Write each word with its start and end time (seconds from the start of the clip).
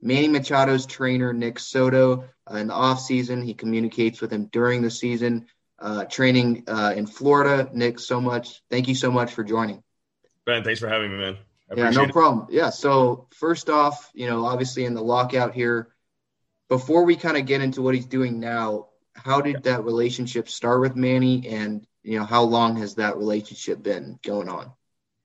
Manny 0.00 0.28
Machado's 0.28 0.86
trainer, 0.86 1.32
Nick 1.32 1.58
Soto. 1.58 2.24
Uh, 2.50 2.56
in 2.56 2.68
the 2.68 2.74
off 2.74 3.00
season, 3.00 3.42
he 3.42 3.54
communicates 3.54 4.20
with 4.20 4.32
him 4.32 4.46
during 4.46 4.82
the 4.82 4.90
season. 4.90 5.46
Uh, 5.78 6.04
training 6.04 6.64
uh, 6.66 6.92
in 6.96 7.06
Florida. 7.06 7.70
Nick, 7.72 8.00
so 8.00 8.20
much. 8.20 8.62
Thank 8.70 8.88
you 8.88 8.94
so 8.94 9.10
much 9.12 9.32
for 9.32 9.44
joining. 9.44 9.82
Ben, 10.44 10.64
thanks 10.64 10.80
for 10.80 10.88
having 10.88 11.12
me, 11.12 11.18
man. 11.18 11.36
yeah, 11.76 11.90
no 11.90 12.02
it. 12.02 12.12
problem. 12.12 12.46
Yeah. 12.50 12.70
So 12.70 13.28
first 13.34 13.68
off, 13.68 14.10
you 14.14 14.26
know, 14.26 14.46
obviously 14.46 14.84
in 14.84 14.94
the 14.94 15.02
lockout 15.02 15.54
here, 15.54 15.88
before 16.68 17.04
we 17.04 17.16
kind 17.16 17.36
of 17.36 17.46
get 17.46 17.60
into 17.60 17.82
what 17.82 17.94
he's 17.94 18.06
doing 18.06 18.40
now, 18.40 18.88
how 19.14 19.40
did 19.40 19.64
that 19.64 19.84
relationship 19.84 20.48
start 20.48 20.80
with 20.80 20.96
Manny, 20.96 21.46
and 21.48 21.86
you 22.02 22.18
know, 22.18 22.24
how 22.24 22.42
long 22.42 22.76
has 22.76 22.96
that 22.96 23.16
relationship 23.16 23.82
been 23.82 24.18
going 24.22 24.48
on? 24.48 24.72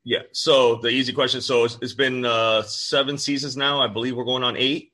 Yeah. 0.04 0.24
So 0.32 0.76
the 0.76 0.90
easy 0.90 1.14
question. 1.14 1.42
So 1.42 1.64
it's, 1.64 1.78
it's 1.82 1.94
been 1.94 2.26
uh, 2.26 2.64
seven 2.64 3.18
seasons 3.18 3.56
now. 3.56 3.82
I 3.82 3.88
believe 3.88 4.16
we're 4.16 4.26
going 4.26 4.44
on 4.44 4.58
eight. 4.58 4.92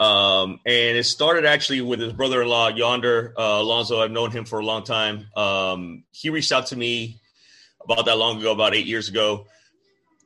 Um, 0.00 0.58
and 0.66 0.96
it 0.96 1.04
started 1.04 1.44
actually 1.44 1.80
with 1.80 2.00
his 2.00 2.12
brother-in-law 2.12 2.68
Yonder 2.68 3.34
uh. 3.36 4.00
I've 4.00 4.10
known 4.10 4.30
him 4.30 4.44
for 4.44 4.58
a 4.58 4.64
long 4.64 4.82
time. 4.82 5.26
Um, 5.36 6.04
he 6.10 6.30
reached 6.30 6.50
out 6.50 6.66
to 6.66 6.76
me 6.76 7.20
about 7.84 8.06
that 8.06 8.18
long 8.18 8.38
ago, 8.38 8.52
about 8.52 8.74
eight 8.74 8.86
years 8.86 9.08
ago, 9.08 9.46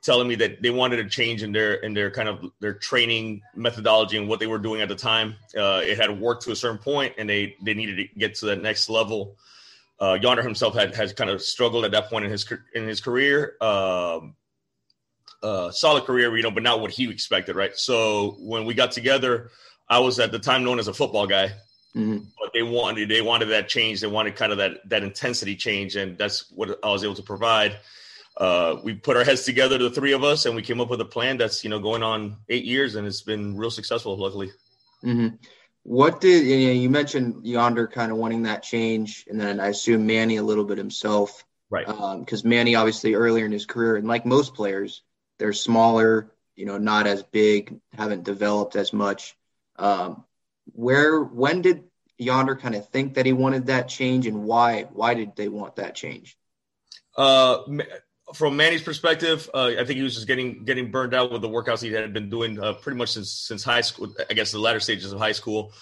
telling 0.02 0.28
me 0.28 0.34
that 0.36 0.62
they 0.62 0.70
wanted 0.70 1.00
a 1.00 1.08
change 1.08 1.42
in 1.42 1.52
their 1.52 1.74
in 1.74 1.92
their 1.92 2.10
kind 2.10 2.28
of 2.28 2.50
their 2.60 2.74
training 2.74 3.42
methodology 3.54 4.16
and 4.16 4.28
what 4.28 4.40
they 4.40 4.46
were 4.46 4.58
doing 4.58 4.80
at 4.80 4.88
the 4.88 4.94
time. 4.94 5.34
Uh, 5.56 5.82
it 5.84 5.98
had 5.98 6.20
worked 6.20 6.44
to 6.44 6.52
a 6.52 6.56
certain 6.56 6.78
point, 6.78 7.14
and 7.18 7.28
they 7.28 7.56
they 7.62 7.74
needed 7.74 7.96
to 7.96 8.18
get 8.18 8.34
to 8.36 8.46
that 8.46 8.62
next 8.62 8.88
level. 8.88 9.36
Uh, 9.98 10.18
Yonder 10.20 10.42
himself 10.42 10.74
had 10.74 10.94
has 10.94 11.12
kind 11.12 11.30
of 11.30 11.40
struggled 11.40 11.84
at 11.84 11.92
that 11.92 12.10
point 12.10 12.24
in 12.24 12.30
his 12.30 12.46
in 12.74 12.86
his 12.86 13.00
career. 13.00 13.56
Um, 13.60 14.36
uh, 15.42 15.70
solid 15.70 16.04
career, 16.04 16.34
you 16.36 16.42
know, 16.42 16.50
but 16.50 16.62
not 16.62 16.80
what 16.80 16.90
he 16.90 17.10
expected, 17.10 17.56
right? 17.56 17.76
So 17.76 18.36
when 18.40 18.64
we 18.64 18.74
got 18.74 18.92
together, 18.92 19.50
I 19.88 20.00
was 20.00 20.18
at 20.18 20.32
the 20.32 20.38
time 20.38 20.64
known 20.64 20.78
as 20.78 20.88
a 20.88 20.94
football 20.94 21.26
guy, 21.26 21.52
mm-hmm. 21.94 22.18
but 22.40 22.52
they 22.52 22.62
wanted 22.62 23.08
they 23.08 23.22
wanted 23.22 23.46
that 23.46 23.68
change. 23.68 24.00
They 24.00 24.06
wanted 24.06 24.36
kind 24.36 24.52
of 24.52 24.58
that 24.58 24.88
that 24.88 25.02
intensity 25.02 25.56
change, 25.56 25.96
and 25.96 26.18
that's 26.18 26.50
what 26.50 26.78
I 26.82 26.90
was 26.90 27.04
able 27.04 27.14
to 27.14 27.22
provide. 27.22 27.78
Uh, 28.36 28.76
we 28.82 28.92
put 28.94 29.16
our 29.16 29.24
heads 29.24 29.44
together, 29.44 29.78
the 29.78 29.90
three 29.90 30.12
of 30.12 30.22
us, 30.22 30.44
and 30.44 30.54
we 30.54 30.62
came 30.62 30.80
up 30.80 30.90
with 30.90 31.00
a 31.00 31.06
plan 31.06 31.38
that's 31.38 31.64
you 31.64 31.70
know 31.70 31.78
going 31.78 32.02
on 32.02 32.36
eight 32.48 32.64
years, 32.64 32.96
and 32.96 33.06
it's 33.06 33.22
been 33.22 33.56
real 33.56 33.70
successful, 33.70 34.16
luckily. 34.16 34.50
Mm-hmm. 35.04 35.36
What 35.86 36.20
did 36.20 36.44
you, 36.44 36.66
know, 36.66 36.72
you 36.72 36.90
mentioned 36.90 37.46
Yonder 37.46 37.86
kind 37.86 38.10
of 38.10 38.18
wanting 38.18 38.42
that 38.42 38.64
change, 38.64 39.24
and 39.30 39.40
then 39.40 39.60
I 39.60 39.68
assume 39.68 40.04
Manny 40.04 40.34
a 40.34 40.42
little 40.42 40.64
bit 40.64 40.78
himself, 40.78 41.44
right? 41.70 41.86
Because 41.86 42.44
um, 42.44 42.50
Manny 42.50 42.74
obviously 42.74 43.14
earlier 43.14 43.44
in 43.44 43.52
his 43.52 43.66
career, 43.66 43.94
and 43.94 44.08
like 44.08 44.26
most 44.26 44.54
players, 44.54 45.02
they're 45.38 45.52
smaller, 45.52 46.32
you 46.56 46.66
know, 46.66 46.76
not 46.76 47.06
as 47.06 47.22
big, 47.22 47.78
haven't 47.96 48.24
developed 48.24 48.74
as 48.74 48.92
much. 48.92 49.36
Um, 49.76 50.24
where 50.72 51.22
when 51.22 51.62
did 51.62 51.84
Yonder 52.18 52.56
kind 52.56 52.74
of 52.74 52.88
think 52.88 53.14
that 53.14 53.24
he 53.24 53.32
wanted 53.32 53.66
that 53.66 53.86
change, 53.86 54.26
and 54.26 54.42
why? 54.42 54.88
Why 54.92 55.14
did 55.14 55.36
they 55.36 55.46
want 55.46 55.76
that 55.76 55.94
change? 55.94 56.36
Uh, 57.16 57.58
from 58.34 58.56
Manny's 58.56 58.82
perspective, 58.82 59.48
uh, 59.54 59.72
I 59.78 59.84
think 59.84 59.96
he 59.96 60.02
was 60.02 60.14
just 60.14 60.26
getting 60.26 60.64
getting 60.64 60.90
burned 60.90 61.14
out 61.14 61.30
with 61.30 61.42
the 61.42 61.48
workouts 61.48 61.80
he 61.80 61.92
had 61.92 62.12
been 62.12 62.28
doing 62.28 62.60
uh, 62.60 62.74
pretty 62.74 62.98
much 62.98 63.10
since 63.10 63.30
since 63.30 63.62
high 63.62 63.80
school. 63.82 64.14
I 64.28 64.34
guess 64.34 64.52
the 64.52 64.58
latter 64.58 64.80
stages 64.80 65.12
of 65.12 65.18
high 65.18 65.32
school, 65.32 65.72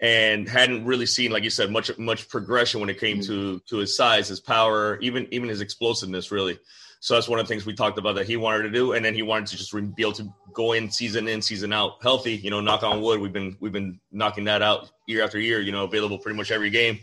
and 0.00 0.48
hadn't 0.48 0.84
really 0.84 1.06
seen, 1.06 1.30
like 1.30 1.44
you 1.44 1.50
said, 1.50 1.70
much 1.70 1.96
much 1.98 2.28
progression 2.28 2.80
when 2.80 2.90
it 2.90 3.00
came 3.00 3.18
mm-hmm. 3.18 3.58
to 3.58 3.60
to 3.68 3.76
his 3.78 3.96
size, 3.96 4.28
his 4.28 4.40
power, 4.40 4.98
even 5.00 5.26
even 5.32 5.48
his 5.48 5.60
explosiveness, 5.60 6.30
really. 6.30 6.58
So 7.00 7.14
that's 7.14 7.28
one 7.28 7.38
of 7.38 7.46
the 7.46 7.48
things 7.48 7.66
we 7.66 7.74
talked 7.74 7.98
about 7.98 8.14
that 8.14 8.26
he 8.26 8.36
wanted 8.36 8.62
to 8.62 8.70
do, 8.70 8.92
and 8.92 9.04
then 9.04 9.14
he 9.14 9.22
wanted 9.22 9.48
to 9.48 9.56
just 9.56 9.72
be 9.72 10.02
able 10.02 10.12
to 10.12 10.32
go 10.54 10.72
in 10.72 10.90
season 10.90 11.28
in, 11.28 11.42
season 11.42 11.72
out, 11.72 12.02
healthy. 12.02 12.34
You 12.36 12.50
know, 12.50 12.60
knock 12.60 12.82
on 12.82 13.02
wood. 13.02 13.20
We've 13.20 13.32
been 13.32 13.56
we've 13.60 13.72
been 13.72 14.00
knocking 14.10 14.44
that 14.44 14.62
out 14.62 14.90
year 15.06 15.22
after 15.22 15.38
year. 15.38 15.60
You 15.60 15.72
know, 15.72 15.84
available 15.84 16.18
pretty 16.18 16.36
much 16.36 16.50
every 16.50 16.70
game. 16.70 17.00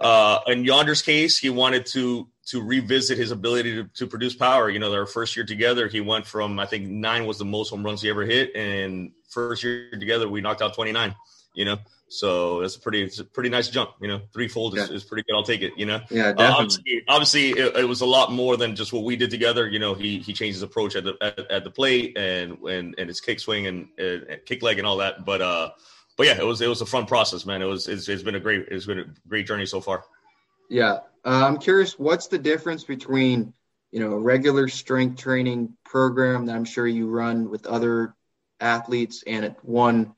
Uh, 0.00 0.38
in 0.46 0.64
Yonder's 0.64 1.02
case, 1.02 1.36
he 1.36 1.50
wanted 1.50 1.84
to 1.86 2.28
to 2.50 2.62
revisit 2.62 3.16
his 3.16 3.30
ability 3.30 3.76
to, 3.76 3.84
to 3.94 4.06
produce 4.06 4.34
power. 4.34 4.70
You 4.70 4.78
know, 4.78 4.90
their 4.90 5.06
first 5.06 5.36
year 5.36 5.46
together, 5.46 5.88
he 5.88 6.00
went 6.00 6.26
from 6.26 6.58
I 6.58 6.66
think 6.66 6.88
nine 6.88 7.26
was 7.26 7.38
the 7.38 7.44
most 7.44 7.70
home 7.70 7.84
runs 7.84 8.02
he 8.02 8.10
ever 8.10 8.24
hit, 8.24 8.54
and 8.54 9.12
first 9.28 9.62
year 9.62 9.90
together 9.90 10.28
we 10.28 10.40
knocked 10.40 10.62
out 10.62 10.74
twenty 10.74 10.92
nine. 10.92 11.14
You 11.54 11.64
know, 11.64 11.78
so 12.12 12.60
that's 12.60 12.74
a 12.74 12.80
pretty, 12.80 13.02
it's 13.02 13.20
a 13.20 13.24
pretty 13.24 13.50
nice 13.50 13.68
jump. 13.68 13.90
You 14.00 14.08
know, 14.08 14.20
threefold 14.32 14.76
is, 14.76 14.90
is 14.90 15.04
pretty 15.04 15.22
good. 15.22 15.36
I'll 15.36 15.44
take 15.44 15.62
it. 15.62 15.72
You 15.76 15.86
know, 15.86 16.00
yeah, 16.10 16.32
definitely. 16.32 16.44
Uh, 16.44 16.52
obviously, 16.54 17.04
obviously 17.08 17.48
it, 17.50 17.76
it, 17.76 17.88
was 17.88 18.00
a 18.00 18.06
lot 18.06 18.32
more 18.32 18.56
than 18.56 18.74
just 18.74 18.92
what 18.92 19.04
we 19.04 19.14
did 19.14 19.30
together. 19.30 19.68
You 19.68 19.78
know, 19.78 19.94
he 19.94 20.18
he 20.18 20.32
changed 20.32 20.56
his 20.56 20.62
approach 20.62 20.96
at 20.96 21.04
the 21.04 21.16
at, 21.20 21.38
at 21.50 21.64
the 21.64 21.70
plate 21.70 22.18
and 22.18 22.58
and 22.62 22.96
and 22.98 23.08
his 23.08 23.20
kick 23.20 23.38
swing 23.38 23.68
and, 23.68 23.88
and, 23.96 24.22
and, 24.24 24.44
kick 24.44 24.60
leg 24.62 24.78
and 24.78 24.86
all 24.86 24.96
that. 24.96 25.24
But 25.24 25.40
uh, 25.40 25.70
but 26.16 26.26
yeah, 26.26 26.36
it 26.36 26.44
was 26.44 26.60
it 26.60 26.68
was 26.68 26.80
a 26.80 26.86
fun 26.86 27.06
process, 27.06 27.46
man. 27.46 27.62
It 27.62 27.66
was 27.66 27.86
it's, 27.86 28.08
it's 28.08 28.24
been 28.24 28.34
a 28.34 28.40
great 28.40 28.66
it's 28.68 28.86
been 28.86 28.98
a 28.98 29.06
great 29.28 29.46
journey 29.46 29.66
so 29.66 29.80
far. 29.80 30.04
Yeah, 30.68 30.98
uh, 31.24 31.46
I'm 31.46 31.58
curious, 31.58 31.98
what's 31.98 32.28
the 32.28 32.38
difference 32.38 32.84
between 32.84 33.52
you 33.90 34.00
know 34.00 34.12
a 34.12 34.18
regular 34.18 34.68
strength 34.68 35.20
training 35.20 35.76
program 35.84 36.46
that 36.46 36.56
I'm 36.56 36.64
sure 36.64 36.86
you 36.86 37.08
run 37.08 37.50
with 37.50 37.66
other 37.66 38.14
athletes 38.60 39.24
and 39.26 39.54
one 39.62 40.14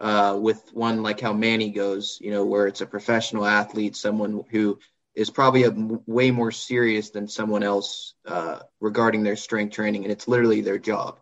uh, 0.00 0.36
with 0.40 0.60
one 0.72 1.02
like 1.02 1.20
how 1.20 1.32
Manny 1.32 1.70
goes, 1.70 2.18
you 2.20 2.32
know, 2.32 2.44
where 2.44 2.66
it's 2.66 2.80
a 2.80 2.86
professional 2.86 3.46
athlete, 3.46 3.94
someone 3.94 4.44
who 4.50 4.78
is 5.14 5.30
probably 5.30 5.62
a 5.62 5.68
m- 5.68 6.02
way 6.06 6.30
more 6.30 6.50
serious 6.50 7.10
than 7.10 7.28
someone 7.28 7.62
else 7.62 8.14
uh, 8.26 8.58
regarding 8.80 9.22
their 9.22 9.36
strength 9.36 9.74
training, 9.74 10.02
and 10.02 10.12
it's 10.12 10.26
literally 10.26 10.60
their 10.60 10.78
job. 10.78 11.20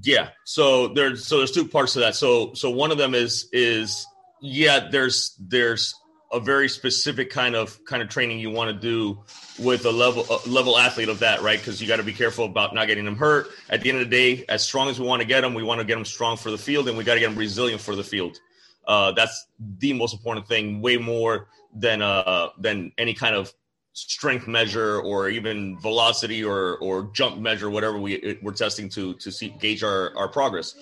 Yeah. 0.00 0.30
So 0.46 0.88
there's 0.88 1.26
so 1.26 1.38
there's 1.38 1.52
two 1.52 1.68
parts 1.68 1.92
to 1.94 2.00
that. 2.00 2.14
So 2.14 2.54
so 2.54 2.70
one 2.70 2.90
of 2.90 2.98
them 2.98 3.14
is 3.14 3.48
is 3.52 4.06
yeah, 4.40 4.88
there's 4.90 5.36
there's 5.38 5.94
a 6.32 6.40
very 6.40 6.68
specific 6.68 7.30
kind 7.30 7.54
of 7.54 7.84
kind 7.84 8.02
of 8.02 8.08
training 8.08 8.38
you 8.38 8.50
want 8.50 8.68
to 8.68 8.80
do 8.80 9.18
with 9.58 9.84
a 9.84 9.90
level 9.90 10.24
a 10.30 10.48
level 10.48 10.78
athlete 10.78 11.08
of 11.08 11.18
that, 11.20 11.42
right? 11.42 11.58
Because 11.58 11.80
you 11.80 11.86
got 11.86 11.96
to 11.96 12.02
be 12.02 12.12
careful 12.12 12.46
about 12.46 12.74
not 12.74 12.86
getting 12.86 13.04
them 13.04 13.16
hurt. 13.16 13.48
At 13.68 13.82
the 13.82 13.90
end 13.90 14.00
of 14.00 14.08
the 14.08 14.16
day, 14.16 14.44
as 14.48 14.62
strong 14.62 14.88
as 14.88 14.98
we 14.98 15.06
want 15.06 15.20
to 15.20 15.28
get 15.28 15.42
them, 15.42 15.54
we 15.54 15.62
want 15.62 15.80
to 15.80 15.84
get 15.84 15.94
them 15.94 16.04
strong 16.04 16.36
for 16.36 16.50
the 16.50 16.58
field, 16.58 16.88
and 16.88 16.96
we 16.96 17.04
got 17.04 17.14
to 17.14 17.20
get 17.20 17.28
them 17.28 17.38
resilient 17.38 17.80
for 17.80 17.94
the 17.94 18.04
field. 18.04 18.38
Uh, 18.86 19.12
that's 19.12 19.46
the 19.78 19.92
most 19.92 20.14
important 20.14 20.48
thing, 20.48 20.80
way 20.80 20.96
more 20.96 21.48
than 21.74 22.02
uh, 22.02 22.48
than 22.58 22.92
any 22.98 23.14
kind 23.14 23.34
of 23.34 23.52
strength 23.92 24.46
measure 24.48 25.00
or 25.00 25.28
even 25.28 25.78
velocity 25.80 26.42
or 26.42 26.78
or 26.78 27.10
jump 27.12 27.38
measure, 27.38 27.68
whatever 27.68 27.98
we 27.98 28.38
we're 28.42 28.52
testing 28.52 28.88
to 28.88 29.14
to 29.14 29.30
see 29.30 29.54
gauge 29.60 29.82
our 29.82 30.16
our 30.16 30.28
progress. 30.28 30.74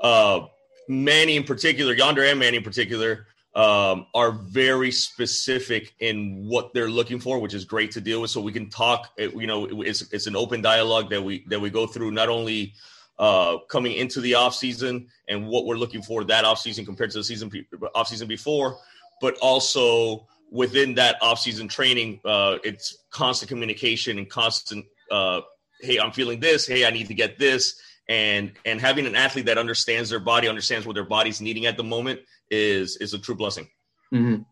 Uh, 0.00 0.46
Manny 0.88 1.36
in 1.36 1.44
particular, 1.44 1.94
Yonder 1.94 2.24
and 2.24 2.38
Manny 2.38 2.58
in 2.58 2.62
particular, 2.62 3.26
um, 3.54 4.06
are 4.14 4.32
very 4.32 4.90
specific 4.90 5.94
in 6.00 6.46
what 6.48 6.74
they're 6.74 6.90
looking 6.90 7.20
for, 7.20 7.38
which 7.38 7.54
is 7.54 7.64
great 7.64 7.92
to 7.92 8.00
deal 8.00 8.20
with. 8.20 8.30
So 8.30 8.40
we 8.40 8.52
can 8.52 8.68
talk. 8.68 9.10
You 9.16 9.46
know, 9.46 9.82
it's 9.82 10.02
it's 10.12 10.26
an 10.26 10.36
open 10.36 10.60
dialogue 10.60 11.10
that 11.10 11.22
we 11.22 11.44
that 11.48 11.60
we 11.60 11.70
go 11.70 11.86
through 11.86 12.10
not 12.10 12.28
only 12.28 12.74
uh, 13.18 13.58
coming 13.68 13.92
into 13.92 14.20
the 14.20 14.34
off 14.34 14.54
season 14.54 15.08
and 15.28 15.46
what 15.46 15.66
we're 15.66 15.76
looking 15.76 16.02
for 16.02 16.24
that 16.24 16.44
off 16.44 16.58
season 16.58 16.84
compared 16.84 17.10
to 17.12 17.18
the 17.18 17.24
season 17.24 17.50
off 17.94 18.08
season 18.08 18.26
before, 18.26 18.78
but 19.20 19.36
also 19.38 20.26
within 20.50 20.94
that 20.94 21.16
off 21.22 21.38
season 21.38 21.68
training, 21.68 22.20
uh, 22.24 22.58
it's 22.64 23.04
constant 23.10 23.48
communication 23.48 24.18
and 24.18 24.28
constant. 24.28 24.84
Uh, 25.10 25.40
hey, 25.80 25.98
I'm 25.98 26.12
feeling 26.12 26.40
this. 26.40 26.66
Hey, 26.66 26.86
I 26.86 26.90
need 26.90 27.06
to 27.08 27.14
get 27.14 27.38
this. 27.38 27.80
And 28.08 28.52
and 28.64 28.80
having 28.80 29.06
an 29.06 29.16
athlete 29.16 29.46
that 29.46 29.58
understands 29.58 30.10
their 30.10 30.20
body, 30.20 30.48
understands 30.48 30.86
what 30.86 30.94
their 30.94 31.04
body's 31.04 31.40
needing 31.40 31.66
at 31.66 31.76
the 31.76 31.84
moment 31.84 32.20
is 32.50 32.96
is 32.98 33.14
a 33.14 33.18
true 33.18 33.34
blessing. 33.34 33.68
Mm-hmm. 34.12 34.42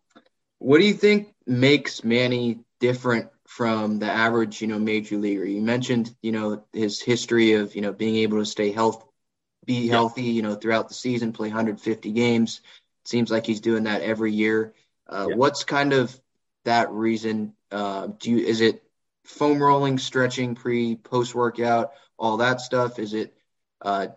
What 0.59 0.79
do 0.79 0.85
you 0.85 0.93
think 0.93 1.33
makes 1.45 2.03
Manny 2.03 2.61
different 2.79 3.29
from 3.45 3.99
the 3.99 4.09
average, 4.09 4.61
you 4.61 4.67
know, 4.67 4.79
major 4.79 5.17
leaguer? 5.17 5.45
You 5.45 5.61
mentioned, 5.61 6.15
you 6.21 6.31
know, 6.31 6.63
his 6.71 7.01
history 7.01 7.53
of, 7.53 7.75
you 7.75 7.81
know, 7.81 7.93
being 7.93 8.15
able 8.17 8.39
to 8.39 8.45
stay 8.45 8.71
health, 8.71 9.05
be 9.65 9.87
healthy, 9.87 10.23
you 10.23 10.41
know, 10.41 10.55
throughout 10.55 10.87
the 10.87 10.93
season, 10.93 11.33
play 11.33 11.49
150 11.49 12.11
games. 12.11 12.61
It 13.03 13.09
seems 13.09 13.29
like 13.29 13.45
he's 13.45 13.61
doing 13.61 13.83
that 13.83 14.01
every 14.01 14.31
year. 14.31 14.73
Uh, 15.07 15.27
yeah. 15.29 15.35
What's 15.35 15.63
kind 15.63 15.93
of 15.93 16.17
that 16.65 16.91
reason? 16.91 17.53
Uh, 17.71 18.07
do 18.19 18.31
you 18.31 18.37
is 18.37 18.61
it 18.61 18.83
foam 19.25 19.61
rolling, 19.61 19.97
stretching, 19.97 20.55
pre, 20.55 20.95
post 20.95 21.35
workout, 21.35 21.91
all 22.17 22.37
that 22.37 22.61
stuff? 22.61 22.99
Is 22.99 23.13
it 23.13 23.35
uh, 23.83 24.07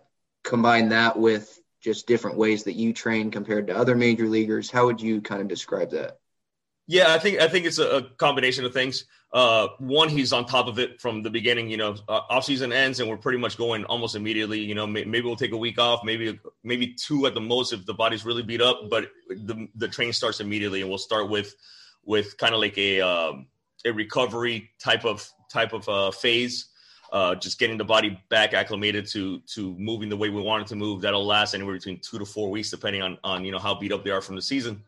combine 0.43 0.89
that 0.89 1.17
with 1.17 1.59
just 1.81 2.07
different 2.07 2.37
ways 2.37 2.63
that 2.63 2.73
you 2.73 2.93
train 2.93 3.31
compared 3.31 3.67
to 3.67 3.77
other 3.77 3.95
major 3.95 4.27
leaguers? 4.27 4.71
How 4.71 4.85
would 4.85 5.01
you 5.01 5.21
kind 5.21 5.41
of 5.41 5.47
describe 5.47 5.91
that? 5.91 6.19
Yeah, 6.87 7.13
I 7.13 7.19
think 7.19 7.39
I 7.39 7.49
think 7.49 7.65
it's 7.65 7.79
a, 7.79 8.07
combination 8.17 8.63
of 8.63 8.73
things. 8.73 9.05
Uh, 9.33 9.67
one, 9.79 10.07
he's 10.07 10.31
on 10.31 10.45
top 10.45 10.67
of 10.67 10.79
it 10.79 11.01
from 11.01 11.21
the 11.21 11.29
beginning. 11.29 11.69
You 11.69 11.75
know, 11.75 11.95
uh, 12.07 12.21
off 12.29 12.45
season 12.45 12.71
ends 12.71 13.01
and 13.01 13.09
we're 13.09 13.17
pretty 13.17 13.37
much 13.37 13.57
going 13.57 13.83
almost 13.85 14.15
immediately. 14.15 14.59
You 14.61 14.73
know, 14.73 14.87
may, 14.87 15.03
maybe 15.03 15.25
we'll 15.25 15.35
take 15.35 15.51
a 15.51 15.57
week 15.57 15.79
off, 15.79 16.05
maybe 16.05 16.39
maybe 16.63 16.93
two 16.93 17.25
at 17.25 17.33
the 17.33 17.41
most 17.41 17.73
if 17.73 17.85
the 17.85 17.93
body's 17.93 18.23
really 18.23 18.41
beat 18.41 18.61
up. 18.61 18.89
But 18.89 19.11
the 19.27 19.67
the 19.75 19.89
train 19.89 20.13
starts 20.13 20.39
immediately, 20.39 20.79
and 20.79 20.89
we'll 20.89 20.97
start 20.97 21.29
with 21.29 21.53
with 22.05 22.37
kind 22.37 22.53
of 22.53 22.61
like 22.61 22.77
a 22.77 23.01
um, 23.01 23.47
a 23.85 23.91
recovery 23.91 24.71
type 24.79 25.03
of 25.03 25.29
type 25.51 25.73
of 25.73 25.87
uh, 25.89 26.11
phase. 26.11 26.69
Uh, 27.11 27.35
just 27.35 27.57
getting 27.57 27.77
the 27.77 27.85
body 27.85 28.21
back 28.29 28.53
acclimated 28.53 29.07
to 29.07 29.39
to 29.41 29.73
moving 29.77 30.09
the 30.09 30.17
way 30.17 30.29
we 30.29 30.41
want 30.41 30.63
it 30.63 30.67
to 30.67 30.75
move. 30.75 31.01
That'll 31.01 31.25
last 31.25 31.53
anywhere 31.53 31.75
between 31.75 31.99
two 31.99 32.19
to 32.19 32.25
four 32.25 32.49
weeks, 32.49 32.69
depending 32.69 33.01
on 33.01 33.17
on 33.23 33.45
you 33.45 33.51
know 33.51 33.59
how 33.59 33.73
beat 33.73 33.91
up 33.91 34.03
they 34.03 34.11
are 34.11 34.21
from 34.21 34.35
the 34.35 34.41
season 34.41 34.83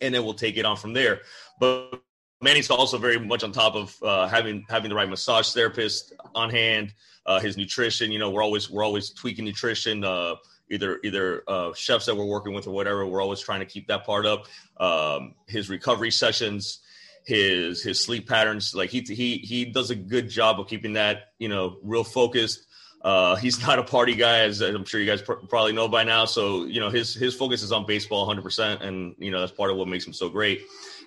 and 0.00 0.14
then 0.14 0.24
we'll 0.24 0.34
take 0.34 0.56
it 0.56 0.64
on 0.64 0.76
from 0.76 0.92
there. 0.92 1.20
But 1.58 2.00
Manny's 2.40 2.70
also 2.70 2.98
very 2.98 3.18
much 3.18 3.42
on 3.42 3.52
top 3.52 3.74
of 3.74 3.96
uh, 4.02 4.28
having 4.28 4.64
having 4.68 4.90
the 4.90 4.94
right 4.94 5.08
massage 5.08 5.52
therapist 5.52 6.12
on 6.34 6.50
hand, 6.50 6.94
uh, 7.26 7.40
his 7.40 7.56
nutrition. 7.56 8.12
You 8.12 8.18
know, 8.18 8.30
we're 8.30 8.42
always 8.42 8.70
we're 8.70 8.84
always 8.84 9.10
tweaking 9.10 9.44
nutrition. 9.44 10.04
Uh, 10.04 10.36
either 10.70 10.98
either 11.04 11.44
uh, 11.46 11.72
chefs 11.74 12.06
that 12.06 12.14
we're 12.14 12.24
working 12.24 12.54
with 12.54 12.66
or 12.66 12.70
whatever. 12.70 13.06
We're 13.06 13.22
always 13.22 13.40
trying 13.40 13.60
to 13.60 13.66
keep 13.66 13.86
that 13.88 14.04
part 14.04 14.26
up. 14.26 14.46
Um, 14.78 15.34
his 15.46 15.68
recovery 15.68 16.10
sessions, 16.10 16.80
his 17.24 17.82
his 17.82 18.02
sleep 18.02 18.28
patterns, 18.28 18.74
like 18.74 18.90
he 18.90 19.00
he 19.00 19.38
he 19.38 19.64
does 19.64 19.90
a 19.90 19.94
good 19.94 20.28
job 20.28 20.60
of 20.60 20.68
keeping 20.68 20.94
that 20.94 21.32
you 21.38 21.48
know 21.48 21.78
real 21.82 22.04
focused. 22.04 22.66
Uh, 23.02 23.36
he's 23.36 23.60
not 23.66 23.78
a 23.78 23.82
party 23.82 24.14
guy, 24.14 24.40
as 24.40 24.60
I'm 24.60 24.84
sure 24.84 25.00
you 25.00 25.06
guys 25.06 25.22
pr- 25.22 25.34
probably 25.34 25.72
know 25.72 25.88
by 25.88 26.04
now. 26.04 26.24
So 26.24 26.64
you 26.64 26.80
know 26.80 26.90
his 26.90 27.14
his 27.14 27.34
focus 27.34 27.62
is 27.62 27.72
on 27.72 27.86
baseball 27.86 28.26
100, 28.26 28.42
percent 28.42 28.82
and 28.82 29.14
you 29.18 29.30
know 29.30 29.40
that's 29.40 29.52
part 29.52 29.70
of 29.70 29.76
what 29.76 29.88
makes 29.88 30.06
him 30.06 30.12
so 30.12 30.28
great. 30.28 30.62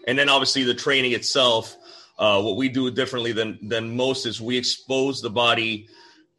And 0.07 0.17
then 0.17 0.29
obviously 0.29 0.63
the 0.63 0.75
training 0.75 1.13
itself. 1.13 1.75
Uh, 2.19 2.41
what 2.41 2.55
we 2.55 2.67
do 2.67 2.89
differently 2.89 3.31
than 3.31 3.59
than 3.61 3.95
most 3.95 4.25
is 4.25 4.41
we 4.41 4.57
expose 4.57 5.21
the 5.21 5.29
body 5.29 5.87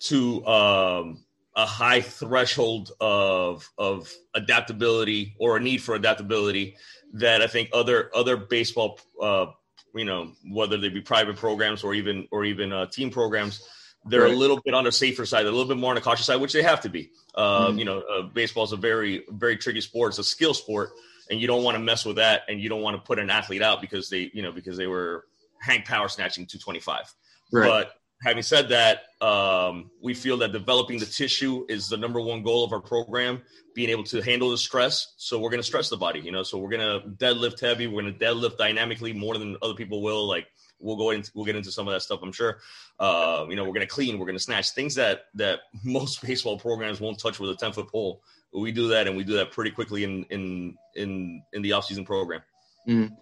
to 0.01 0.45
um, 0.45 1.25
a 1.55 1.67
high 1.67 2.01
threshold 2.01 2.93
of 3.01 3.69
of 3.79 4.13
adaptability 4.35 5.37
or 5.39 5.57
a 5.57 5.61
need 5.61 5.79
for 5.79 5.95
adaptability 5.95 6.77
that 7.13 7.43
I 7.43 7.47
think 7.47 7.71
other 7.73 8.11
other 8.15 8.37
baseball, 8.37 9.01
uh, 9.21 9.47
you 9.95 10.05
know, 10.05 10.33
whether 10.51 10.77
they 10.77 10.89
be 10.89 11.01
private 11.01 11.37
programs 11.37 11.85
or 11.85 11.95
even 11.95 12.29
or 12.31 12.45
even 12.45 12.73
uh, 12.73 12.87
team 12.87 13.11
programs 13.11 13.63
they're 14.05 14.23
right. 14.23 14.33
a 14.33 14.37
little 14.37 14.61
bit 14.61 14.75
on 14.75 14.85
the 14.85 14.93
safer 14.93 15.27
side, 15.27 15.47
a 15.47 15.51
little 15.51 15.67
bit 15.67 15.77
more 15.77 15.91
on 15.91 15.97
the 15.97 16.01
cautious 16.01 16.27
side, 16.27 16.41
which 16.41 16.53
they 16.53 16.63
have 16.63 16.81
to 16.83 16.89
be. 16.89 17.11
Uh, 17.35 17.69
mm-hmm. 17.69 17.79
You 17.79 17.85
know, 17.85 18.01
uh, 18.01 18.23
baseball 18.23 18.65
is 18.65 18.73
a 18.73 18.77
very, 18.77 19.25
very 19.29 19.57
tricky 19.57 19.81
sport. 19.81 20.11
It's 20.11 20.19
a 20.19 20.25
skill 20.25 20.55
sport, 20.55 20.91
and 21.31 21.41
you 21.41 21.47
don't 21.47 21.63
want 21.63 21.77
to 21.77 21.83
mess 21.83 22.05
with 22.05 22.17
that, 22.17 22.43
and 22.49 22.61
you 22.61 22.69
don't 22.69 22.83
want 22.83 22.97
to 22.97 23.03
put 23.03 23.19
an 23.19 23.31
athlete 23.31 23.63
out 23.63 23.81
because 23.81 24.09
they, 24.09 24.31
you 24.33 24.43
know, 24.43 24.53
because 24.53 24.77
they 24.77 24.87
were 24.87 25.25
hang 25.61 25.83
power 25.83 26.09
snatching 26.09 26.47
225. 26.47 27.15
Right. 27.53 27.69
But 27.69 27.93
having 28.23 28.43
said 28.43 28.69
that, 28.71 29.03
um, 29.21 29.91
we 30.03 30.15
feel 30.15 30.37
that 30.39 30.53
developing 30.53 30.99
the 30.99 31.07
tissue 31.07 31.65
is 31.69 31.89
the 31.89 31.97
number 31.97 32.21
one 32.21 32.43
goal 32.43 32.65
of 32.65 32.73
our 32.73 32.81
program. 32.81 33.43
Being 33.75 33.91
able 33.91 34.05
to 34.05 34.21
handle 34.21 34.51
the 34.51 34.59
stress, 34.59 35.15
so 35.19 35.39
we're 35.39 35.51
going 35.51 35.61
to 35.61 35.67
stress 35.67 35.89
the 35.89 35.97
body. 35.97 36.19
You 36.19 36.33
know, 36.33 36.43
so 36.43 36.59
we're 36.59 36.71
going 36.71 37.01
to 37.01 37.09
deadlift 37.11 37.61
heavy. 37.61 37.87
We're 37.87 38.03
going 38.03 38.13
to 38.13 38.19
deadlift 38.19 38.57
dynamically 38.57 39.13
more 39.13 39.39
than 39.39 39.57
other 39.63 39.75
people 39.75 40.03
will. 40.03 40.27
Like 40.27 40.49
we'll 40.81 40.97
go 40.97 41.11
into 41.11 41.31
we'll 41.35 41.45
get 41.45 41.57
into 41.57 41.71
some 41.71 41.87
of 41.87 41.95
that 41.95 42.01
stuff. 42.01 42.21
I'm 42.23 42.33
sure. 42.33 42.59
Uh, 42.99 43.47
you 43.49 43.57
know, 43.57 43.65
we're 43.65 43.73
gonna 43.73 43.87
clean, 43.87 44.19
we're 44.19 44.27
gonna 44.27 44.39
snatch 44.39 44.71
things 44.71 44.95
that 44.97 45.27
that 45.35 45.61
most 45.85 46.23
baseball 46.23 46.59
programs 46.59 47.01
won't 47.01 47.19
touch 47.19 47.39
with 47.39 47.51
a 47.51 47.57
10 47.57 47.73
foot 47.73 47.89
pole. 47.89 48.23
We 48.53 48.73
do 48.73 48.89
that, 48.89 49.07
and 49.07 49.17
we 49.17 49.25
do 49.25 49.35
that 49.35 49.53
pretty 49.53 49.71
quickly 49.71 50.05
in 50.05 50.25
in 50.25 50.77
in 50.95 51.43
in 51.53 51.63
the 51.63 51.71
offseason 51.71 52.07
program. 52.07 52.41
Mm. 52.89 53.17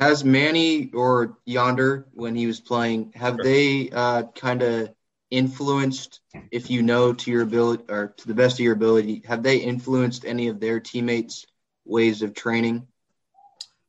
Has 0.00 0.24
Manny 0.24 0.90
or 0.94 1.38
Yonder, 1.44 2.06
when 2.14 2.34
he 2.34 2.46
was 2.46 2.58
playing, 2.58 3.12
have 3.14 3.34
sure. 3.34 3.44
they 3.44 3.90
uh, 3.90 4.22
kind 4.34 4.62
of 4.62 4.94
influenced, 5.30 6.20
if 6.50 6.70
you 6.70 6.82
know, 6.82 7.12
to 7.12 7.30
your 7.30 7.42
ability 7.42 7.84
or 7.88 8.14
to 8.16 8.26
the 8.26 8.34
best 8.34 8.54
of 8.54 8.60
your 8.60 8.72
ability, 8.72 9.22
have 9.26 9.42
they 9.42 9.58
influenced 9.58 10.24
any 10.24 10.48
of 10.48 10.58
their 10.58 10.80
teammates' 10.80 11.46
ways 11.84 12.22
of 12.22 12.34
training? 12.34 12.86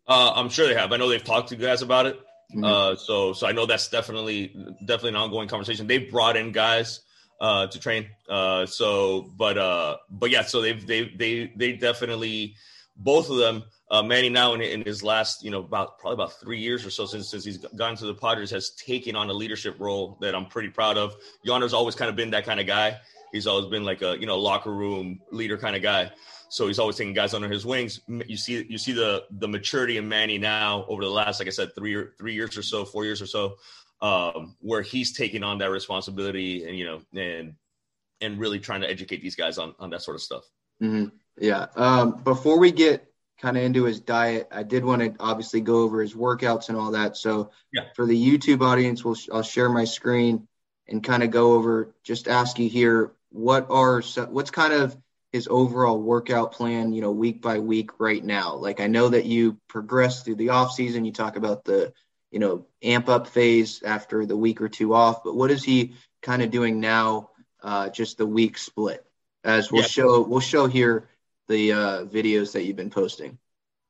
Uh, 0.06 0.34
I'm 0.36 0.50
sure 0.50 0.68
they 0.68 0.76
have. 0.76 0.92
I 0.92 0.98
know 0.98 1.08
they've 1.08 1.24
talked 1.24 1.50
to 1.50 1.56
you 1.56 1.66
guys 1.66 1.82
about 1.82 2.06
it. 2.06 2.20
Mm-hmm. 2.54 2.64
Uh, 2.66 2.96
so 2.98 3.32
so 3.32 3.48
I 3.48 3.54
know 3.54 3.66
that's 3.66 3.88
definitely 3.88 4.48
definitely 4.86 5.12
an 5.12 5.16
ongoing 5.16 5.48
conversation. 5.48 5.88
They've 5.88 6.12
brought 6.12 6.36
in 6.36 6.52
guys 6.52 7.00
uh, 7.40 7.68
to 7.68 7.80
train. 7.80 8.08
Uh, 8.28 8.66
so 8.66 9.32
but 9.38 9.58
uh, 9.58 9.98
but 10.10 10.30
yeah, 10.30 10.42
so 10.42 10.62
they've 10.62 10.86
they 10.86 11.06
they 11.16 11.54
they 11.56 11.74
definitely 11.74 12.56
both 12.96 13.30
of 13.30 13.38
them. 13.38 13.64
Uh, 13.90 14.02
Manny 14.02 14.30
now 14.30 14.54
in, 14.54 14.62
in 14.62 14.82
his 14.84 15.04
last 15.04 15.44
you 15.44 15.52
know 15.52 15.60
about 15.60 16.00
probably 16.00 16.14
about 16.14 16.40
three 16.40 16.60
years 16.60 16.86
or 16.86 16.90
so 16.90 17.06
since 17.06 17.30
since 17.30 17.44
he's 17.44 17.58
gone 17.58 17.96
to 17.98 18.06
the 18.06 18.14
Padres 18.14 18.52
has 18.52 18.72
taken 18.72 19.16
on 19.16 19.30
a 19.30 19.34
leadership 19.34 19.76
role 19.80 20.18
that 20.22 20.34
I'm 20.36 20.46
pretty 20.46 20.70
proud 20.70 20.98
of. 20.98 21.16
Yonder's 21.44 21.74
always 21.74 21.96
kind 21.96 22.10
of 22.10 22.16
been 22.16 22.32
that 22.32 22.46
kind 22.46 22.60
of 22.60 22.68
guy. 22.68 22.98
He's 23.32 23.48
always 23.48 23.68
been 23.68 23.84
like 23.84 24.02
a 24.02 24.18
you 24.18 24.26
know 24.26 24.38
locker 24.38 24.72
room 24.72 25.20
leader 25.32 25.58
kind 25.58 25.76
of 25.76 25.82
guy. 25.82 26.12
So 26.50 26.68
he's 26.68 26.80
always 26.80 26.98
taking 26.98 27.14
guys 27.14 27.34
under 27.34 27.50
his 27.50 27.66
wings. 27.66 28.02
You 28.08 28.36
see, 28.36 28.66
you 28.68 28.78
see 28.78 28.92
the 28.92 29.24
the 29.32 29.48
maturity 29.48 29.98
in 29.98 30.10
Manny 30.10 30.38
now 30.38 30.86
over 30.90 31.02
the 31.02 31.10
last, 31.10 31.40
like 31.40 31.48
I 31.48 31.52
said, 31.52 31.74
three 31.76 31.96
or 31.96 32.14
three 32.18 32.34
years 32.34 32.58
or 32.58 32.62
so, 32.62 32.84
four 32.84 33.06
years 33.06 33.22
or 33.22 33.26
so, 33.26 33.56
um, 34.02 34.58
where 34.60 34.82
he's 34.82 35.16
taking 35.16 35.44
on 35.44 35.60
that 35.60 35.72
responsibility 35.72 36.66
and 36.68 36.78
you 36.78 36.86
know 36.86 37.02
and 37.16 37.54
and 38.20 38.38
really 38.38 38.60
trying 38.60 38.82
to 38.82 38.90
educate 38.90 39.22
these 39.22 39.36
guys 39.36 39.58
on 39.58 39.74
on 39.80 39.90
that 39.92 40.02
sort 40.02 40.16
of 40.16 40.22
stuff. 40.22 40.44
Mm-hmm. 40.84 41.16
Yeah. 41.42 41.66
Um, 41.76 42.22
before 42.24 42.60
we 42.60 42.72
get 42.72 43.12
kind 43.42 43.58
of 43.58 43.64
into 43.64 43.84
his 43.84 44.00
diet, 44.00 44.48
I 44.52 44.62
did 44.62 44.86
want 44.86 45.02
to 45.02 45.16
obviously 45.20 45.60
go 45.60 45.82
over 45.82 46.00
his 46.00 46.14
workouts 46.14 46.70
and 46.70 46.78
all 46.78 46.92
that. 46.92 47.18
So 47.18 47.50
yeah. 47.74 47.86
for 47.96 48.06
the 48.06 48.16
YouTube 48.16 48.62
audience, 48.62 49.04
we'll 49.04 49.18
I'll 49.34 49.42
share 49.42 49.68
my 49.68 49.86
screen 49.86 50.48
and 50.88 51.04
kind 51.04 51.24
of 51.24 51.32
go 51.32 51.54
over. 51.54 51.96
Just 52.04 52.28
ask 52.28 52.60
you 52.60 52.70
here, 52.70 53.14
what 53.32 53.68
are 53.72 54.02
what's 54.30 54.52
kind 54.52 54.72
of 54.72 54.96
his 55.32 55.48
overall 55.50 56.00
workout 56.00 56.52
plan, 56.52 56.94
you 56.94 57.02
know, 57.02 57.12
week 57.12 57.42
by 57.42 57.58
week 57.58 58.00
right 58.00 58.24
now? 58.24 58.56
Like 58.56 58.80
I 58.80 58.86
know 58.86 59.10
that 59.10 59.26
you 59.26 59.58
progress 59.68 60.22
through 60.22 60.36
the 60.36 60.50
off 60.50 60.74
season. 60.74 61.06
You 61.06 61.12
talk 61.12 61.38
about 61.38 61.66
the, 61.66 61.92
you 62.30 62.38
know, 62.38 62.68
amp 62.84 63.10
up 63.10 63.26
phase 63.26 63.82
after 63.82 64.28
the 64.28 64.38
week 64.38 64.62
or 64.62 64.70
two 64.70 64.94
off, 64.94 65.24
but 65.24 65.36
what 65.36 65.50
is 65.50 65.64
he 65.64 65.96
kind 66.22 66.44
of 66.44 66.52
doing 66.52 66.80
now? 66.80 67.30
Uh, 67.64 67.90
just 67.90 68.20
the 68.20 68.26
week 68.26 68.58
split, 68.58 69.04
as 69.44 69.72
we'll 69.72 69.82
yeah. 69.82 69.88
show. 69.88 70.22
We'll 70.22 70.40
show 70.40 70.68
here 70.68 71.08
the 71.52 71.74
uh, 71.74 72.06
videos 72.06 72.52
that 72.54 72.64
you've 72.64 72.78
been 72.78 72.90
posting. 72.90 73.38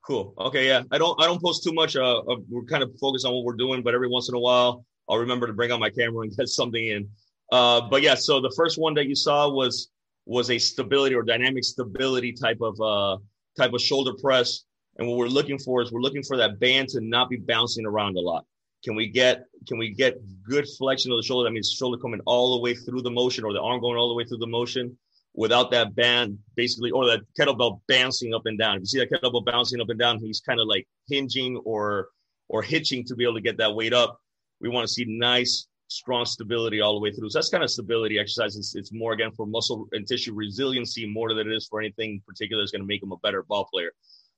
Cool. 0.06 0.34
Okay. 0.38 0.68
Yeah. 0.68 0.82
I 0.92 0.98
don't. 0.98 1.22
I 1.22 1.28
don't 1.28 1.42
post 1.42 1.64
too 1.64 1.74
much. 1.74 1.96
Uh, 1.96 2.22
we're 2.50 2.66
kind 2.66 2.84
of 2.84 2.92
focused 3.00 3.26
on 3.26 3.34
what 3.34 3.44
we're 3.46 3.56
doing, 3.56 3.84
but 3.84 3.94
every 3.94 4.10
once 4.10 4.30
in 4.30 4.36
a 4.36 4.40
while, 4.40 4.84
I'll 5.08 5.20
remember 5.20 5.48
to 5.48 5.54
bring 5.54 5.72
out 5.72 5.80
my 5.80 5.92
camera 5.92 6.22
and 6.22 6.36
get 6.38 6.48
something 6.48 6.86
in. 6.86 7.10
Uh, 7.52 7.82
but 7.82 8.02
yeah. 8.02 8.16
So 8.16 8.42
the 8.42 8.54
first 8.58 8.80
one 8.80 8.96
that 8.96 9.08
you 9.08 9.16
saw 9.16 9.50
was 9.50 9.90
was 10.26 10.50
a 10.50 10.58
stability 10.58 11.16
or 11.16 11.24
dynamic 11.24 11.64
stability 11.64 12.34
type 12.34 12.60
of 12.62 12.82
uh, 12.82 13.18
type 13.58 13.74
of 13.74 13.82
shoulder 13.82 14.14
press. 14.20 14.64
And 14.98 15.08
what 15.08 15.18
we're 15.18 15.28
looking 15.28 15.58
for 15.58 15.82
is 15.82 15.92
we're 15.92 16.02
looking 16.02 16.24
for 16.24 16.38
that 16.38 16.60
band 16.60 16.90
to 16.90 17.02
not 17.02 17.30
be 17.30 17.38
bouncing 17.38 17.86
around 17.86 18.18
a 18.18 18.22
lot. 18.22 18.46
Can 18.84 18.96
we 18.96 19.08
get 19.08 19.46
can 19.68 19.78
we 19.78 19.94
get 19.94 20.18
good 20.44 20.66
flexion 20.80 21.12
of 21.12 21.18
the 21.20 21.24
shoulder? 21.24 21.48
That 21.48 21.54
means 21.54 21.72
shoulder 21.72 22.02
coming 22.02 22.22
all 22.26 22.56
the 22.56 22.62
way 22.62 22.74
through 22.74 23.04
the 23.04 23.12
motion, 23.12 23.44
or 23.44 23.54
the 23.54 23.62
arm 23.62 23.80
going 23.82 23.98
all 23.98 24.10
the 24.10 24.16
way 24.16 24.26
through 24.26 24.40
the 24.40 24.48
motion, 24.48 24.98
without 25.34 25.72
that 25.72 25.96
band 25.96 26.38
basically, 26.56 26.92
or 26.92 27.06
that 27.06 27.22
kettlebell 27.40 27.80
bouncing 27.88 28.34
up 28.34 28.46
and 28.46 28.58
down. 28.58 28.78
If 28.78 28.82
you 28.82 28.86
see 28.86 29.00
that 29.00 29.12
kettlebell 29.12 29.46
bouncing 29.46 29.82
up 29.82 29.90
and 29.90 30.00
down, 30.00 30.20
he's 30.20 30.42
kind 30.42 30.60
of 30.60 30.68
like 30.68 30.88
hinging 31.10 31.58
or 31.66 32.10
or 32.50 32.62
hitching 32.62 33.06
to 33.06 33.16
be 33.16 33.24
able 33.24 33.36
to 33.36 33.42
get 33.42 33.58
that 33.58 33.74
weight 33.74 33.94
up. 33.94 34.20
We 34.60 34.70
want 34.70 34.88
to 34.88 34.94
see 34.94 35.06
nice, 35.08 35.68
strong 35.88 36.26
stability 36.26 36.82
all 36.82 36.94
the 36.94 37.00
way 37.00 37.12
through. 37.12 37.30
So 37.30 37.40
that's 37.40 37.50
kind 37.50 37.64
of 37.64 37.70
stability 37.70 38.20
exercises. 38.20 38.76
It's 38.76 38.92
more 38.92 39.14
again 39.14 39.32
for 39.32 39.46
muscle 39.46 39.88
and 39.94 40.06
tissue 40.06 40.34
resiliency 40.34 41.08
more 41.08 41.34
than 41.34 41.50
it 41.50 41.56
is 41.56 41.68
for 41.68 41.80
anything 41.80 42.22
particular 42.28 42.62
that's 42.62 42.72
going 42.72 42.82
to 42.82 42.88
make 42.88 43.02
him 43.02 43.12
a 43.12 43.18
better 43.18 43.44
ball 43.44 43.68
player. 43.72 43.92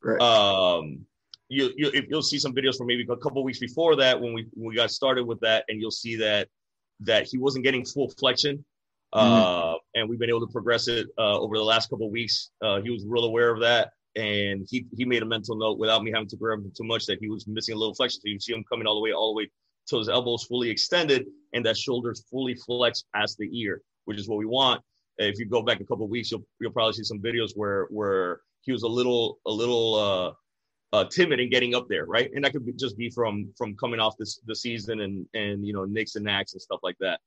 Right. 0.04 0.22
Um, 0.22 1.06
you, 1.50 1.72
you 1.76 1.92
you'll 2.10 2.22
see 2.22 2.40
some 2.40 2.54
videos 2.54 2.78
from 2.78 2.88
maybe 2.88 3.06
a 3.10 3.18
couple 3.18 3.44
weeks 3.44 3.60
before 3.60 3.96
that 3.98 4.20
when 4.20 4.34
we 4.34 4.48
when 4.54 4.70
we 4.70 4.76
got 4.76 4.92
started 4.92 5.26
with 5.26 5.40
that, 5.42 5.66
and 5.68 5.80
you'll 5.80 5.92
see 5.92 6.18
that 6.18 6.50
that 7.02 7.28
he 7.28 7.38
wasn't 7.38 7.64
getting 7.64 7.86
full 7.86 8.10
flexion. 8.10 8.64
Mm-hmm. 9.14 9.74
Uh, 9.74 9.76
and 9.96 10.10
we've 10.10 10.20
been 10.20 10.30
able 10.30 10.46
to 10.46 10.52
progress 10.52 10.88
it 10.88 11.08
uh, 11.18 11.40
over 11.40 11.58
the 11.58 11.64
last 11.64 11.90
couple 11.90 12.10
weeks. 12.10 12.52
Uh, 12.62 12.82
he 12.82 12.90
was 12.90 13.06
real 13.08 13.26
aware 13.26 13.52
of 13.52 13.60
that, 13.62 13.92
and 14.16 14.68
he 14.70 14.86
he 14.96 15.06
made 15.06 15.24
a 15.24 15.26
mental 15.26 15.56
note 15.56 15.78
without 15.78 16.04
me 16.04 16.12
having 16.12 16.28
to 16.30 16.38
grab 16.38 16.60
him 16.60 16.72
too 16.76 16.84
much 16.84 17.06
that 17.06 17.20
he 17.20 17.30
was 17.30 17.48
missing 17.48 17.76
a 17.76 17.78
little 17.78 17.96
flexion. 17.96 18.22
So 18.22 18.30
you 18.30 18.40
see 18.40 18.54
him 18.54 18.64
coming 18.70 18.88
all 18.88 18.96
the 18.96 19.02
way, 19.02 19.12
all 19.12 19.34
the 19.34 19.38
way 19.38 19.50
till 19.88 20.00
his 20.00 20.10
elbows 20.10 20.44
fully 20.44 20.70
extended 20.70 21.26
and 21.54 21.66
that 21.66 21.78
shoulders 21.78 22.26
fully 22.30 22.56
flexed 22.56 23.06
past 23.14 23.38
the 23.38 23.50
ear, 23.60 23.82
which 24.06 24.18
is 24.18 24.28
what 24.28 24.38
we 24.38 24.46
want. 24.46 24.82
If 25.18 25.38
you 25.38 25.46
go 25.46 25.62
back 25.62 25.80
a 25.80 25.86
couple 25.86 26.08
weeks, 26.08 26.32
you'll 26.32 26.46
you'll 26.60 26.72
probably 26.72 26.94
see 26.94 27.04
some 27.04 27.20
videos 27.20 27.52
where 27.56 27.88
where 27.92 28.42
he 28.62 28.72
was 28.72 28.84
a 28.84 28.88
little 28.88 29.40
a 29.46 29.52
little 29.52 29.96
uh, 29.96 30.96
uh, 30.96 31.06
timid 31.06 31.40
in 31.40 31.50
getting 31.50 31.76
up 31.76 31.88
there, 31.88 32.06
right? 32.06 32.32
And 32.34 32.44
that 32.44 32.52
could 32.52 32.66
be, 32.66 32.74
just 32.74 32.98
be 32.98 33.10
from 33.10 33.54
from 33.58 33.76
coming 33.76 34.00
off 34.00 34.16
this 34.18 34.40
the 34.48 34.56
season 34.56 35.02
and 35.02 35.28
and 35.36 35.66
you 35.66 35.74
know 35.74 35.86
nicks 35.86 36.16
and 36.16 36.26
knacks 36.26 36.54
and 36.54 36.62
stuff 36.62 36.80
like 36.82 36.98
that. 37.00 37.20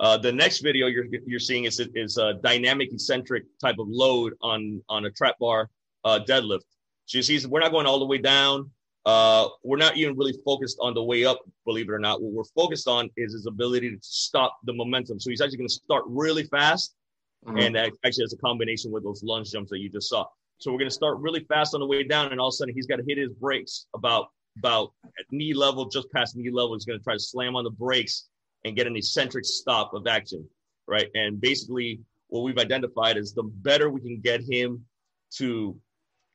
Uh, 0.00 0.16
the 0.16 0.32
next 0.32 0.60
video 0.60 0.86
you're 0.86 1.06
you're 1.26 1.40
seeing 1.40 1.64
is 1.64 1.80
is 1.94 2.16
a 2.18 2.34
dynamic 2.42 2.92
eccentric 2.92 3.44
type 3.60 3.76
of 3.78 3.86
load 3.88 4.34
on 4.42 4.82
on 4.88 5.04
a 5.04 5.10
trap 5.10 5.38
bar 5.38 5.70
uh, 6.04 6.18
deadlift. 6.26 6.62
So 7.06 7.18
you 7.18 7.22
see, 7.22 7.46
we're 7.46 7.60
not 7.60 7.72
going 7.72 7.86
all 7.86 7.98
the 7.98 8.06
way 8.06 8.18
down. 8.18 8.70
Uh, 9.04 9.48
we're 9.64 9.76
not 9.76 9.96
even 9.96 10.16
really 10.16 10.34
focused 10.44 10.78
on 10.80 10.94
the 10.94 11.02
way 11.02 11.24
up, 11.24 11.40
believe 11.64 11.88
it 11.88 11.92
or 11.92 11.98
not. 11.98 12.22
What 12.22 12.32
we're 12.32 12.62
focused 12.62 12.86
on 12.86 13.10
is 13.16 13.32
his 13.32 13.46
ability 13.46 13.90
to 13.90 13.98
stop 14.00 14.58
the 14.64 14.72
momentum. 14.72 15.18
So 15.18 15.30
he's 15.30 15.40
actually 15.40 15.58
going 15.58 15.68
to 15.68 15.74
start 15.74 16.04
really 16.06 16.44
fast, 16.44 16.94
mm-hmm. 17.44 17.58
and 17.58 17.74
that 17.74 17.92
actually 18.04 18.24
has 18.24 18.32
a 18.32 18.36
combination 18.36 18.92
with 18.92 19.02
those 19.02 19.22
lunge 19.24 19.50
jumps 19.50 19.70
that 19.70 19.80
you 19.80 19.88
just 19.88 20.08
saw. 20.08 20.26
So 20.58 20.70
we're 20.70 20.78
going 20.78 20.90
to 20.90 20.94
start 20.94 21.18
really 21.18 21.44
fast 21.44 21.74
on 21.74 21.80
the 21.80 21.86
way 21.86 22.04
down, 22.04 22.30
and 22.30 22.40
all 22.40 22.48
of 22.48 22.52
a 22.52 22.56
sudden 22.56 22.74
he's 22.74 22.86
got 22.86 22.96
to 22.96 23.04
hit 23.06 23.18
his 23.18 23.32
brakes 23.32 23.86
about 23.94 24.28
about 24.58 24.92
at 25.18 25.26
knee 25.30 25.54
level, 25.54 25.86
just 25.86 26.10
past 26.12 26.36
knee 26.36 26.50
level. 26.50 26.74
He's 26.74 26.84
going 26.84 26.98
to 26.98 27.02
try 27.02 27.14
to 27.14 27.20
slam 27.20 27.56
on 27.56 27.64
the 27.64 27.70
brakes 27.70 28.28
and 28.64 28.76
get 28.76 28.86
an 28.86 28.96
eccentric 28.96 29.44
stop 29.44 29.94
of 29.94 30.06
action, 30.06 30.48
right? 30.86 31.08
And 31.14 31.40
basically, 31.40 32.00
what 32.28 32.42
we've 32.42 32.58
identified 32.58 33.16
is 33.16 33.34
the 33.34 33.42
better 33.42 33.90
we 33.90 34.00
can 34.00 34.20
get 34.20 34.40
him 34.42 34.84
to. 35.36 35.76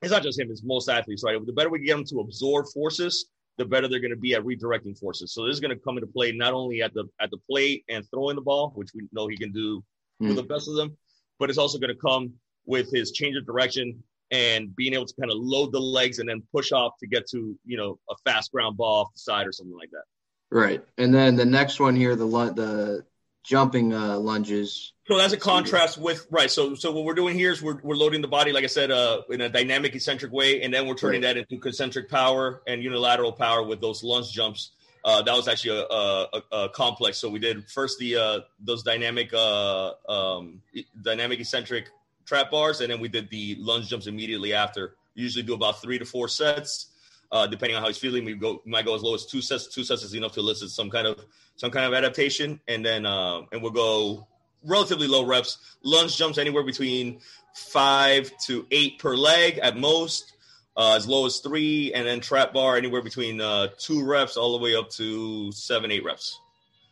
It's 0.02 0.12
not 0.12 0.24
just 0.24 0.40
him; 0.40 0.50
it's 0.52 0.64
most 0.64 0.90
athletes, 0.90 1.24
right? 1.24 1.44
The 1.44 1.54
better 1.54 1.70
we 1.70 1.80
get 1.80 1.98
him 1.98 2.06
to 2.06 2.20
absorb 2.20 2.68
forces, 2.74 3.28
the 3.58 3.66
better 3.66 3.88
they're 3.88 4.00
going 4.00 4.12
to 4.12 4.18
be 4.18 4.36
at 4.36 4.44
redirecting 4.44 4.98
forces. 4.98 5.34
So 5.34 5.46
this 5.46 5.54
is 5.54 5.60
going 5.60 5.76
to 5.76 5.84
come 5.84 5.98
into 5.98 6.08
play 6.08 6.32
not 6.32 6.54
only 6.54 6.82
at 6.82 6.94
the 6.94 7.06
at 7.20 7.32
the 7.32 7.38
plate 7.50 7.84
and 7.90 8.06
throwing 8.10 8.36
the 8.36 8.42
ball, 8.42 8.72
which 8.76 8.90
we 8.94 9.08
know 9.12 9.28
he 9.28 9.38
can 9.38 9.52
do 9.52 9.84
mm. 10.22 10.28
with 10.28 10.36
the 10.36 10.44
best 10.44 10.68
of 10.68 10.76
them, 10.76 10.96
but 11.40 11.50
it's 11.50 11.58
also 11.58 11.80
going 11.80 11.94
to 11.94 12.00
come 12.00 12.34
with 12.66 12.92
his 12.92 13.12
change 13.12 13.36
of 13.36 13.46
direction 13.46 14.02
and 14.32 14.76
being 14.76 14.94
able 14.94 15.06
to 15.06 15.14
kind 15.20 15.32
of 15.32 15.38
load 15.38 15.72
the 15.72 15.80
legs 15.80 16.20
and 16.20 16.28
then 16.28 16.44
push 16.54 16.72
off 16.72 16.94
to 17.00 17.08
get 17.08 17.28
to 17.30 17.58
you 17.66 17.78
know 17.78 17.98
a 18.10 18.16
fast 18.26 18.52
ground 18.52 18.78
ball 18.78 19.02
off 19.02 19.14
the 19.14 19.20
side 19.20 19.48
or 19.48 19.52
something 19.52 19.76
like 19.76 19.90
that. 19.92 20.04
Right, 20.50 20.84
and 20.98 21.14
then 21.14 21.36
the 21.36 21.46
next 21.46 21.80
one 21.80 21.96
here, 21.96 22.16
the 22.16 22.26
the 22.26 23.06
jumping 23.44 23.94
uh, 23.94 24.18
lunges. 24.20 24.94
So 25.08 25.18
that's 25.18 25.34
a 25.34 25.38
contrast 25.38 25.98
with 25.98 26.28
right. 26.30 26.52
So 26.52 26.76
so 26.76 26.92
what 26.92 27.06
we're 27.06 27.16
doing 27.16 27.36
here 27.36 27.52
is 27.52 27.62
we're, 27.62 27.80
we're 27.82 27.96
loading 27.96 28.22
the 28.22 28.28
body, 28.28 28.52
like 28.52 28.64
I 28.64 28.68
said, 28.68 28.92
uh, 28.92 29.22
in 29.30 29.42
a 29.42 29.50
dynamic 29.50 29.96
eccentric 29.96 30.32
way, 30.32 30.62
and 30.62 30.74
then 30.74 30.86
we're 30.86 30.96
turning 30.96 31.22
right. 31.22 31.36
that 31.36 31.38
into 31.38 31.58
concentric 31.58 32.10
power 32.10 32.62
and 32.68 32.84
unilateral 32.84 33.32
power 33.32 33.64
with 33.64 33.82
those 33.82 34.04
lunge 34.04 34.32
jumps. 34.32 34.72
Uh, 35.06 35.22
that 35.22 35.34
was 35.34 35.48
actually 35.48 35.80
a, 35.80 35.86
a, 35.86 36.42
a, 36.52 36.70
complex. 36.70 37.18
So 37.18 37.30
we 37.30 37.40
did 37.40 37.70
first 37.70 37.98
the 38.00 38.18
uh, 38.18 38.40
those 38.60 38.84
dynamic 38.84 39.34
uh, 39.34 39.94
um, 40.10 40.62
dynamic 41.02 41.40
eccentric 41.40 41.90
trap 42.26 42.52
bars, 42.52 42.82
and 42.82 42.92
then 42.92 43.00
we 43.00 43.08
did 43.08 43.30
the 43.30 43.56
lunge 43.60 43.88
jumps 43.88 44.08
immediately 44.08 44.54
after. 44.54 44.96
Usually 45.16 45.44
do 45.44 45.54
about 45.54 45.82
three 45.82 45.98
to 45.98 46.06
four 46.06 46.28
sets, 46.28 46.88
uh, 47.32 47.48
depending 47.48 47.76
on 47.76 47.82
how 47.82 47.88
he's 47.88 47.98
feeling. 47.98 48.26
We 48.26 48.34
go 48.36 48.62
we 48.66 48.72
might 48.72 48.86
go 48.86 48.96
as 48.96 49.02
low 49.02 49.16
as 49.16 49.26
two 49.26 49.42
sets. 49.42 49.68
Two 49.68 49.84
sets 49.84 50.04
is 50.04 50.14
enough 50.14 50.34
to 50.34 50.40
elicit 50.40 50.70
some 50.70 50.90
kind 50.90 51.08
of 51.08 51.26
some 51.56 51.72
kind 51.72 51.86
of 51.86 51.94
adaptation, 51.94 52.60
and 52.68 52.86
then 52.86 53.06
uh, 53.06 53.42
and 53.52 53.62
we'll 53.62 53.72
go 53.72 54.28
relatively 54.64 55.08
low 55.08 55.26
reps. 55.26 55.58
Lunge 55.84 56.16
jumps 56.16 56.38
anywhere 56.38 56.64
between 56.64 57.20
five 57.54 58.32
to 58.46 58.66
eight 58.72 59.00
per 59.00 59.16
leg 59.16 59.60
at 59.60 59.78
most. 59.78 60.34
Uh, 60.80 60.96
as 60.96 61.08
low 61.08 61.26
as 61.26 61.40
three, 61.40 61.92
and 61.96 62.06
then 62.06 62.20
trap 62.20 62.54
bar 62.54 62.78
anywhere 62.78 63.02
between 63.02 63.42
uh, 63.42 63.66
two 63.80 64.06
reps 64.06 64.38
all 64.38 64.56
the 64.56 64.64
way 64.64 64.76
up 64.76 64.92
to 64.92 65.52
seven, 65.52 65.90
eight 65.90 66.04
reps. 66.04 66.40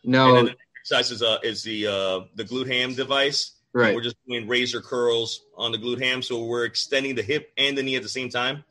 No, 0.04 0.30
and 0.30 0.38
then 0.38 0.46
the 0.46 0.56
exercise 0.82 1.12
is, 1.12 1.22
uh, 1.22 1.38
is 1.44 1.62
the 1.62 1.86
uh, 1.86 2.22
the 2.34 2.44
glute 2.44 2.68
ham 2.68 2.96
device. 2.96 3.52
Right. 3.74 3.94
We're 3.94 4.02
just 4.02 4.16
doing 4.28 4.48
razor 4.48 4.82
curls 4.82 5.46
on 5.56 5.72
the 5.72 5.78
glute 5.78 6.02
ham, 6.02 6.24
so 6.24 6.46
we're 6.46 6.66
extending 6.66 7.14
the 7.14 7.22
hip 7.22 7.52
and 7.58 7.78
the 7.78 7.84
knee 7.84 7.96
at 7.96 8.02
the 8.02 8.10
same 8.10 8.30
time. 8.30 8.64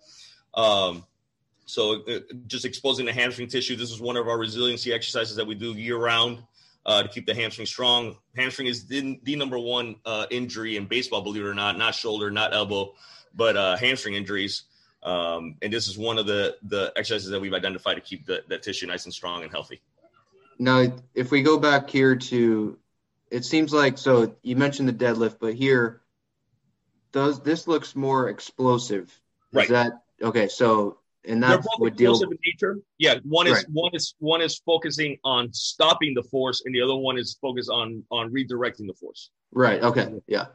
Um, 0.54 1.04
so 1.66 2.02
uh, 2.02 2.20
just 2.46 2.64
exposing 2.64 3.06
the 3.06 3.12
hamstring 3.12 3.48
tissue. 3.48 3.76
This 3.76 3.90
is 3.90 4.00
one 4.00 4.16
of 4.16 4.28
our 4.28 4.38
resiliency 4.38 4.92
exercises 4.92 5.36
that 5.36 5.46
we 5.46 5.54
do 5.54 5.72
year 5.72 5.96
round 5.96 6.42
uh, 6.86 7.02
to 7.02 7.08
keep 7.08 7.26
the 7.26 7.34
hamstring 7.34 7.66
strong. 7.66 8.16
Hamstring 8.36 8.68
is 8.68 8.86
the, 8.86 9.18
the 9.22 9.36
number 9.36 9.58
one 9.58 9.96
uh, 10.04 10.26
injury 10.30 10.76
in 10.76 10.86
baseball, 10.86 11.22
believe 11.22 11.42
it 11.42 11.48
or 11.48 11.54
not. 11.54 11.78
Not 11.78 11.94
shoulder, 11.94 12.30
not 12.30 12.52
elbow, 12.52 12.94
but 13.34 13.56
uh, 13.56 13.76
hamstring 13.76 14.14
injuries. 14.14 14.64
Um, 15.02 15.56
and 15.60 15.72
this 15.72 15.86
is 15.86 15.98
one 15.98 16.16
of 16.16 16.26
the 16.26 16.56
the 16.62 16.92
exercises 16.96 17.28
that 17.28 17.40
we've 17.40 17.52
identified 17.52 17.96
to 17.96 18.00
keep 18.00 18.26
the, 18.26 18.42
that 18.48 18.62
tissue 18.62 18.86
nice 18.86 19.04
and 19.04 19.12
strong 19.12 19.42
and 19.42 19.52
healthy. 19.52 19.82
Now, 20.58 20.86
if 21.14 21.30
we 21.30 21.42
go 21.42 21.58
back 21.58 21.90
here 21.90 22.16
to 22.16 22.78
it 23.30 23.44
seems 23.44 23.72
like 23.72 23.98
so 23.98 24.36
you 24.42 24.56
mentioned 24.56 24.88
the 24.88 24.92
deadlift, 24.92 25.38
but 25.40 25.54
here 25.54 26.00
does 27.12 27.40
this 27.40 27.66
looks 27.66 27.94
more 27.94 28.28
explosive. 28.28 29.08
Is 29.52 29.56
right. 29.56 29.68
that 29.70 29.92
okay? 30.22 30.48
So 30.48 30.98
and 31.26 31.42
that's 31.42 31.66
what 31.78 31.96
deal 31.96 32.20
in 32.22 32.28
nature. 32.44 32.78
Yeah, 32.98 33.16
one 33.22 33.46
is 33.46 33.54
right. 33.54 33.64
one 33.72 33.90
is 33.94 34.14
one 34.18 34.40
is 34.40 34.60
focusing 34.64 35.18
on 35.24 35.52
stopping 35.52 36.14
the 36.14 36.22
force, 36.24 36.62
and 36.64 36.74
the 36.74 36.80
other 36.80 36.96
one 36.96 37.18
is 37.18 37.36
focused 37.40 37.70
on 37.70 38.02
on 38.10 38.32
redirecting 38.32 38.86
the 38.86 38.94
force. 38.94 39.30
Right. 39.52 39.82
Okay. 39.82 40.14
Yeah. 40.26 40.46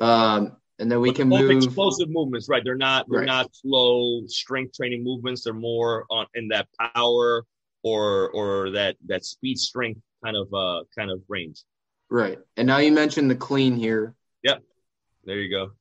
Um, 0.00 0.56
and 0.78 0.90
then 0.90 1.00
we 1.00 1.10
but 1.10 1.16
can 1.16 1.28
move 1.28 1.50
explosive 1.50 2.08
movements. 2.10 2.48
Right. 2.48 2.62
They're 2.64 2.76
not 2.76 3.06
they're 3.08 3.20
right. 3.20 3.26
not 3.26 3.54
slow 3.54 4.22
strength 4.26 4.76
training 4.76 5.04
movements. 5.04 5.44
They're 5.44 5.52
more 5.52 6.04
on 6.10 6.26
in 6.34 6.48
that 6.48 6.68
power 6.78 7.44
or 7.82 8.30
or 8.30 8.70
that 8.70 8.96
that 9.06 9.24
speed 9.24 9.58
strength 9.58 10.00
kind 10.24 10.36
of 10.36 10.52
uh 10.52 10.84
kind 10.96 11.10
of 11.10 11.20
range. 11.28 11.62
Right. 12.10 12.38
And 12.56 12.66
now 12.66 12.78
you 12.78 12.92
mentioned 12.92 13.30
the 13.30 13.36
clean 13.36 13.76
here. 13.76 14.14
Yep. 14.42 14.62
There 15.24 15.38
you 15.38 15.50
go. 15.50 15.72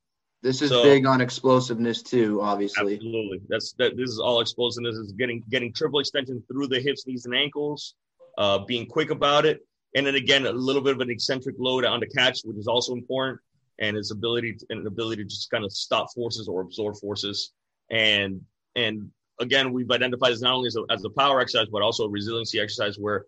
This 0.43 0.61
is 0.61 0.71
so, 0.71 0.83
big 0.83 1.05
on 1.05 1.21
explosiveness 1.21 2.03
too, 2.03 2.41
obviously. 2.41 2.95
Absolutely. 2.95 3.39
That's 3.47 3.71
that. 3.79 3.95
This 3.95 4.09
is 4.09 4.19
all 4.19 4.41
explosiveness. 4.41 4.97
Is 4.97 5.13
getting 5.13 5.41
getting 5.49 5.71
triple 5.71 5.99
extension 5.99 6.43
through 6.51 6.67
the 6.67 6.81
hips, 6.81 7.07
knees, 7.07 7.25
and 7.25 7.33
ankles. 7.33 7.95
Uh, 8.37 8.59
being 8.59 8.85
quick 8.85 9.09
about 9.09 9.45
it, 9.45 9.65
and 9.95 10.05
then 10.05 10.15
again 10.15 10.45
a 10.45 10.51
little 10.51 10.81
bit 10.81 10.95
of 10.95 10.99
an 10.99 11.09
eccentric 11.09 11.55
load 11.59 11.85
on 11.85 12.01
the 12.01 12.07
catch, 12.07 12.41
which 12.43 12.57
is 12.57 12.67
also 12.67 12.91
important, 12.91 13.39
and 13.79 13.95
its 13.95 14.11
ability 14.11 14.53
to, 14.53 14.65
and 14.69 14.85
ability 14.85 15.23
to 15.23 15.29
just 15.29 15.49
kind 15.49 15.63
of 15.63 15.71
stop 15.71 16.07
forces 16.13 16.49
or 16.49 16.59
absorb 16.59 16.97
forces. 16.97 17.53
And 17.89 18.41
and 18.75 19.11
again, 19.39 19.71
we've 19.71 19.91
identified 19.91 20.33
as 20.33 20.41
not 20.41 20.55
only 20.55 20.67
as 20.67 20.75
a, 20.75 20.83
as 20.91 21.05
a 21.05 21.09
power 21.09 21.39
exercise, 21.39 21.67
but 21.71 21.81
also 21.81 22.03
a 22.03 22.09
resiliency 22.09 22.59
exercise 22.59 22.97
where 22.99 23.25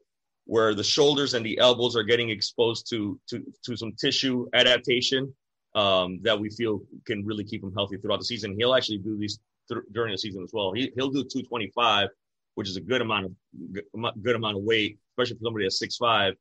where 0.47 0.73
the 0.75 0.83
shoulders 0.83 1.33
and 1.33 1.45
the 1.45 1.59
elbows 1.59 1.95
are 1.95 2.03
getting 2.03 2.29
exposed 2.29 2.89
to 2.89 3.17
to 3.29 3.41
to 3.63 3.77
some 3.77 3.93
tissue 3.93 4.49
adaptation 4.53 5.33
um, 5.75 6.19
that 6.23 6.39
we 6.39 6.49
feel 6.49 6.81
can 7.05 7.25
really 7.25 7.43
keep 7.43 7.63
him 7.63 7.73
healthy 7.73 7.97
throughout 7.97 8.19
the 8.19 8.25
season. 8.25 8.55
He'll 8.57 8.73
actually 8.73 8.99
do 8.99 9.17
these 9.17 9.39
th- 9.69 9.83
during 9.91 10.11
the 10.11 10.17
season 10.17 10.43
as 10.43 10.51
well. 10.53 10.71
He 10.73 10.91
he'll 10.95 11.09
do 11.09 11.23
225, 11.23 12.09
which 12.55 12.67
is 12.67 12.77
a 12.77 12.81
good 12.81 13.01
amount 13.01 13.25
of 13.25 14.21
good 14.23 14.35
amount 14.35 14.57
of 14.57 14.63
weight, 14.63 14.97
especially 15.11 15.37
for 15.37 15.43
somebody 15.43 15.65
that's 15.65 15.79
six 15.79 15.97
five, 15.97 16.33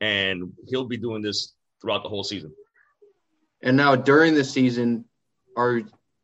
and 0.00 0.52
he'll 0.68 0.84
be 0.84 0.96
doing 0.98 1.22
this 1.22 1.54
throughout 1.80 2.02
the 2.02 2.08
whole 2.08 2.24
season. 2.24 2.52
And 3.62 3.76
now 3.76 3.96
during 3.96 4.34
the 4.34 4.44
season, 4.44 5.04
are 5.56 5.82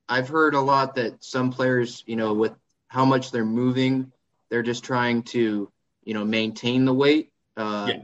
I've 0.09 0.29
heard 0.29 0.55
a 0.55 0.61
lot 0.61 0.97
that 0.97 1.23
some 1.23 1.53
players, 1.53 2.03
you 2.07 2.17
know, 2.17 2.35
with 2.35 2.53
how 2.89 3.05
much 3.05 3.31
they're 3.31 3.45
moving, 3.45 4.13
they're 4.51 4.63
just 4.63 4.83
trying 4.83 5.23
to 5.25 5.71
you 6.09 6.15
know, 6.15 6.25
maintain 6.25 6.87
the 6.87 6.95
weight. 6.95 7.31
Uh, 7.55 7.89
yeah. 7.91 8.03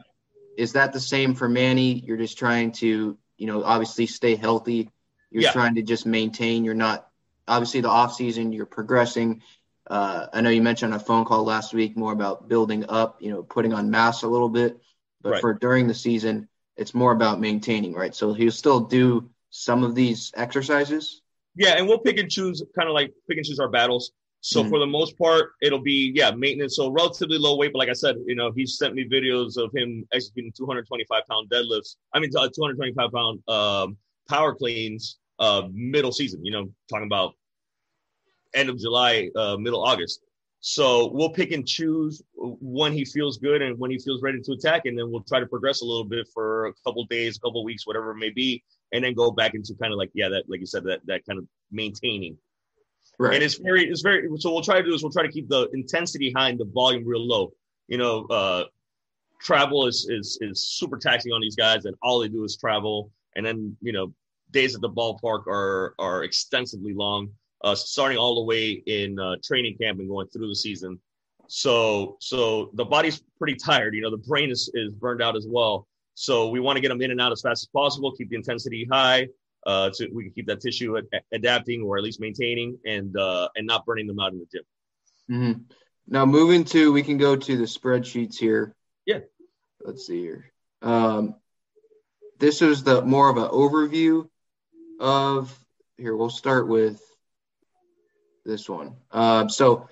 Is 0.59 0.75
that 0.75 0.93
the 0.93 1.01
same 1.01 1.35
for 1.35 1.49
Manny? 1.49 2.03
You're 2.05 2.19
just 2.19 2.37
trying 2.37 2.71
to, 2.73 3.17
you 3.45 3.53
know, 3.53 3.63
obviously 3.63 4.07
stay 4.07 4.37
healthy. 4.37 4.89
You're 5.31 5.43
yeah. 5.43 5.53
trying 5.53 5.75
to 5.75 5.83
just 5.83 6.07
maintain. 6.07 6.65
You're 6.65 6.73
not 6.73 7.11
obviously 7.47 7.83
the 7.83 7.91
off 7.91 8.15
season. 8.15 8.55
You're 8.55 8.65
progressing. 8.65 9.43
Uh, 9.87 10.29
I 10.33 10.41
know 10.41 10.49
you 10.49 10.63
mentioned 10.63 10.95
on 10.95 10.99
a 10.99 11.05
phone 11.05 11.27
call 11.27 11.45
last 11.45 11.75
week 11.75 11.95
more 11.95 12.15
about 12.15 12.49
building 12.49 12.87
up, 12.89 13.21
you 13.21 13.29
know, 13.29 13.43
putting 13.43 13.75
on 13.75 13.91
mass 13.91 14.23
a 14.23 14.29
little 14.29 14.49
bit, 14.49 14.81
but 15.21 15.33
right. 15.33 15.41
for 15.43 15.53
during 15.53 15.89
the 15.89 15.95
season, 15.95 16.49
it's 16.79 16.95
more 16.95 17.13
about 17.13 17.39
maintaining, 17.39 17.93
right? 17.93 18.15
So 18.15 18.33
he'll 18.33 18.51
still 18.51 18.81
do 18.81 19.29
some 19.51 19.85
of 19.85 19.95
these 19.95 20.33
exercises. 20.35 21.21
Yeah, 21.55 21.77
and 21.77 21.87
we'll 21.87 21.99
pick 21.99 22.17
and 22.17 22.31
choose, 22.31 22.63
kind 22.75 22.89
of 22.89 22.95
like 22.95 23.13
pick 23.29 23.37
and 23.37 23.45
choose 23.45 23.61
our 23.61 23.69
battles. 23.69 24.13
So 24.47 24.61
mm-hmm. 24.61 24.69
for 24.69 24.79
the 24.79 24.87
most 24.87 25.17
part, 25.17 25.53
it'll 25.63 25.81
be 25.81 26.13
yeah 26.15 26.31
maintenance. 26.31 26.77
So 26.77 26.91
relatively 26.91 27.39
low 27.39 27.57
weight, 27.57 27.73
but 27.73 27.79
like 27.79 27.89
I 27.89 27.95
said, 27.95 28.17
you 28.27 28.35
know, 28.35 28.53
he 28.55 28.67
sent 28.67 28.95
me 28.95 29.09
videos 29.09 29.57
of 29.57 29.71
him 29.75 30.07
executing 30.13 30.53
225 30.53 31.23
pound 31.31 31.49
deadlifts. 31.49 31.97
I 32.13 32.21
mean, 32.21 32.29
uh, 32.37 32.51
225 32.55 33.11
pound 33.11 33.49
um, 33.49 33.97
power 34.29 34.55
cleans 34.55 35.17
uh, 35.39 35.63
middle 35.73 36.13
season. 36.13 36.45
You 36.45 36.53
know, 36.53 36.71
talking 36.91 37.07
about 37.07 37.33
end 38.53 38.69
of 38.69 38.79
July, 38.79 39.31
uh, 39.35 39.57
middle 39.57 39.83
August. 39.83 40.21
So 40.61 41.11
we'll 41.11 41.31
pick 41.31 41.51
and 41.53 41.67
choose 41.67 42.23
when 42.35 42.93
he 42.93 43.07
feels 43.07 43.39
good 43.39 43.63
and 43.63 43.79
when 43.79 43.91
he 43.91 43.99
feels 43.99 44.21
ready 44.21 44.41
to 44.43 44.53
attack, 44.53 44.83
and 44.85 44.99
then 44.99 45.11
we'll 45.11 45.23
try 45.23 45.41
to 45.41 45.47
progress 45.47 45.81
a 45.81 45.87
little 45.87 46.05
bit 46.05 46.29
for 46.35 46.67
a 46.67 46.73
couple 46.85 47.03
days, 47.07 47.39
a 47.39 47.41
couple 47.41 47.65
weeks, 47.65 47.87
whatever 47.87 48.11
it 48.11 48.19
may 48.19 48.31
be, 48.31 48.63
and 48.93 49.03
then 49.03 49.15
go 49.15 49.31
back 49.31 49.55
into 49.55 49.75
kind 49.81 49.95
of 49.95 49.99
like 49.99 50.11
yeah, 50.13 50.29
that 50.29 50.45
like 50.49 50.61
you 50.61 50.67
said, 50.67 50.85
that 50.85 51.01
that 51.07 51.25
kind 51.25 51.39
of 51.39 51.47
maintaining 51.73 52.37
Right. 53.19 53.35
And 53.35 53.43
it's 53.43 53.57
very, 53.57 53.89
it's 53.89 54.03
very. 54.03 54.29
So 54.39 54.53
we'll 54.53 54.63
try 54.63 54.81
to 54.81 54.83
do 54.83 54.93
is 54.95 55.03
we'll 55.03 55.13
try 55.13 55.23
to 55.23 55.33
keep 55.33 55.49
the 55.49 55.69
intensity 55.73 56.33
high 56.37 56.49
and 56.49 56.59
the 56.59 56.65
volume 56.65 57.05
real 57.07 57.27
low. 57.27 57.53
You 57.89 57.99
know, 57.99 58.25
uh, 58.27 58.65
travel 59.41 59.87
is 59.87 60.09
is 60.11 60.39
is 60.41 60.69
super 60.69 60.97
taxing 60.97 61.33
on 61.33 61.41
these 61.41 61.55
guys, 61.55 61.85
and 61.85 61.95
all 62.03 62.19
they 62.21 62.29
do 62.29 62.45
is 62.45 62.57
travel. 62.57 63.11
And 63.37 63.45
then 63.47 63.77
you 63.81 63.93
know, 63.93 64.13
days 64.51 64.75
at 64.75 64.81
the 64.81 64.91
ballpark 64.91 65.47
are 65.47 65.95
are 65.99 66.25
extensively 66.25 66.95
long, 66.95 67.29
uh, 67.63 67.75
starting 67.75 68.19
all 68.19 68.35
the 68.37 68.45
way 68.45 68.83
in 68.87 69.19
uh, 69.19 69.37
training 69.45 69.77
camp 69.81 70.01
and 70.01 70.09
going 70.09 70.29
through 70.29 70.49
the 70.49 70.57
season. 70.57 70.99
So 71.47 72.17
so 72.21 72.71
the 72.75 72.85
body's 72.85 73.23
pretty 73.39 73.55
tired. 73.55 73.95
You 73.95 74.03
know, 74.03 74.11
the 74.11 74.25
brain 74.29 74.51
is 74.51 74.71
is 74.75 74.93
burned 74.93 75.23
out 75.23 75.37
as 75.37 75.47
well. 75.49 75.87
So 76.15 76.49
we 76.49 76.61
want 76.61 76.77
to 76.77 76.81
get 76.81 76.89
them 76.89 77.03
in 77.03 77.11
and 77.11 77.21
out 77.21 77.33
as 77.33 77.43
fast 77.43 77.65
as 77.65 77.69
possible, 77.69 78.13
keep 78.13 78.31
the 78.31 78.37
intensity 78.37 78.89
high, 78.91 79.27
uh, 79.67 79.91
so 79.93 80.07
we 80.13 80.25
can 80.25 80.33
keep 80.33 80.47
that 80.47 80.61
tissue 80.61 80.99
ad- 80.99 81.23
adapting 81.33 81.83
or 81.83 81.97
at 81.97 82.05
least 82.05 82.21
maintaining 82.21 82.79
and 82.85 83.17
uh, 83.17 83.49
and 83.57 83.67
not 83.67 83.87
burning 83.87 84.07
them 84.07 84.21
out 84.21 84.33
in 84.33 84.39
the 84.39 84.47
gym. 84.53 84.63
Mm-hmm. 85.31 85.63
Now 86.07 86.27
moving 86.27 86.65
to, 86.65 86.93
we 86.93 87.03
can 87.03 87.17
go 87.17 87.35
to 87.35 87.57
the 87.57 87.65
spreadsheets 87.65 88.37
here. 88.37 88.75
Yeah. 89.07 89.21
Let's 89.81 90.07
see 90.07 90.21
here. 90.21 90.53
Um, 90.83 91.37
this 92.39 92.63
is 92.63 92.83
the 92.83 93.03
more 93.03 93.31
of 93.31 93.37
an 93.37 93.49
overview 93.49 94.29
of 95.01 95.57
here. 95.97 96.15
We'll 96.17 96.31
start 96.31 96.69
with 96.69 97.01
this 98.45 98.69
one. 98.69 98.97
Uh, 99.11 99.49
so 99.49 99.89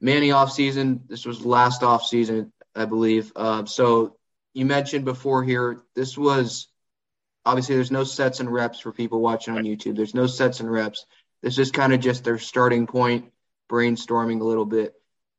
Manny 0.00 0.32
off 0.32 0.50
season. 0.50 1.02
This 1.08 1.24
was 1.24 1.44
last 1.44 1.82
off 1.82 2.04
season, 2.04 2.52
I 2.74 2.84
believe. 2.84 3.32
Uh, 3.36 3.64
so 3.66 4.16
you 4.52 4.66
mentioned 4.66 5.04
before 5.04 5.44
here. 5.44 5.80
This 5.94 6.18
was 6.18 6.68
obviously 7.46 7.76
there's 7.76 7.92
no 7.92 8.04
sets 8.04 8.40
and 8.40 8.52
reps 8.52 8.80
for 8.80 8.92
people 8.92 9.20
watching 9.20 9.56
on 9.56 9.64
YouTube. 9.64 9.96
There's 9.96 10.14
no 10.14 10.26
sets 10.26 10.60
and 10.60 10.70
reps. 10.70 11.06
This 11.42 11.58
is 11.58 11.70
kind 11.70 11.94
of 11.94 12.00
just 12.00 12.24
their 12.24 12.38
starting 12.38 12.86
point, 12.86 13.32
brainstorming 13.70 14.40
a 14.40 14.44
little 14.44 14.66
bit. 14.66 14.94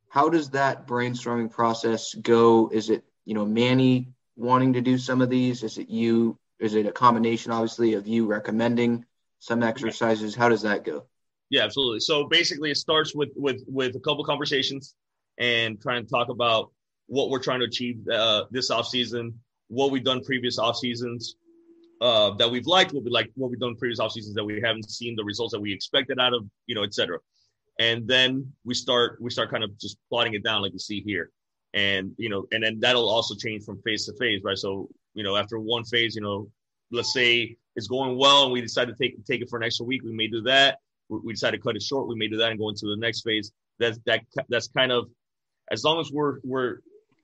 How 0.09 0.29
does 0.29 0.51
that 0.51 0.87
brainstorming 0.87 1.51
process 1.51 2.15
go? 2.15 2.69
Is 2.71 2.89
it, 2.89 3.03
you 3.25 3.33
know, 3.33 3.45
Manny 3.45 4.13
wanting 4.37 4.73
to 4.73 4.81
do 4.81 4.97
some 4.97 5.21
of 5.21 5.29
these? 5.29 5.63
Is 5.63 5.77
it 5.77 5.89
you? 5.89 6.39
Is 6.59 6.73
it 6.73 6.87
a 6.87 6.91
combination, 6.91 7.51
obviously, 7.51 7.93
of 7.93 8.07
you 8.07 8.25
recommending 8.25 9.05
some 9.39 9.61
exercises? 9.61 10.33
How 10.33 10.49
does 10.49 10.61
that 10.61 10.85
go? 10.85 11.05
Yeah, 11.49 11.65
absolutely. 11.65 11.99
So 11.99 12.27
basically, 12.27 12.71
it 12.71 12.77
starts 12.77 13.13
with 13.13 13.29
with 13.35 13.63
with 13.67 13.95
a 13.95 13.99
couple 13.99 14.23
conversations 14.23 14.95
and 15.37 15.79
trying 15.79 16.03
to 16.03 16.09
talk 16.09 16.29
about 16.29 16.71
what 17.07 17.29
we're 17.29 17.43
trying 17.43 17.59
to 17.59 17.65
achieve 17.65 18.07
uh, 18.07 18.45
this 18.49 18.71
off 18.71 18.87
season, 18.87 19.39
what 19.67 19.91
we've 19.91 20.03
done 20.03 20.23
previous 20.23 20.57
off 20.57 20.77
seasons, 20.77 21.35
uh, 22.01 22.31
that 22.35 22.49
we've 22.49 22.67
liked, 22.67 22.93
what 22.93 23.03
we 23.03 23.09
like, 23.09 23.31
what 23.35 23.49
we've 23.49 23.59
done 23.59 23.75
previous 23.75 23.99
off 23.99 24.11
seasons 24.11 24.35
that 24.35 24.43
we 24.43 24.61
haven't 24.61 24.89
seen 24.89 25.15
the 25.15 25.23
results 25.23 25.53
that 25.53 25.59
we 25.59 25.73
expected 25.73 26.19
out 26.19 26.33
of, 26.33 26.45
you 26.67 26.75
know, 26.75 26.83
et 26.83 26.93
cetera. 26.93 27.17
And 27.79 28.07
then 28.07 28.51
we 28.63 28.73
start 28.73 29.21
we 29.21 29.29
start 29.29 29.51
kind 29.51 29.63
of 29.63 29.77
just 29.79 29.97
plotting 30.09 30.33
it 30.33 30.43
down 30.43 30.61
like 30.61 30.73
you 30.73 30.79
see 30.79 31.01
here, 31.01 31.31
and 31.73 32.11
you 32.17 32.29
know, 32.29 32.47
and 32.51 32.63
then 32.63 32.79
that'll 32.79 33.07
also 33.07 33.35
change 33.35 33.63
from 33.63 33.81
phase 33.83 34.05
to 34.05 34.13
phase, 34.17 34.41
right? 34.43 34.57
So 34.57 34.89
you 35.13 35.23
know, 35.23 35.35
after 35.35 35.59
one 35.59 35.83
phase, 35.83 36.15
you 36.15 36.21
know, 36.21 36.49
let's 36.91 37.13
say 37.13 37.55
it's 37.75 37.87
going 37.87 38.17
well, 38.17 38.45
and 38.45 38.53
we 38.53 38.61
decide 38.61 38.87
to 38.87 38.95
take 38.95 39.23
take 39.25 39.41
it 39.41 39.49
for 39.49 39.57
an 39.57 39.63
extra 39.63 39.85
week, 39.85 40.01
we 40.03 40.11
may 40.11 40.27
do 40.27 40.41
that. 40.41 40.79
We 41.09 41.33
decide 41.33 41.51
to 41.51 41.59
cut 41.59 41.75
it 41.75 41.83
short, 41.83 42.07
we 42.07 42.15
may 42.15 42.27
do 42.27 42.37
that 42.37 42.49
and 42.49 42.59
go 42.59 42.69
into 42.69 42.87
the 42.87 42.97
next 42.97 43.21
phase. 43.21 43.51
That's 43.79 43.99
that 44.05 44.21
that's 44.49 44.67
kind 44.69 44.91
of 44.91 45.07
as 45.71 45.83
long 45.83 45.99
as 45.99 46.11
we're 46.11 46.39
we're 46.43 46.79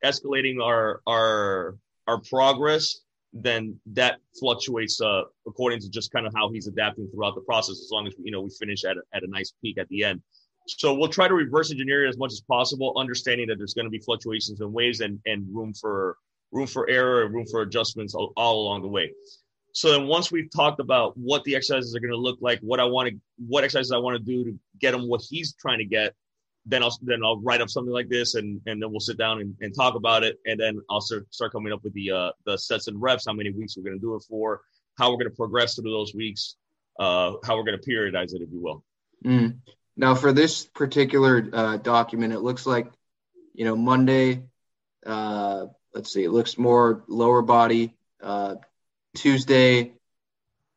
escalating 0.05 0.63
our 0.63 1.01
our 1.07 1.75
our 2.07 2.19
progress 2.19 3.02
then 3.33 3.79
that 3.87 4.19
fluctuates 4.39 5.01
uh, 5.01 5.23
according 5.47 5.79
to 5.79 5.89
just 5.89 6.11
kind 6.11 6.27
of 6.27 6.33
how 6.35 6.51
he's 6.51 6.67
adapting 6.67 7.07
throughout 7.09 7.35
the 7.35 7.41
process. 7.41 7.81
As 7.81 7.89
long 7.91 8.07
as 8.07 8.13
you 8.23 8.31
know 8.31 8.41
we 8.41 8.49
finish 8.59 8.83
at 8.83 8.97
a, 8.97 9.01
at 9.13 9.23
a 9.23 9.27
nice 9.27 9.53
peak 9.61 9.77
at 9.77 9.87
the 9.89 10.03
end. 10.03 10.21
So 10.67 10.93
we'll 10.93 11.09
try 11.09 11.27
to 11.27 11.33
reverse 11.33 11.71
engineer 11.71 12.05
it 12.05 12.09
as 12.09 12.17
much 12.17 12.31
as 12.31 12.41
possible, 12.41 12.93
understanding 12.97 13.47
that 13.47 13.57
there's 13.57 13.73
going 13.73 13.85
to 13.85 13.91
be 13.91 13.99
fluctuations 13.99 14.61
in 14.61 14.71
waves 14.71 15.01
and 15.01 15.19
and 15.25 15.45
room 15.53 15.73
for 15.73 16.17
room 16.51 16.67
for 16.67 16.87
error 16.89 17.23
and 17.23 17.33
room 17.33 17.45
for 17.49 17.61
adjustments 17.61 18.13
all, 18.13 18.31
all 18.37 18.61
along 18.61 18.83
the 18.83 18.87
way. 18.87 19.11
So 19.73 19.91
then 19.91 20.05
once 20.05 20.31
we've 20.31 20.51
talked 20.55 20.79
about 20.79 21.17
what 21.17 21.43
the 21.45 21.55
exercises 21.55 21.95
are 21.95 21.99
going 21.99 22.11
to 22.11 22.17
look 22.17 22.37
like, 22.41 22.59
what 22.59 22.79
I 22.79 22.85
want 22.85 23.09
to 23.09 23.15
what 23.47 23.63
exercises 23.63 23.91
I 23.91 23.97
want 23.97 24.17
to 24.17 24.23
do 24.23 24.43
to 24.45 24.59
get 24.79 24.93
him 24.93 25.09
what 25.09 25.21
he's 25.27 25.55
trying 25.55 25.79
to 25.79 25.85
get, 25.85 26.13
then 26.65 26.83
I'll 26.83 26.97
then 27.01 27.23
I'll 27.23 27.41
write 27.41 27.61
up 27.61 27.69
something 27.69 27.91
like 27.91 28.09
this, 28.09 28.35
and 28.35 28.61
and 28.65 28.81
then 28.81 28.89
we'll 28.91 28.99
sit 28.99 29.17
down 29.17 29.41
and, 29.41 29.55
and 29.61 29.75
talk 29.75 29.95
about 29.95 30.23
it, 30.23 30.39
and 30.45 30.59
then 30.59 30.79
I'll 30.89 31.01
start 31.01 31.33
start 31.33 31.51
coming 31.51 31.73
up 31.73 31.83
with 31.83 31.93
the 31.93 32.11
uh, 32.11 32.31
the 32.45 32.57
sets 32.57 32.87
and 32.87 33.01
reps, 33.01 33.25
how 33.25 33.33
many 33.33 33.51
weeks 33.51 33.75
we're 33.75 33.83
going 33.83 33.97
to 33.97 34.01
do 34.01 34.15
it 34.15 34.23
for, 34.27 34.61
how 34.97 35.09
we're 35.09 35.17
going 35.17 35.29
to 35.29 35.35
progress 35.35 35.75
through 35.75 35.91
those 35.91 36.13
weeks, 36.15 36.55
uh, 36.99 37.33
how 37.43 37.57
we're 37.57 37.63
going 37.63 37.79
to 37.79 37.89
periodize 37.89 38.33
it, 38.33 38.41
if 38.41 38.49
you 38.51 38.61
will. 38.61 38.83
Mm. 39.25 39.57
Now, 39.97 40.15
for 40.15 40.31
this 40.31 40.65
particular 40.65 41.49
uh, 41.51 41.77
document, 41.77 42.33
it 42.33 42.39
looks 42.39 42.65
like 42.65 42.87
you 43.53 43.65
know 43.65 43.75
Monday. 43.75 44.43
Uh, 45.05 45.65
let's 45.93 46.13
see, 46.13 46.23
it 46.23 46.31
looks 46.31 46.57
more 46.57 47.03
lower 47.07 47.41
body. 47.41 47.93
Uh, 48.21 48.55
Tuesday, 49.15 49.91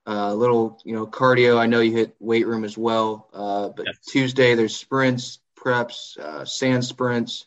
a 0.04 0.10
uh, 0.10 0.34
little 0.34 0.80
you 0.84 0.94
know 0.96 1.06
cardio. 1.06 1.58
I 1.58 1.66
know 1.66 1.78
you 1.78 1.92
hit 1.92 2.16
weight 2.18 2.46
room 2.48 2.64
as 2.64 2.76
well, 2.76 3.28
uh, 3.32 3.68
but 3.68 3.86
yes. 3.86 3.98
Tuesday 4.08 4.56
there's 4.56 4.74
sprints 4.74 5.38
preps, 5.66 6.16
uh, 6.18 6.44
sand 6.44 6.84
sprints. 6.84 7.46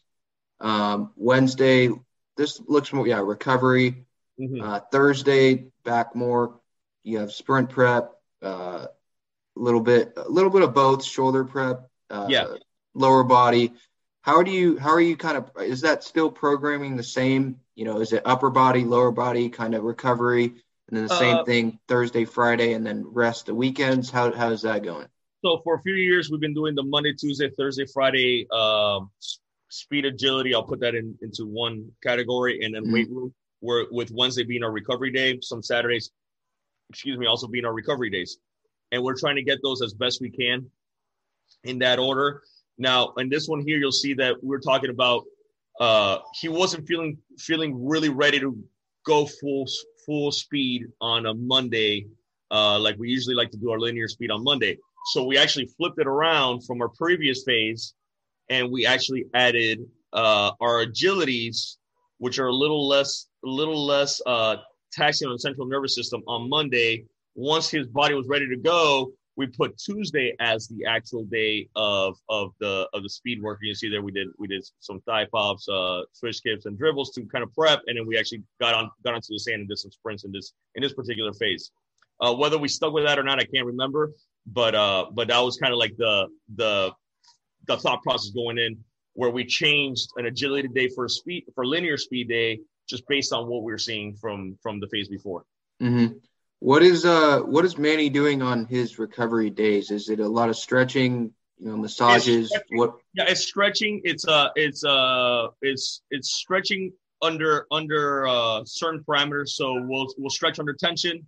Um, 0.59 1.11
Wednesday, 1.15 1.89
this 2.35 2.61
looks 2.67 2.91
more, 2.91 3.07
yeah, 3.07 3.19
recovery. 3.19 4.05
Mm-hmm. 4.39 4.61
Uh, 4.61 4.79
Thursday, 4.91 5.67
back 5.85 6.15
more. 6.15 6.59
You 7.03 7.19
have 7.19 7.31
sprint 7.31 7.69
prep, 7.69 8.11
a 8.41 8.45
uh, 8.45 8.87
little 9.55 9.79
bit, 9.79 10.13
a 10.17 10.29
little 10.29 10.49
bit 10.49 10.63
of 10.63 10.73
both, 10.73 11.03
shoulder 11.03 11.45
prep, 11.45 11.89
uh, 12.09 12.27
yeah, 12.29 12.47
lower 12.93 13.23
body. 13.23 13.73
How 14.21 14.43
do 14.43 14.51
you, 14.51 14.77
how 14.77 14.89
are 14.89 15.01
you 15.01 15.15
kind 15.15 15.37
of, 15.37 15.49
is 15.61 15.81
that 15.81 16.03
still 16.03 16.29
programming 16.29 16.97
the 16.97 17.03
same? 17.03 17.61
You 17.75 17.85
know, 17.85 18.01
is 18.01 18.11
it 18.11 18.23
upper 18.25 18.49
body, 18.49 18.83
lower 18.83 19.11
body 19.11 19.49
kind 19.49 19.73
of 19.75 19.83
recovery? 19.83 20.45
And 20.89 20.97
then 20.97 21.07
the 21.07 21.15
same 21.15 21.37
uh, 21.37 21.43
thing 21.45 21.79
Thursday, 21.87 22.25
Friday, 22.25 22.73
and 22.73 22.85
then 22.85 23.05
rest 23.07 23.45
the 23.45 23.55
weekends. 23.55 24.09
How, 24.09 24.33
how 24.33 24.49
is 24.49 24.63
that 24.63 24.83
going? 24.83 25.07
So 25.43 25.61
for 25.63 25.75
a 25.75 25.81
few 25.81 25.93
years, 25.93 26.29
we've 26.29 26.41
been 26.41 26.53
doing 26.53 26.75
the 26.75 26.83
Monday, 26.83 27.13
Tuesday, 27.13 27.49
Thursday, 27.57 27.85
Friday 27.85 28.45
um, 28.51 29.09
speed 29.69 30.05
agility. 30.05 30.53
I'll 30.53 30.63
put 30.63 30.81
that 30.81 30.95
in 30.95 31.17
into 31.21 31.45
one 31.45 31.89
category, 32.03 32.63
and 32.65 32.75
then 32.75 32.83
mm-hmm. 32.83 32.93
weight 32.93 33.09
room. 33.09 33.33
Where 33.61 33.85
with 33.91 34.11
Wednesday 34.11 34.43
being 34.43 34.63
our 34.63 34.71
recovery 34.71 35.11
day, 35.11 35.39
some 35.41 35.61
Saturdays, 35.61 36.11
excuse 36.89 37.17
me, 37.17 37.25
also 37.25 37.47
being 37.47 37.65
our 37.65 37.73
recovery 37.73 38.09
days, 38.09 38.37
and 38.91 39.03
we're 39.03 39.17
trying 39.17 39.35
to 39.35 39.43
get 39.43 39.59
those 39.61 39.81
as 39.81 39.93
best 39.93 40.21
we 40.21 40.29
can 40.29 40.69
in 41.65 41.79
that 41.79 41.99
order. 41.99 42.41
Now, 42.77 43.13
in 43.17 43.27
this 43.29 43.47
one 43.49 43.61
here, 43.61 43.77
you'll 43.77 43.91
see 43.91 44.13
that 44.15 44.41
we're 44.41 44.61
talking 44.61 44.89
about 44.89 45.23
uh, 45.79 46.19
he 46.39 46.49
wasn't 46.49 46.87
feeling 46.87 47.17
feeling 47.37 47.85
really 47.85 48.09
ready 48.09 48.39
to 48.39 48.57
go 49.05 49.25
full 49.25 49.65
full 50.05 50.31
speed 50.31 50.85
on 50.99 51.25
a 51.25 51.33
Monday, 51.33 52.07
uh, 52.51 52.77
like 52.79 52.97
we 52.97 53.09
usually 53.09 53.35
like 53.35 53.51
to 53.51 53.57
do 53.57 53.71
our 53.71 53.79
linear 53.79 54.07
speed 54.07 54.31
on 54.31 54.43
Monday. 54.43 54.77
So 55.07 55.23
we 55.23 55.37
actually 55.37 55.67
flipped 55.77 55.99
it 55.99 56.07
around 56.07 56.65
from 56.65 56.81
our 56.81 56.89
previous 56.89 57.43
phase 57.43 57.93
and 58.49 58.71
we 58.71 58.85
actually 58.85 59.25
added 59.33 59.79
uh, 60.13 60.51
our 60.59 60.85
agilities, 60.85 61.77
which 62.17 62.39
are 62.39 62.47
a 62.47 62.53
little 62.53 62.87
less, 62.87 63.27
a 63.45 63.47
little 63.47 63.85
less 63.85 64.21
uh, 64.25 64.57
taxing 64.91 65.27
on 65.27 65.33
the 65.33 65.39
central 65.39 65.67
nervous 65.67 65.95
system 65.95 66.21
on 66.27 66.49
Monday. 66.49 67.05
Once 67.35 67.69
his 67.69 67.87
body 67.87 68.15
was 68.15 68.27
ready 68.27 68.47
to 68.47 68.57
go, 68.57 69.11
we 69.39 69.47
put 69.47 69.77
Tuesday 69.77 70.35
as 70.41 70.67
the 70.67 70.83
actual 70.85 71.23
day 71.23 71.69
of 71.75 72.17
of 72.27 72.51
the 72.59 72.89
of 72.93 73.03
the 73.03 73.09
speed 73.09 73.41
work. 73.41 73.59
You 73.61 73.73
see 73.73 73.89
there 73.89 74.01
we 74.01 74.11
did 74.11 74.27
we 74.37 74.47
did 74.47 74.67
some 74.81 74.99
thigh 75.01 75.27
pops, 75.31 75.69
uh, 75.69 76.01
switch 76.11 76.37
skips, 76.37 76.65
and 76.65 76.77
dribbles 76.77 77.11
to 77.11 77.23
kind 77.25 77.43
of 77.43 77.53
prep, 77.53 77.79
and 77.87 77.97
then 77.97 78.05
we 78.05 78.17
actually 78.17 78.43
got 78.59 78.73
on 78.73 78.91
got 79.05 79.13
onto 79.13 79.27
the 79.29 79.39
sand 79.39 79.61
and 79.61 79.69
did 79.69 79.77
some 79.77 79.91
sprints 79.91 80.25
in 80.25 80.31
this 80.33 80.51
in 80.75 80.83
this 80.83 80.93
particular 80.93 81.31
phase. 81.31 81.71
Uh, 82.19 82.33
whether 82.33 82.57
we 82.57 82.67
stuck 82.67 82.91
with 82.91 83.05
that 83.05 83.17
or 83.17 83.23
not, 83.23 83.39
I 83.39 83.45
can't 83.45 83.65
remember 83.65 84.11
but 84.53 84.75
uh, 84.75 85.05
but 85.11 85.27
that 85.27 85.39
was 85.39 85.57
kind 85.57 85.73
of 85.73 85.79
like 85.79 85.95
the 85.97 86.27
the 86.55 86.91
the 87.67 87.77
thought 87.77 88.01
process 88.03 88.31
going 88.31 88.57
in 88.57 88.77
where 89.13 89.29
we 89.29 89.45
changed 89.45 90.09
an 90.17 90.25
agility 90.25 90.67
day 90.67 90.87
for 90.89 91.05
a 91.05 91.09
speed 91.09 91.43
for 91.55 91.65
linear 91.65 91.97
speed 91.97 92.29
day 92.29 92.59
just 92.87 93.07
based 93.07 93.33
on 93.33 93.47
what 93.47 93.63
we 93.63 93.71
were 93.71 93.77
seeing 93.77 94.15
from 94.15 94.57
from 94.61 94.79
the 94.79 94.87
phase 94.87 95.07
before. 95.07 95.43
Mm-hmm. 95.81 96.17
What 96.59 96.83
is 96.83 97.05
uh 97.05 97.39
what 97.39 97.65
is 97.65 97.77
Manny 97.77 98.09
doing 98.09 98.41
on 98.41 98.65
his 98.65 98.99
recovery 98.99 99.49
days? 99.49 99.91
Is 99.91 100.09
it 100.09 100.19
a 100.19 100.27
lot 100.27 100.49
of 100.49 100.57
stretching, 100.57 101.33
you 101.57 101.69
know, 101.69 101.77
massages? 101.77 102.53
What? 102.71 102.95
Yeah, 103.13 103.25
it's 103.27 103.45
stretching. 103.45 104.01
It's 104.03 104.27
uh, 104.27 104.49
it's 104.55 104.83
uh, 104.83 105.47
it's 105.61 106.01
it's 106.11 106.31
stretching 106.31 106.91
under 107.21 107.65
under 107.71 108.27
uh, 108.27 108.63
certain 108.65 109.03
parameters. 109.07 109.49
So 109.49 109.81
we'll 109.81 110.07
we'll 110.17 110.29
stretch 110.29 110.59
under 110.59 110.73
tension. 110.73 111.27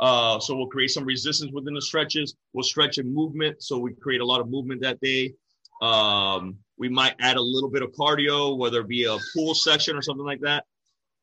Uh, 0.00 0.40
so 0.40 0.56
we'll 0.56 0.66
create 0.66 0.90
some 0.90 1.04
resistance 1.04 1.52
within 1.52 1.74
the 1.74 1.82
stretches. 1.82 2.34
We'll 2.52 2.64
stretch 2.64 2.98
in 2.98 3.12
movement, 3.12 3.62
so 3.62 3.78
we 3.78 3.94
create 3.94 4.20
a 4.20 4.24
lot 4.24 4.40
of 4.40 4.50
movement 4.50 4.82
that 4.82 5.00
day. 5.00 5.34
Um, 5.80 6.56
we 6.78 6.88
might 6.88 7.14
add 7.20 7.36
a 7.36 7.42
little 7.42 7.70
bit 7.70 7.82
of 7.82 7.92
cardio, 7.92 8.56
whether 8.56 8.80
it 8.80 8.88
be 8.88 9.04
a 9.04 9.16
pool 9.34 9.54
section 9.54 9.96
or 9.96 10.02
something 10.02 10.24
like 10.24 10.40
that 10.40 10.64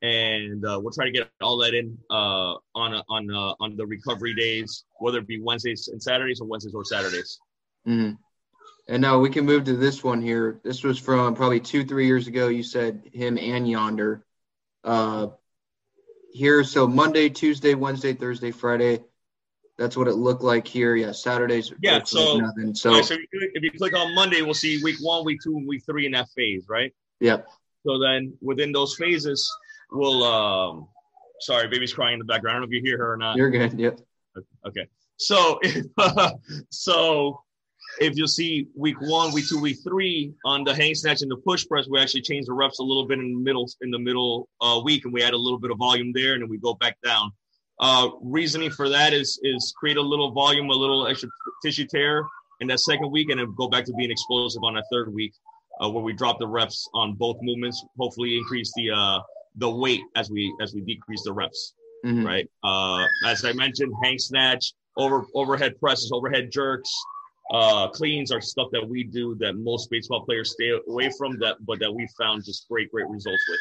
and 0.02 0.64
uh, 0.64 0.78
we'll 0.80 0.92
try 0.92 1.04
to 1.04 1.10
get 1.10 1.28
all 1.40 1.58
that 1.58 1.74
in 1.74 1.96
uh, 2.10 2.54
on 2.74 2.94
a, 2.94 3.04
on 3.08 3.30
uh, 3.30 3.54
on 3.60 3.76
the 3.76 3.86
recovery 3.86 4.34
days, 4.34 4.84
whether 4.98 5.18
it 5.18 5.26
be 5.26 5.40
Wednesdays 5.40 5.88
and 5.88 6.02
Saturdays 6.02 6.40
or 6.40 6.46
Wednesdays 6.46 6.74
or 6.74 6.84
Saturdays. 6.84 7.38
Mm-hmm. 7.86 8.14
And 8.88 9.02
now 9.02 9.18
we 9.18 9.30
can 9.30 9.44
move 9.44 9.64
to 9.64 9.76
this 9.76 10.02
one 10.02 10.22
here. 10.22 10.60
This 10.64 10.82
was 10.82 10.98
from 10.98 11.34
probably 11.34 11.60
two 11.60 11.84
three 11.84 12.06
years 12.06 12.26
ago. 12.26 12.48
You 12.48 12.62
said 12.62 13.02
him 13.12 13.38
and 13.38 13.68
Yonder. 13.68 14.24
Uh, 14.82 15.28
here, 16.32 16.64
so 16.64 16.86
Monday, 16.86 17.28
Tuesday, 17.28 17.74
Wednesday, 17.74 18.12
Thursday, 18.12 18.50
Friday. 18.50 19.00
That's 19.78 19.96
what 19.96 20.08
it 20.08 20.14
looked 20.14 20.42
like 20.42 20.66
here. 20.66 20.94
Yeah, 20.94 21.12
Saturdays. 21.12 21.72
Yeah, 21.80 22.02
so 22.04 22.36
nothing. 22.36 22.74
So, 22.74 22.92
right, 22.92 23.04
so 23.04 23.16
if 23.32 23.62
you 23.62 23.70
click 23.78 23.96
on 23.96 24.14
Monday, 24.14 24.42
we'll 24.42 24.52
see 24.52 24.82
week 24.82 24.96
one, 25.00 25.24
week 25.24 25.38
two, 25.42 25.56
and 25.56 25.66
week 25.66 25.82
three 25.86 26.04
in 26.04 26.12
that 26.12 26.28
phase, 26.36 26.66
right? 26.68 26.92
Yep. 27.20 27.48
So 27.86 27.98
then 27.98 28.34
within 28.42 28.72
those 28.72 28.94
phases, 28.96 29.50
we'll 29.90 30.22
um 30.22 30.88
sorry, 31.40 31.68
baby's 31.68 31.94
crying 31.94 32.14
in 32.14 32.18
the 32.18 32.24
background. 32.26 32.56
I 32.56 32.60
don't 32.60 32.70
know 32.70 32.76
if 32.76 32.82
you 32.82 32.88
hear 32.88 32.98
her 32.98 33.14
or 33.14 33.16
not. 33.16 33.36
You're 33.36 33.50
good. 33.50 33.78
Yep. 33.78 34.00
Okay. 34.66 34.86
So 35.16 35.58
if 35.62 35.86
uh, 35.96 36.32
so 36.70 37.42
if 37.98 38.16
you 38.16 38.26
see 38.26 38.68
week 38.76 39.00
one, 39.00 39.32
week 39.32 39.48
two, 39.48 39.60
week 39.60 39.78
three 39.86 40.32
on 40.44 40.64
the 40.64 40.74
hang 40.74 40.94
snatch 40.94 41.22
and 41.22 41.30
the 41.30 41.36
push 41.36 41.66
press, 41.66 41.86
we 41.88 41.98
actually 41.98 42.22
change 42.22 42.46
the 42.46 42.52
reps 42.52 42.78
a 42.78 42.82
little 42.82 43.06
bit 43.06 43.18
in 43.18 43.32
the 43.32 43.40
middle 43.40 43.68
in 43.82 43.90
the 43.90 43.98
middle 43.98 44.48
uh, 44.60 44.80
week, 44.84 45.04
and 45.04 45.12
we 45.12 45.22
add 45.22 45.34
a 45.34 45.38
little 45.38 45.58
bit 45.58 45.70
of 45.70 45.78
volume 45.78 46.12
there, 46.14 46.34
and 46.34 46.42
then 46.42 46.48
we 46.48 46.58
go 46.58 46.74
back 46.74 46.96
down. 47.04 47.30
Uh, 47.80 48.10
reasoning 48.22 48.70
for 48.70 48.88
that 48.88 49.12
is 49.12 49.40
is 49.42 49.72
create 49.76 49.96
a 49.96 50.02
little 50.02 50.30
volume, 50.32 50.68
a 50.70 50.74
little 50.74 51.06
extra 51.06 51.28
tissue 51.64 51.86
tear 51.86 52.24
in 52.60 52.68
that 52.68 52.80
second 52.80 53.10
week, 53.10 53.30
and 53.30 53.40
then 53.40 53.54
go 53.56 53.68
back 53.68 53.84
to 53.84 53.92
being 53.94 54.10
explosive 54.10 54.62
on 54.62 54.74
that 54.74 54.84
third 54.92 55.12
week, 55.12 55.32
uh, 55.82 55.88
where 55.88 56.02
we 56.02 56.12
drop 56.12 56.38
the 56.38 56.46
reps 56.46 56.88
on 56.94 57.14
both 57.14 57.38
movements, 57.42 57.82
hopefully 57.98 58.36
increase 58.36 58.72
the 58.76 58.90
uh, 58.90 59.18
the 59.56 59.68
weight 59.68 60.02
as 60.14 60.30
we 60.30 60.54
as 60.60 60.74
we 60.74 60.80
decrease 60.82 61.22
the 61.24 61.32
reps. 61.32 61.74
Mm-hmm. 62.04 62.26
Right. 62.26 62.50
Uh, 62.64 63.04
as 63.26 63.44
I 63.44 63.52
mentioned, 63.52 63.92
hang 64.02 64.18
snatch, 64.18 64.72
over 64.96 65.24
overhead 65.34 65.78
presses, 65.80 66.10
overhead 66.12 66.50
jerks, 66.50 66.90
uh, 67.50 67.88
cleans 67.88 68.30
are 68.30 68.40
stuff 68.40 68.68
that 68.72 68.88
we 68.88 69.04
do 69.04 69.34
that 69.36 69.54
most 69.54 69.90
baseball 69.90 70.24
players 70.24 70.52
stay 70.52 70.72
away 70.88 71.10
from. 71.16 71.38
That 71.38 71.56
but 71.60 71.80
that 71.80 71.92
we 71.92 72.08
found 72.18 72.44
just 72.44 72.68
great 72.68 72.90
great 72.90 73.08
results 73.08 73.42
with. 73.48 73.60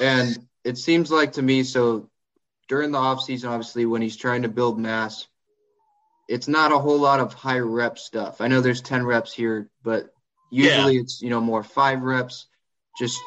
And 0.00 0.46
it 0.64 0.78
seems 0.78 1.10
like 1.10 1.32
to 1.32 1.42
me, 1.42 1.62
so 1.62 2.10
during 2.68 2.92
the 2.92 2.98
off 2.98 3.22
season, 3.22 3.50
obviously 3.50 3.86
when 3.86 4.02
he's 4.02 4.16
trying 4.16 4.42
to 4.42 4.48
build 4.48 4.78
mass, 4.78 5.26
it's 6.28 6.48
not 6.48 6.72
a 6.72 6.78
whole 6.78 6.98
lot 6.98 7.20
of 7.20 7.32
high 7.32 7.60
rep 7.60 7.98
stuff. 7.98 8.40
I 8.40 8.48
know 8.48 8.60
there's 8.60 8.82
ten 8.82 9.04
reps 9.04 9.32
here, 9.32 9.70
but 9.82 10.12
usually 10.50 10.94
yeah. 10.94 11.00
it's 11.00 11.22
you 11.22 11.30
know 11.30 11.40
more 11.40 11.62
five 11.62 12.02
reps, 12.02 12.46
just 12.98 13.18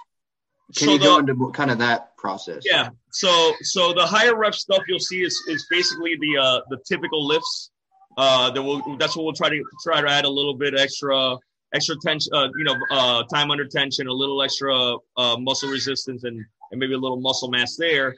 can 0.76 0.88
so 0.88 0.94
you 0.94 1.00
the, 1.00 1.06
go 1.06 1.18
into 1.18 1.52
kind 1.52 1.72
of 1.72 1.80
that 1.80 2.16
process? 2.18 2.64
Yeah. 2.66 2.90
So 3.12 3.54
so 3.62 3.94
the 3.94 4.06
higher 4.06 4.36
rep 4.36 4.54
stuff 4.54 4.84
you'll 4.88 5.00
see 5.00 5.24
is 5.24 5.42
is 5.48 5.66
basically 5.70 6.16
the 6.20 6.38
uh, 6.38 6.62
the 6.70 6.78
typical 6.86 7.26
lifts. 7.26 7.72
Uh, 8.18 8.50
that 8.52 8.62
will 8.62 8.98
that's 8.98 9.16
what 9.16 9.24
we'll 9.24 9.34
try 9.34 9.50
to 9.50 9.64
try 9.84 10.02
to 10.02 10.10
add 10.10 10.26
a 10.26 10.30
little 10.30 10.54
bit 10.54 10.78
extra 10.78 11.38
extra 11.74 11.96
tension, 12.04 12.34
uh, 12.34 12.50
you 12.58 12.64
know, 12.64 12.76
uh, 12.92 13.24
time 13.24 13.52
under 13.52 13.66
tension, 13.66 14.08
a 14.08 14.14
little 14.14 14.42
extra 14.42 14.96
uh, 15.18 15.38
muscle 15.38 15.70
resistance, 15.70 16.24
and 16.24 16.44
and 16.72 16.80
maybe 16.80 16.94
a 16.94 16.98
little 16.98 17.20
muscle 17.20 17.50
mass 17.50 17.76
there. 17.76 18.16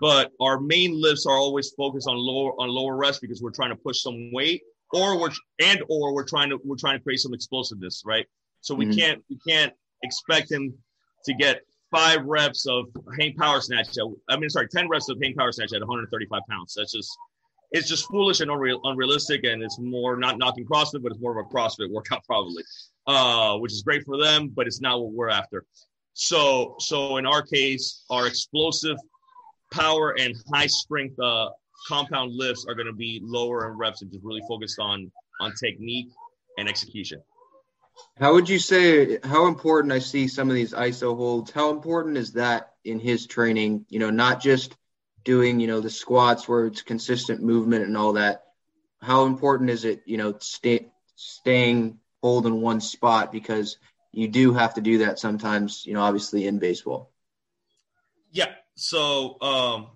But 0.00 0.32
our 0.40 0.58
main 0.58 1.00
lifts 1.00 1.26
are 1.26 1.36
always 1.36 1.70
focused 1.70 2.08
on 2.08 2.16
lower 2.16 2.52
on 2.60 2.68
lower 2.68 2.96
rest 2.96 3.20
because 3.20 3.42
we're 3.42 3.50
trying 3.50 3.70
to 3.70 3.76
push 3.76 4.00
some 4.00 4.30
weight, 4.32 4.62
or 4.92 5.18
we're 5.18 5.30
and 5.60 5.82
or 5.88 6.14
we're 6.14 6.24
trying 6.24 6.50
to 6.50 6.58
we're 6.64 6.76
trying 6.76 6.98
to 6.98 7.02
create 7.02 7.20
some 7.20 7.34
explosiveness, 7.34 8.02
right? 8.06 8.26
So 8.60 8.74
we 8.74 8.86
mm-hmm. 8.86 8.98
can't 8.98 9.24
we 9.28 9.38
can't 9.46 9.72
expect 10.02 10.50
him 10.50 10.72
to 11.24 11.34
get 11.34 11.62
five 11.92 12.24
reps 12.24 12.66
of 12.66 12.86
hang 13.18 13.34
power 13.34 13.60
snatch. 13.60 13.88
At, 13.98 14.06
I 14.28 14.36
mean, 14.36 14.50
sorry, 14.50 14.66
10 14.68 14.88
reps 14.88 15.08
of 15.08 15.18
hang 15.22 15.34
power 15.34 15.52
snatch 15.52 15.72
at 15.74 15.80
135 15.80 16.40
pounds. 16.50 16.74
That's 16.76 16.92
just, 16.92 17.16
it's 17.72 17.88
just 17.88 18.06
foolish 18.08 18.40
and 18.40 18.50
unreal, 18.50 18.80
unrealistic. 18.84 19.44
And 19.44 19.62
it's 19.62 19.78
more 19.78 20.16
not 20.16 20.38
knocking 20.38 20.64
CrossFit, 20.64 21.02
but 21.02 21.12
it's 21.12 21.20
more 21.20 21.38
of 21.38 21.46
a 21.46 21.48
CrossFit 21.48 21.90
workout 21.90 22.24
probably, 22.24 22.62
uh, 23.06 23.56
which 23.58 23.72
is 23.72 23.82
great 23.82 24.04
for 24.04 24.18
them, 24.18 24.48
but 24.48 24.66
it's 24.66 24.80
not 24.80 25.00
what 25.00 25.12
we're 25.12 25.30
after. 25.30 25.64
So, 26.14 26.76
so 26.78 27.16
in 27.16 27.26
our 27.26 27.42
case, 27.42 28.04
our 28.10 28.26
explosive 28.26 28.98
power 29.72 30.14
and 30.18 30.34
high 30.52 30.66
strength, 30.66 31.18
uh, 31.18 31.48
compound 31.88 32.32
lifts 32.34 32.64
are 32.68 32.74
going 32.74 32.86
to 32.86 32.92
be 32.92 33.20
lower 33.24 33.70
in 33.70 33.76
reps 33.76 34.02
and 34.02 34.12
just 34.12 34.24
really 34.24 34.42
focused 34.46 34.78
on, 34.78 35.10
on 35.40 35.52
technique 35.54 36.08
and 36.58 36.68
execution. 36.68 37.20
How 38.18 38.34
would 38.34 38.48
you 38.48 38.58
say 38.58 39.18
how 39.24 39.46
important 39.46 39.92
I 39.92 39.98
see 39.98 40.28
some 40.28 40.48
of 40.48 40.54
these 40.54 40.72
ISO 40.72 41.16
holds? 41.16 41.50
How 41.50 41.70
important 41.70 42.16
is 42.16 42.32
that 42.32 42.74
in 42.84 43.00
his 43.00 43.26
training? 43.26 43.86
You 43.88 43.98
know, 43.98 44.10
not 44.10 44.40
just 44.40 44.76
doing 45.24 45.60
you 45.60 45.66
know 45.66 45.80
the 45.80 45.90
squats 45.90 46.48
where 46.48 46.66
it's 46.66 46.82
consistent 46.82 47.42
movement 47.42 47.84
and 47.84 47.96
all 47.96 48.14
that. 48.14 48.44
How 49.00 49.24
important 49.24 49.70
is 49.70 49.84
it? 49.84 50.02
You 50.04 50.16
know, 50.16 50.36
stay, 50.38 50.88
staying 51.16 51.98
hold 52.22 52.46
in 52.46 52.60
one 52.60 52.80
spot 52.80 53.32
because 53.32 53.78
you 54.12 54.28
do 54.28 54.52
have 54.52 54.74
to 54.74 54.80
do 54.80 54.98
that 54.98 55.18
sometimes. 55.18 55.84
You 55.86 55.94
know, 55.94 56.02
obviously 56.02 56.46
in 56.46 56.58
baseball. 56.58 57.10
Yeah. 58.30 58.52
So, 58.74 59.40
um, 59.40 59.88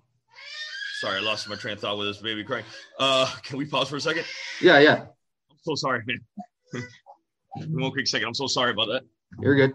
sorry, 0.99 1.17
I 1.17 1.21
lost 1.21 1.49
my 1.49 1.55
train 1.55 1.73
of 1.73 1.79
thought 1.79 1.97
with 1.97 2.07
this 2.07 2.17
baby 2.17 2.43
crying. 2.43 2.65
Uh, 2.99 3.31
can 3.43 3.57
we 3.57 3.65
pause 3.65 3.89
for 3.89 3.95
a 3.95 4.01
second? 4.01 4.25
Yeah, 4.61 4.79
yeah. 4.79 5.05
I'm 5.51 5.57
so 5.63 5.75
sorry, 5.75 6.03
man. 6.05 6.83
One 7.69 7.91
quick 7.91 8.07
second. 8.07 8.27
I'm 8.27 8.33
so 8.33 8.47
sorry 8.47 8.71
about 8.71 8.87
that. 8.87 9.01
You're 9.39 9.55
good. 9.55 9.73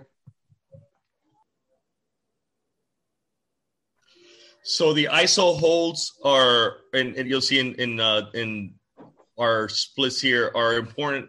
So 4.64 4.92
the 4.92 5.08
ISO 5.12 5.58
holds 5.58 6.12
are, 6.24 6.76
and, 6.94 7.16
and 7.16 7.28
you'll 7.28 7.40
see 7.40 7.58
in 7.58 7.74
in 7.74 8.00
uh, 8.00 8.30
in 8.34 8.74
our 9.38 9.68
splits 9.68 10.20
here 10.20 10.52
are 10.54 10.74
important. 10.74 11.28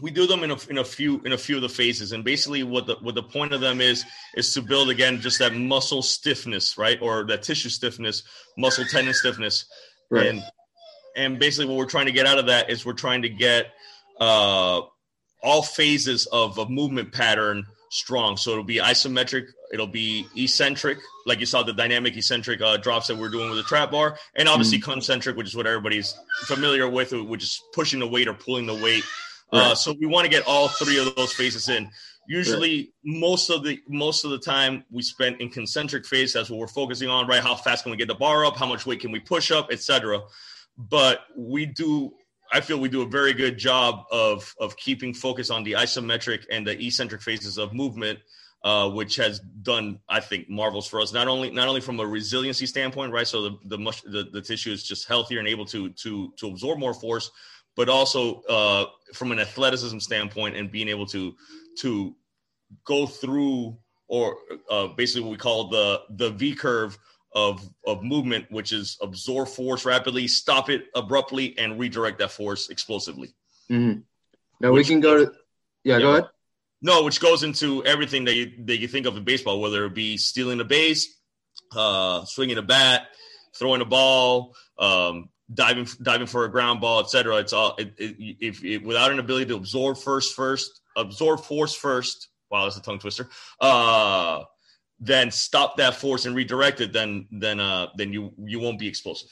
We 0.00 0.10
do 0.10 0.26
them 0.26 0.42
in 0.42 0.50
a, 0.50 0.56
in 0.70 0.78
a 0.78 0.84
few 0.84 1.20
in 1.26 1.32
a 1.32 1.38
few 1.38 1.56
of 1.56 1.62
the 1.62 1.68
phases, 1.68 2.12
and 2.12 2.24
basically 2.24 2.62
what 2.62 2.86
the 2.86 2.96
what 3.02 3.14
the 3.14 3.22
point 3.22 3.52
of 3.52 3.60
them 3.60 3.82
is 3.82 4.04
is 4.34 4.54
to 4.54 4.62
build 4.62 4.88
again 4.88 5.20
just 5.20 5.38
that 5.40 5.54
muscle 5.54 6.02
stiffness, 6.02 6.78
right, 6.78 6.98
or 7.02 7.24
that 7.26 7.42
tissue 7.42 7.68
stiffness, 7.68 8.22
muscle 8.56 8.84
tendon 8.86 9.12
stiffness, 9.12 9.66
right. 10.10 10.26
and 10.26 10.42
and 11.16 11.38
basically 11.38 11.66
what 11.66 11.76
we're 11.76 11.84
trying 11.84 12.06
to 12.06 12.12
get 12.12 12.26
out 12.26 12.38
of 12.38 12.46
that 12.46 12.70
is 12.70 12.86
we're 12.86 12.92
trying 12.94 13.22
to 13.22 13.28
get 13.28 13.66
uh, 14.18 14.80
all 15.42 15.62
phases 15.62 16.26
of 16.26 16.56
a 16.58 16.66
movement 16.68 17.12
pattern 17.12 17.66
strong. 17.90 18.36
So 18.36 18.52
it'll 18.52 18.64
be 18.64 18.76
isometric, 18.76 19.48
it'll 19.72 19.86
be 19.86 20.26
eccentric, 20.36 20.98
like 21.26 21.40
you 21.40 21.46
saw 21.46 21.62
the 21.62 21.72
dynamic 21.72 22.16
eccentric 22.16 22.60
uh, 22.60 22.76
drops 22.76 23.06
that 23.06 23.16
we're 23.16 23.28
doing 23.28 23.48
with 23.48 23.58
the 23.58 23.64
trap 23.64 23.90
bar, 23.90 24.18
and 24.34 24.48
obviously 24.48 24.78
mm 24.78 24.82
concentric, 24.82 25.36
which 25.36 25.46
is 25.46 25.54
what 25.54 25.66
everybody's 25.66 26.14
familiar 26.46 26.88
with, 26.88 27.12
which 27.12 27.42
is 27.42 27.62
pushing 27.72 28.00
the 28.00 28.06
weight 28.06 28.26
or 28.26 28.34
pulling 28.34 28.66
the 28.66 28.74
weight. 28.74 29.04
Uh, 29.52 29.58
right. 29.58 29.66
Uh, 29.72 29.74
so 29.74 29.94
we 30.00 30.06
want 30.06 30.24
to 30.24 30.30
get 30.30 30.46
all 30.46 30.68
three 30.68 30.98
of 30.98 31.14
those 31.16 31.32
phases 31.32 31.68
in. 31.68 31.90
Usually, 32.26 32.76
right. 32.78 32.88
most 33.04 33.50
of 33.50 33.64
the 33.64 33.80
most 33.88 34.24
of 34.24 34.30
the 34.30 34.38
time 34.38 34.84
we 34.90 35.02
spend 35.02 35.40
in 35.40 35.50
concentric 35.50 36.06
phase. 36.06 36.32
That's 36.32 36.48
what 36.48 36.58
we're 36.58 36.68
focusing 36.68 37.08
on, 37.08 37.26
right? 37.26 37.42
How 37.42 37.54
fast 37.54 37.82
can 37.82 37.90
we 37.90 37.96
get 37.96 38.08
the 38.08 38.14
bar 38.14 38.44
up? 38.44 38.56
How 38.56 38.66
much 38.66 38.86
weight 38.86 39.00
can 39.00 39.12
we 39.12 39.20
push 39.20 39.50
up, 39.50 39.68
etc. 39.70 40.20
But 40.78 41.20
we 41.36 41.66
do 41.66 42.14
I 42.52 42.60
feel 42.60 42.78
we 42.78 42.88
do 42.88 43.02
a 43.02 43.06
very 43.06 43.32
good 43.32 43.58
job 43.58 44.04
of 44.10 44.54
of 44.58 44.76
keeping 44.76 45.14
focus 45.14 45.50
on 45.50 45.62
the 45.62 45.72
isometric 45.72 46.44
and 46.50 46.66
the 46.66 46.80
eccentric 46.84 47.22
phases 47.22 47.58
of 47.58 47.72
movement, 47.72 48.18
uh, 48.62 48.90
which 48.90 49.16
has 49.16 49.40
done 49.62 49.98
I 50.08 50.20
think 50.20 50.48
marvels 50.48 50.86
for 50.86 51.00
us. 51.00 51.12
Not 51.12 51.28
only 51.28 51.50
not 51.50 51.68
only 51.68 51.80
from 51.80 51.98
a 52.00 52.06
resiliency 52.06 52.66
standpoint, 52.66 53.12
right? 53.12 53.26
So 53.26 53.42
the 53.42 53.58
the, 53.66 53.78
mush, 53.78 54.02
the 54.02 54.24
the 54.32 54.42
tissue 54.42 54.72
is 54.72 54.82
just 54.82 55.08
healthier 55.08 55.38
and 55.38 55.48
able 55.48 55.64
to 55.66 55.90
to 55.90 56.32
to 56.36 56.48
absorb 56.48 56.78
more 56.78 56.94
force, 56.94 57.30
but 57.76 57.88
also 57.88 58.42
uh, 58.42 58.86
from 59.14 59.32
an 59.32 59.38
athleticism 59.38 59.98
standpoint 59.98 60.56
and 60.56 60.70
being 60.70 60.88
able 60.88 61.06
to 61.06 61.34
to 61.78 62.14
go 62.84 63.06
through 63.06 63.76
or 64.08 64.36
uh, 64.70 64.88
basically 64.88 65.22
what 65.22 65.30
we 65.30 65.36
call 65.36 65.68
the 65.68 66.02
the 66.10 66.30
V 66.30 66.54
curve 66.54 66.98
of 67.34 67.66
of 67.86 68.02
movement, 68.02 68.50
which 68.50 68.72
is 68.72 68.98
absorb 69.00 69.48
force 69.48 69.84
rapidly, 69.84 70.28
stop 70.28 70.68
it 70.68 70.86
abruptly, 70.94 71.56
and 71.58 71.78
redirect 71.78 72.18
that 72.18 72.32
force 72.32 72.68
explosively. 72.68 73.34
Mm-hmm. 73.70 74.00
Now 74.60 74.72
which, 74.72 74.88
we 74.88 74.94
can 74.94 75.00
go 75.00 75.24
to 75.24 75.32
Yeah, 75.84 75.94
Yeah. 75.94 75.98
go 76.00 76.10
ahead. 76.10 76.24
No, 76.82 77.04
which 77.04 77.20
goes 77.20 77.42
into 77.42 77.84
everything 77.84 78.24
that 78.24 78.34
you 78.34 78.52
that 78.64 78.78
you 78.78 78.88
think 78.88 79.06
of 79.06 79.16
in 79.16 79.24
baseball, 79.24 79.60
whether 79.60 79.84
it 79.84 79.94
be 79.94 80.16
stealing 80.16 80.60
a 80.60 80.64
base, 80.64 81.14
uh, 81.76 82.24
swinging 82.24 82.58
a 82.58 82.62
bat, 82.62 83.08
throwing 83.54 83.82
a 83.82 83.84
ball, 83.84 84.54
um, 84.78 85.28
diving 85.52 85.86
diving 86.02 86.26
for 86.26 86.44
a 86.44 86.50
ground 86.50 86.80
ball, 86.80 87.00
etc. 87.00 87.36
It's 87.36 87.52
all 87.52 87.76
it, 87.76 87.94
it, 87.98 88.16
if, 88.40 88.64
if 88.64 88.82
without 88.82 89.10
an 89.10 89.18
ability 89.18 89.46
to 89.46 89.56
absorb 89.56 89.98
first, 89.98 90.34
first 90.34 90.80
absorb 90.96 91.40
force 91.40 91.74
first. 91.74 92.28
Wow, 92.50 92.64
that's 92.64 92.76
a 92.76 92.82
tongue 92.82 92.98
twister. 92.98 93.28
Uh, 93.60 94.44
then 94.98 95.30
stop 95.30 95.76
that 95.76 95.94
force 95.94 96.26
and 96.26 96.34
redirect 96.34 96.80
it. 96.80 96.92
Then 96.92 97.26
then 97.30 97.60
uh, 97.60 97.88
then 97.96 98.12
you 98.12 98.32
you 98.38 98.58
won't 98.58 98.78
be 98.78 98.88
explosive. 98.88 99.30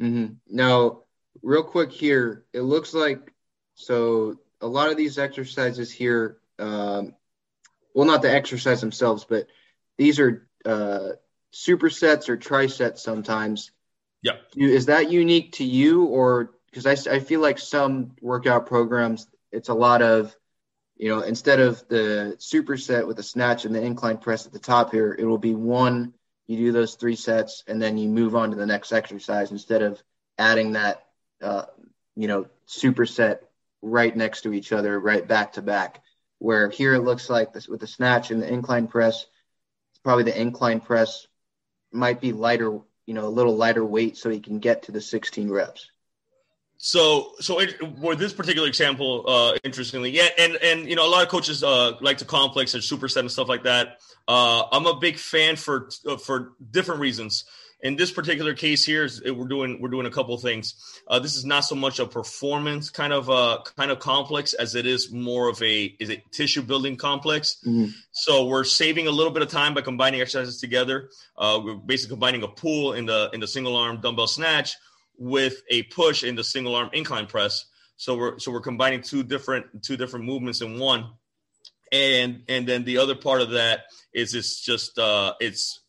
Mm-hmm. 0.00 0.34
Now, 0.48 1.02
real 1.42 1.64
quick 1.64 1.90
here, 1.92 2.44
it 2.52 2.60
looks 2.60 2.94
like 2.94 3.32
so 3.74 4.38
a 4.60 4.66
lot 4.66 4.90
of 4.90 4.96
these 4.96 5.18
exercises 5.18 5.90
here, 5.90 6.38
um, 6.58 7.14
well, 7.94 8.06
not 8.06 8.22
the 8.22 8.32
exercise 8.32 8.80
themselves, 8.80 9.24
but 9.24 9.46
these 9.96 10.20
are 10.20 10.48
uh, 10.64 11.10
supersets 11.52 12.28
or 12.28 12.36
trisets 12.36 12.98
sometimes. 12.98 13.70
Yeah. 14.22 14.36
Is 14.56 14.86
that 14.86 15.10
unique 15.10 15.52
to 15.52 15.64
you, 15.64 16.04
or 16.04 16.54
because 16.70 16.86
I, 16.86 17.14
I 17.14 17.20
feel 17.20 17.40
like 17.40 17.58
some 17.58 18.12
workout 18.20 18.66
programs, 18.66 19.26
it's 19.52 19.68
a 19.68 19.74
lot 19.74 20.02
of, 20.02 20.36
you 20.96 21.08
know, 21.08 21.20
instead 21.20 21.60
of 21.60 21.86
the 21.88 22.36
superset 22.38 23.06
with 23.06 23.16
the 23.16 23.22
snatch 23.22 23.64
and 23.64 23.74
the 23.74 23.82
incline 23.82 24.18
press 24.18 24.46
at 24.46 24.52
the 24.52 24.58
top 24.58 24.92
here, 24.92 25.14
it 25.18 25.24
will 25.24 25.38
be 25.38 25.54
one. 25.54 26.14
You 26.46 26.56
do 26.56 26.72
those 26.72 26.94
three 26.94 27.16
sets, 27.16 27.62
and 27.66 27.80
then 27.80 27.98
you 27.98 28.08
move 28.08 28.34
on 28.34 28.50
to 28.50 28.56
the 28.56 28.66
next 28.66 28.92
exercise 28.92 29.50
instead 29.50 29.82
of 29.82 30.02
adding 30.38 30.72
that, 30.72 31.04
uh, 31.42 31.66
you 32.16 32.26
know, 32.26 32.46
superset 32.66 33.40
right 33.82 34.16
next 34.16 34.42
to 34.42 34.52
each 34.52 34.72
other, 34.72 34.98
right 34.98 35.26
back 35.26 35.52
to 35.52 35.62
back. 35.62 36.02
Where 36.38 36.70
here 36.70 36.94
it 36.94 37.00
looks 37.00 37.28
like 37.28 37.52
this 37.52 37.68
with 37.68 37.80
the 37.80 37.86
snatch 37.86 38.30
and 38.30 38.40
the 38.40 38.52
incline 38.52 38.86
press, 38.86 39.26
it's 39.90 39.98
probably 40.02 40.24
the 40.24 40.40
incline 40.40 40.80
press 40.80 41.26
might 41.92 42.20
be 42.20 42.32
lighter, 42.32 42.78
you 43.06 43.14
know, 43.14 43.26
a 43.26 43.28
little 43.28 43.56
lighter 43.56 43.84
weight 43.84 44.16
so 44.16 44.28
you 44.28 44.40
can 44.40 44.58
get 44.58 44.84
to 44.84 44.92
the 44.92 45.00
16 45.00 45.50
reps. 45.50 45.90
So, 46.76 47.32
so 47.40 47.58
it, 47.58 47.76
for 48.00 48.14
this 48.14 48.32
particular 48.32 48.68
example, 48.68 49.24
uh, 49.26 49.58
interestingly, 49.64 50.10
yeah, 50.10 50.28
and 50.38 50.54
and 50.62 50.88
you 50.88 50.94
know, 50.94 51.04
a 51.04 51.10
lot 51.10 51.24
of 51.24 51.28
coaches 51.28 51.64
uh, 51.64 51.96
like 52.00 52.18
to 52.18 52.24
complex 52.24 52.74
and 52.74 52.82
superset 52.82 53.20
and 53.20 53.32
stuff 53.32 53.48
like 53.48 53.64
that. 53.64 53.98
Uh, 54.28 54.62
I'm 54.70 54.86
a 54.86 54.96
big 54.96 55.18
fan 55.18 55.56
for 55.56 55.90
uh, 56.06 56.16
for 56.16 56.52
different 56.70 57.00
reasons. 57.00 57.44
In 57.80 57.94
this 57.94 58.10
particular 58.10 58.54
case 58.54 58.84
here, 58.84 59.04
is 59.04 59.22
we're 59.24 59.46
doing 59.46 59.80
we're 59.80 59.88
doing 59.88 60.06
a 60.06 60.10
couple 60.10 60.34
of 60.34 60.42
things. 60.42 60.74
Uh, 61.06 61.20
this 61.20 61.36
is 61.36 61.44
not 61.44 61.60
so 61.60 61.76
much 61.76 62.00
a 62.00 62.06
performance 62.06 62.90
kind 62.90 63.12
of 63.12 63.30
uh, 63.30 63.58
kind 63.76 63.92
of 63.92 64.00
complex 64.00 64.52
as 64.52 64.74
it 64.74 64.84
is 64.84 65.12
more 65.12 65.48
of 65.48 65.62
a 65.62 65.84
is 66.00 66.10
a 66.10 66.16
tissue 66.32 66.62
building 66.62 66.96
complex. 66.96 67.58
Mhm. 67.64 67.92
So 68.10 68.46
we're 68.46 68.64
saving 68.64 69.06
a 69.06 69.12
little 69.12 69.32
bit 69.32 69.42
of 69.42 69.48
time 69.48 69.74
by 69.74 69.82
combining 69.82 70.20
exercises 70.20 70.60
together. 70.60 71.08
Uh, 71.36 71.60
we're 71.62 71.74
basically 71.74 72.14
combining 72.14 72.42
a 72.42 72.48
pull 72.48 72.94
in 72.94 73.06
the 73.06 73.30
in 73.32 73.38
the 73.38 73.46
single 73.46 73.76
arm 73.76 74.00
dumbbell 74.00 74.26
snatch 74.26 74.74
with 75.16 75.62
a 75.70 75.84
push 75.84 76.24
in 76.24 76.34
the 76.34 76.44
single 76.44 76.74
arm 76.74 76.90
incline 76.92 77.26
press. 77.26 77.66
So 77.96 78.16
we're 78.16 78.38
so 78.40 78.50
we're 78.50 78.60
combining 78.60 79.02
two 79.02 79.22
different 79.22 79.84
two 79.84 79.96
different 79.96 80.24
movements 80.24 80.62
in 80.62 80.80
one. 80.80 81.10
And 81.92 82.42
and 82.48 82.66
then 82.66 82.82
the 82.84 82.98
other 82.98 83.14
part 83.14 83.40
of 83.40 83.50
that 83.50 83.84
is 84.12 84.34
it's 84.34 84.60
just 84.60 84.98
uh 84.98 85.34
it's 85.40 85.80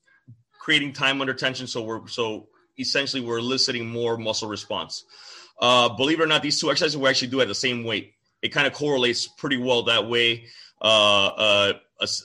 creating 0.70 0.94
time 0.94 1.20
under 1.20 1.34
tension. 1.34 1.66
So 1.66 1.82
we're 1.82 2.08
so 2.10 2.48
essentially 2.78 3.24
we're 3.24 3.40
eliciting 3.40 3.90
more 3.90 4.18
muscle 4.18 4.48
response. 4.48 5.04
Uh 5.60 5.90
believe 5.90 6.20
it 6.20 6.24
or 6.24 6.28
not, 6.28 6.44
these 6.44 6.62
two 6.62 6.70
exercises 6.70 6.96
we 6.96 7.10
actually 7.10 7.30
do 7.30 7.42
at 7.42 7.48
the 7.48 7.56
same 7.56 7.84
weight. 7.84 8.14
It 8.44 8.50
kind 8.50 8.68
of 8.68 8.74
correlates 8.74 9.26
pretty 9.26 9.58
well 9.58 9.82
that 9.84 10.08
way. 10.08 10.46
Uh 10.80 11.26
uh 11.28 11.74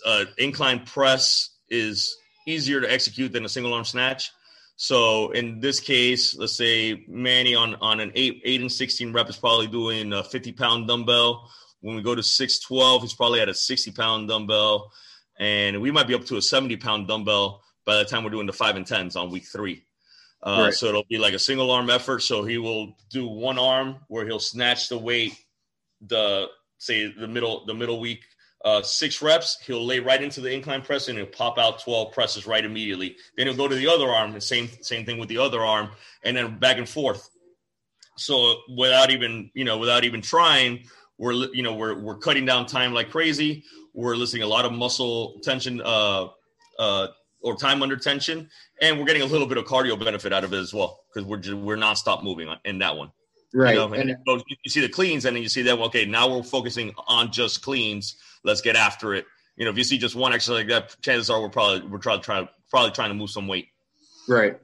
a 0.04 0.26
incline 0.36 0.84
press 0.84 1.56
is 1.70 2.18
easier 2.46 2.82
to 2.82 2.92
execute 2.92 3.32
than 3.32 3.46
a 3.46 3.48
single 3.48 3.72
arm 3.72 3.86
snatch. 3.86 4.30
So 4.76 5.30
in 5.30 5.60
this 5.60 5.80
case, 5.80 6.36
let's 6.36 6.54
say 6.54 7.02
Manny 7.08 7.54
on, 7.54 7.76
on 7.76 7.98
an 7.98 8.12
eight, 8.14 8.42
eight 8.44 8.60
and 8.60 8.70
16 8.70 9.10
rep 9.14 9.30
is 9.30 9.38
probably 9.38 9.68
doing 9.68 10.12
a 10.12 10.22
50 10.22 10.52
pound 10.52 10.86
dumbbell. 10.86 11.48
When 11.80 11.96
we 11.96 12.02
go 12.02 12.14
to 12.14 12.22
612, 12.22 13.02
he's 13.02 13.14
probably 13.14 13.40
at 13.40 13.48
a 13.48 13.54
60 13.54 13.92
pound 13.92 14.28
dumbbell. 14.28 14.92
And 15.38 15.80
we 15.80 15.90
might 15.90 16.06
be 16.06 16.14
up 16.14 16.26
to 16.26 16.36
a 16.36 16.42
70 16.42 16.76
pound 16.76 17.08
dumbbell 17.08 17.63
by 17.84 17.96
the 17.96 18.04
time 18.04 18.24
we're 18.24 18.30
doing 18.30 18.46
the 18.46 18.52
five 18.52 18.76
and 18.76 18.86
tens 18.86 19.16
on 19.16 19.30
week 19.30 19.44
three. 19.44 19.84
Uh, 20.42 20.64
Right. 20.64 20.74
So 20.74 20.86
it'll 20.86 21.04
be 21.04 21.18
like 21.18 21.34
a 21.34 21.38
single 21.38 21.70
arm 21.70 21.88
effort. 21.90 22.20
So 22.20 22.44
he 22.44 22.58
will 22.58 22.96
do 23.10 23.26
one 23.26 23.58
arm 23.58 23.96
where 24.08 24.26
he'll 24.26 24.38
snatch 24.38 24.88
the 24.88 24.98
weight, 24.98 25.34
the 26.06 26.48
say 26.78 27.12
the 27.12 27.28
middle 27.28 27.64
the 27.66 27.74
middle 27.74 27.98
week 28.00 28.20
uh, 28.64 28.80
six 28.80 29.20
reps, 29.20 29.58
he'll 29.66 29.84
lay 29.84 30.00
right 30.00 30.22
into 30.22 30.40
the 30.40 30.50
incline 30.50 30.80
press 30.80 31.08
and 31.08 31.18
he'll 31.18 31.26
pop 31.26 31.58
out 31.58 31.80
12 31.80 32.12
presses 32.12 32.46
right 32.46 32.64
immediately. 32.64 33.14
Then 33.36 33.46
he'll 33.46 33.56
go 33.56 33.68
to 33.68 33.74
the 33.74 33.86
other 33.86 34.08
arm, 34.08 34.32
the 34.32 34.40
same 34.40 34.70
same 34.80 35.04
thing 35.04 35.18
with 35.18 35.28
the 35.28 35.38
other 35.38 35.60
arm, 35.60 35.90
and 36.22 36.34
then 36.34 36.58
back 36.58 36.78
and 36.78 36.88
forth. 36.88 37.28
So 38.16 38.60
without 38.74 39.10
even 39.10 39.50
you 39.54 39.64
know 39.64 39.76
without 39.76 40.04
even 40.04 40.22
trying, 40.22 40.84
we're 41.18 41.32
you 41.52 41.62
know 41.62 41.74
we're 41.74 41.98
we're 41.98 42.16
cutting 42.16 42.46
down 42.46 42.64
time 42.64 42.94
like 42.94 43.10
crazy. 43.10 43.64
We're 43.92 44.14
eliciting 44.14 44.42
a 44.42 44.48
lot 44.48 44.64
of 44.64 44.72
muscle 44.72 45.40
tension 45.42 45.82
uh, 45.82 46.28
uh, 46.78 47.08
or 47.44 47.54
time 47.54 47.82
under 47.82 47.96
tension, 47.96 48.48
and 48.80 48.98
we're 48.98 49.04
getting 49.04 49.22
a 49.22 49.26
little 49.26 49.46
bit 49.46 49.58
of 49.58 49.66
cardio 49.66 50.02
benefit 50.02 50.32
out 50.32 50.44
of 50.44 50.52
it 50.54 50.56
as 50.56 50.72
well 50.72 51.00
because 51.12 51.28
we're 51.28 51.36
just, 51.36 51.54
we're 51.54 51.76
nonstop 51.76 52.24
moving 52.24 52.48
in 52.64 52.78
that 52.78 52.96
one. 52.96 53.12
Right. 53.52 53.74
You, 53.74 53.80
know, 53.80 53.92
and 53.92 54.10
and, 54.10 54.18
so 54.26 54.40
you 54.48 54.70
see 54.70 54.80
the 54.80 54.88
cleans, 54.88 55.26
and 55.26 55.36
then 55.36 55.42
you 55.42 55.48
see 55.50 55.62
that. 55.62 55.76
well, 55.76 55.86
Okay, 55.86 56.06
now 56.06 56.34
we're 56.34 56.42
focusing 56.42 56.94
on 57.06 57.30
just 57.30 57.62
cleans. 57.62 58.16
Let's 58.44 58.62
get 58.62 58.76
after 58.76 59.14
it. 59.14 59.26
You 59.56 59.66
know, 59.66 59.70
if 59.70 59.76
you 59.76 59.84
see 59.84 59.98
just 59.98 60.16
one 60.16 60.32
exercise 60.32 60.60
like 60.60 60.68
that, 60.68 60.96
chances 61.02 61.28
are 61.28 61.40
we're 61.40 61.50
probably 61.50 61.86
we're 61.86 61.98
trying 61.98 62.22
trying 62.22 62.48
probably 62.70 62.90
trying 62.92 63.10
to 63.10 63.14
move 63.14 63.30
some 63.30 63.46
weight. 63.46 63.68
right. 64.26 64.58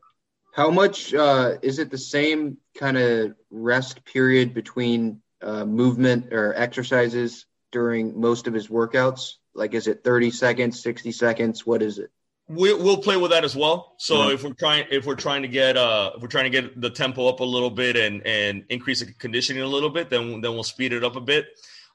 How 0.53 0.71
much 0.71 1.15
uh, 1.15 1.59
is 1.63 1.79
it 1.79 1.91
the 1.91 1.99
same 1.99 2.57
kind 2.75 2.99
of 2.99 3.35
rest 3.51 4.05
period 4.05 4.53
between 4.53 5.23
uh, 5.43 5.65
movement 5.65 6.33
or 6.33 6.55
exercises 6.55 7.47
during 7.71 8.19
most 8.21 8.49
of 8.49 8.55
his 8.55 8.67
workouts? 8.67 9.35
Like, 9.55 9.75
is 9.75 9.87
it 9.87 10.03
30 10.03 10.33
seconds, 10.33 10.83
60 10.83 11.13
seconds? 11.13 11.65
What 11.65 11.83
is 11.83 11.99
it? 11.99 12.11
We, 12.53 12.75
we'll 12.75 12.97
play 12.99 13.17
with 13.17 13.31
that 13.31 13.45
as 13.45 13.55
well. 13.55 13.95
So 13.99 14.15
Mhm. 14.17 14.35
if 14.35 14.43
we're 14.43 14.55
trying 14.55 14.87
if 14.91 15.07
we're 15.07 15.15
trying 15.15 15.43
to 15.43 15.49
get 15.49 15.77
uh 15.77 16.11
if 16.17 16.21
we're 16.23 16.27
trying 16.29 16.51
to 16.51 16.61
get 16.61 16.81
the 16.81 16.91
tempo 16.91 17.29
up 17.29 17.39
a 17.39 17.45
little 17.45 17.71
bit 17.71 17.97
and 17.97 18.27
and 18.27 18.65
increase 18.71 18.99
the 19.01 19.13
conditioning 19.13 19.63
a 19.63 19.67
little 19.67 19.89
bit, 19.91 20.11
then 20.11 20.41
then 20.41 20.55
we'll 20.55 20.65
speed 20.65 20.93
it 20.93 21.05
up 21.05 21.15
a 21.15 21.21
bit. 21.21 21.47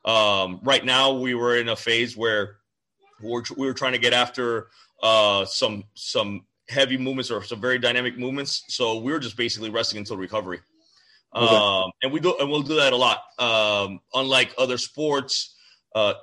Um, 0.05 0.59
right 0.63 0.85
now 0.85 1.11
we 1.11 1.33
were 1.35 1.57
in 1.57 1.67
a 1.67 1.75
phase 1.75 2.15
where 2.15 2.57
we're 3.21 3.43
we 3.57 3.67
were 3.67 3.73
trying 3.73 3.91
to 3.93 3.97
get 3.97 4.13
after 4.13 4.69
uh 5.03 5.43
some 5.43 5.83
some 5.93 6.45
heavy 6.69 6.97
movements 6.97 7.29
or 7.31 7.43
some 7.43 7.59
very 7.59 7.77
dynamic 7.77 8.17
movements. 8.17 8.63
So 8.69 8.99
we 8.99 9.11
were 9.11 9.19
just 9.19 9.35
basically 9.35 9.69
resting 9.71 9.99
until 9.99 10.15
recovery. 10.15 10.61
Okay. 11.35 11.53
Um, 11.55 11.91
and 12.01 12.13
we 12.13 12.21
do 12.21 12.33
and 12.39 12.49
we'll 12.49 12.61
do 12.61 12.75
that 12.75 12.93
a 12.93 12.95
lot. 12.95 13.23
Um, 13.39 13.99
unlike 14.13 14.53
other 14.57 14.77
sports, 14.77 15.53
uh, 15.93 16.13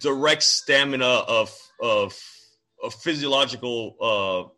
direct 0.00 0.44
stamina 0.44 1.04
of 1.04 1.54
of 1.82 2.18
of 2.82 2.94
physiological 2.94 3.96
uh, 4.00 4.48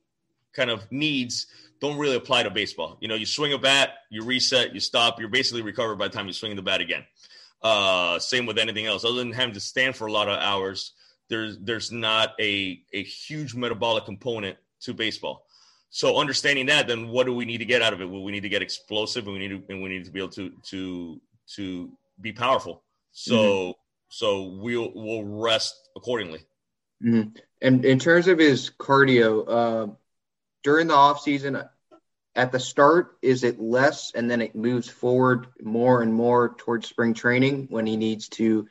kind 0.55 0.71
of 0.71 0.91
needs 0.91 1.47
don't 1.81 1.99
really 1.99 2.17
apply 2.17 2.43
to 2.43 2.51
baseball. 2.51 2.99
You 3.01 3.09
know, 3.09 3.15
you 3.15 3.27
swing 3.27 3.53
a 3.53 3.59
bat, 3.59 3.91
you 4.11 4.25
reset, 4.25 4.75
you 4.75 4.81
stop, 4.81 5.21
you're 5.21 5.29
basically 5.29 5.63
recovered 5.63 5.97
by 5.97 6.09
the 6.09 6.15
time 6.15 6.27
you 6.27 6.33
swing 6.33 6.57
the 6.57 6.63
bat 6.63 6.81
again. 6.81 7.05
Uh, 7.63 8.19
same 8.19 8.47
with 8.47 8.59
anything 8.59 8.87
else. 8.87 9.05
Other 9.05 9.17
than 9.19 9.33
having 9.33 9.55
to 9.55 9.61
stand 9.61 9.97
for 9.97 10.07
a 10.07 10.13
lot 10.13 10.29
of 10.29 10.39
hours, 10.39 10.93
there's 11.29 11.59
there's 11.59 11.93
not 11.93 12.35
a 12.41 12.83
a 12.93 13.03
huge 13.03 13.55
metabolic 13.55 14.05
component 14.05 14.57
to 14.81 14.95
baseball. 14.95 15.45
So 15.91 16.19
understanding 16.19 16.67
that, 16.67 16.87
then 16.87 17.09
what 17.09 17.27
do 17.27 17.35
we 17.35 17.45
need 17.45 17.59
to 17.59 17.65
get 17.65 17.83
out 17.83 17.93
of 17.93 18.01
it? 18.01 18.09
Well, 18.09 18.23
we 18.23 18.33
need 18.33 18.43
to 18.43 18.49
get 18.49 18.63
explosive, 18.63 19.25
and 19.25 19.33
we 19.33 19.41
need 19.41 19.49
to 19.49 19.73
and 19.73 19.83
we 19.83 19.89
need 19.89 20.05
to 20.05 20.11
be 20.11 20.21
able 20.21 20.31
to 20.31 20.53
to 20.71 21.21
to 21.57 21.93
be 22.21 22.33
powerful. 22.33 22.83
So 23.13 23.75
so 24.09 24.43
we'll 24.61 24.93
we'll 24.95 25.25
rest 25.25 25.75
accordingly. 25.97 26.41
Mhm. 27.05 27.37
And 27.61 27.85
in 27.85 27.99
terms 27.99 28.29
of 28.29 28.39
his 28.39 28.71
cardio, 28.71 29.45
uh, 29.49 29.93
during 30.63 30.87
the 30.89 30.95
off 30.95 31.21
season, 31.21 31.63
at 32.35 32.53
the 32.53 32.61
start, 32.61 33.19
is 33.21 33.43
it 33.43 33.61
less, 33.61 34.13
and 34.15 34.31
then 34.31 34.41
it 34.41 34.55
moves 34.55 34.89
forward 34.89 35.49
more 35.61 36.03
and 36.03 36.15
more 36.15 36.55
towards 36.57 36.89
spring 36.89 37.15
training 37.15 37.67
when 37.71 37.87
he 37.87 37.97
needs 37.97 38.29
to, 38.29 38.69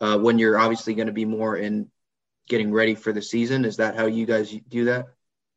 uh, 0.00 0.18
when 0.18 0.38
you're 0.38 0.58
obviously 0.58 0.94
going 0.94 1.06
to 1.06 1.12
be 1.14 1.24
more 1.24 1.56
in 1.56 1.90
getting 2.48 2.72
ready 2.72 2.94
for 2.94 3.12
the 3.12 3.22
season? 3.22 3.64
Is 3.64 3.78
that 3.78 3.96
how 3.96 4.06
you 4.06 4.26
guys 4.26 4.54
do 4.68 4.84
that? 4.86 5.08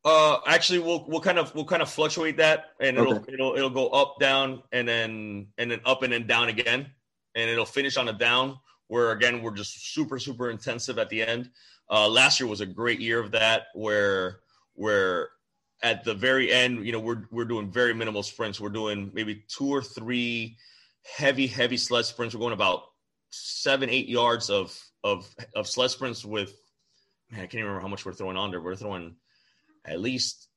Uh, 0.02 0.38
actually, 0.46 0.78
we'll 0.78 1.04
we'll 1.06 1.20
kind 1.20 1.38
of 1.38 1.54
we'll 1.54 1.66
kind 1.66 1.82
of 1.82 1.90
fluctuate 1.90 2.38
that, 2.38 2.70
and 2.80 2.96
it'll 2.96 3.16
Okay. 3.18 3.34
it'll 3.34 3.54
it'll 3.54 3.68
go 3.68 3.88
up, 3.88 4.18
down, 4.18 4.62
and 4.72 4.88
then 4.88 5.48
and 5.58 5.70
then 5.70 5.80
up 5.84 6.02
and 6.02 6.10
then 6.12 6.26
down 6.26 6.48
again, 6.48 6.90
and 7.34 7.50
it'll 7.50 7.66
finish 7.66 7.98
on 7.98 8.08
a 8.08 8.12
down. 8.14 8.58
Where 8.88 9.12
again, 9.12 9.42
we're 9.42 9.52
just 9.54 9.92
super 9.92 10.18
super 10.18 10.50
intensive 10.50 10.98
at 10.98 11.10
the 11.10 11.22
end. 11.22 11.50
Uh, 11.90 12.08
last 12.08 12.38
year 12.38 12.48
was 12.48 12.60
a 12.60 12.66
great 12.66 13.00
year 13.00 13.18
of 13.18 13.32
that, 13.32 13.64
where 13.74 14.40
where 14.74 15.30
at 15.82 16.04
the 16.04 16.14
very 16.14 16.52
end, 16.52 16.86
you 16.86 16.92
know, 16.92 17.00
we're 17.00 17.24
we're 17.30 17.44
doing 17.44 17.70
very 17.70 17.94
minimal 17.94 18.22
sprints. 18.22 18.60
We're 18.60 18.68
doing 18.68 19.10
maybe 19.12 19.44
two 19.48 19.68
or 19.68 19.82
three 19.82 20.56
heavy 21.16 21.46
heavy 21.46 21.76
sled 21.76 22.04
sprints. 22.04 22.34
We're 22.34 22.40
going 22.40 22.52
about 22.52 22.82
seven, 23.30 23.90
eight 23.90 24.08
yards 24.08 24.50
of 24.50 24.78
of 25.02 25.28
of 25.54 25.66
sled 25.66 25.90
sprints 25.90 26.24
with 26.24 26.54
man, 27.30 27.40
I 27.40 27.42
can't 27.44 27.54
even 27.54 27.66
remember 27.66 27.82
how 27.82 27.88
much 27.88 28.04
we're 28.04 28.12
throwing 28.12 28.36
on 28.36 28.50
there. 28.50 28.60
We're 28.60 28.76
throwing 28.76 29.16
at 29.84 30.00
least 30.00 30.48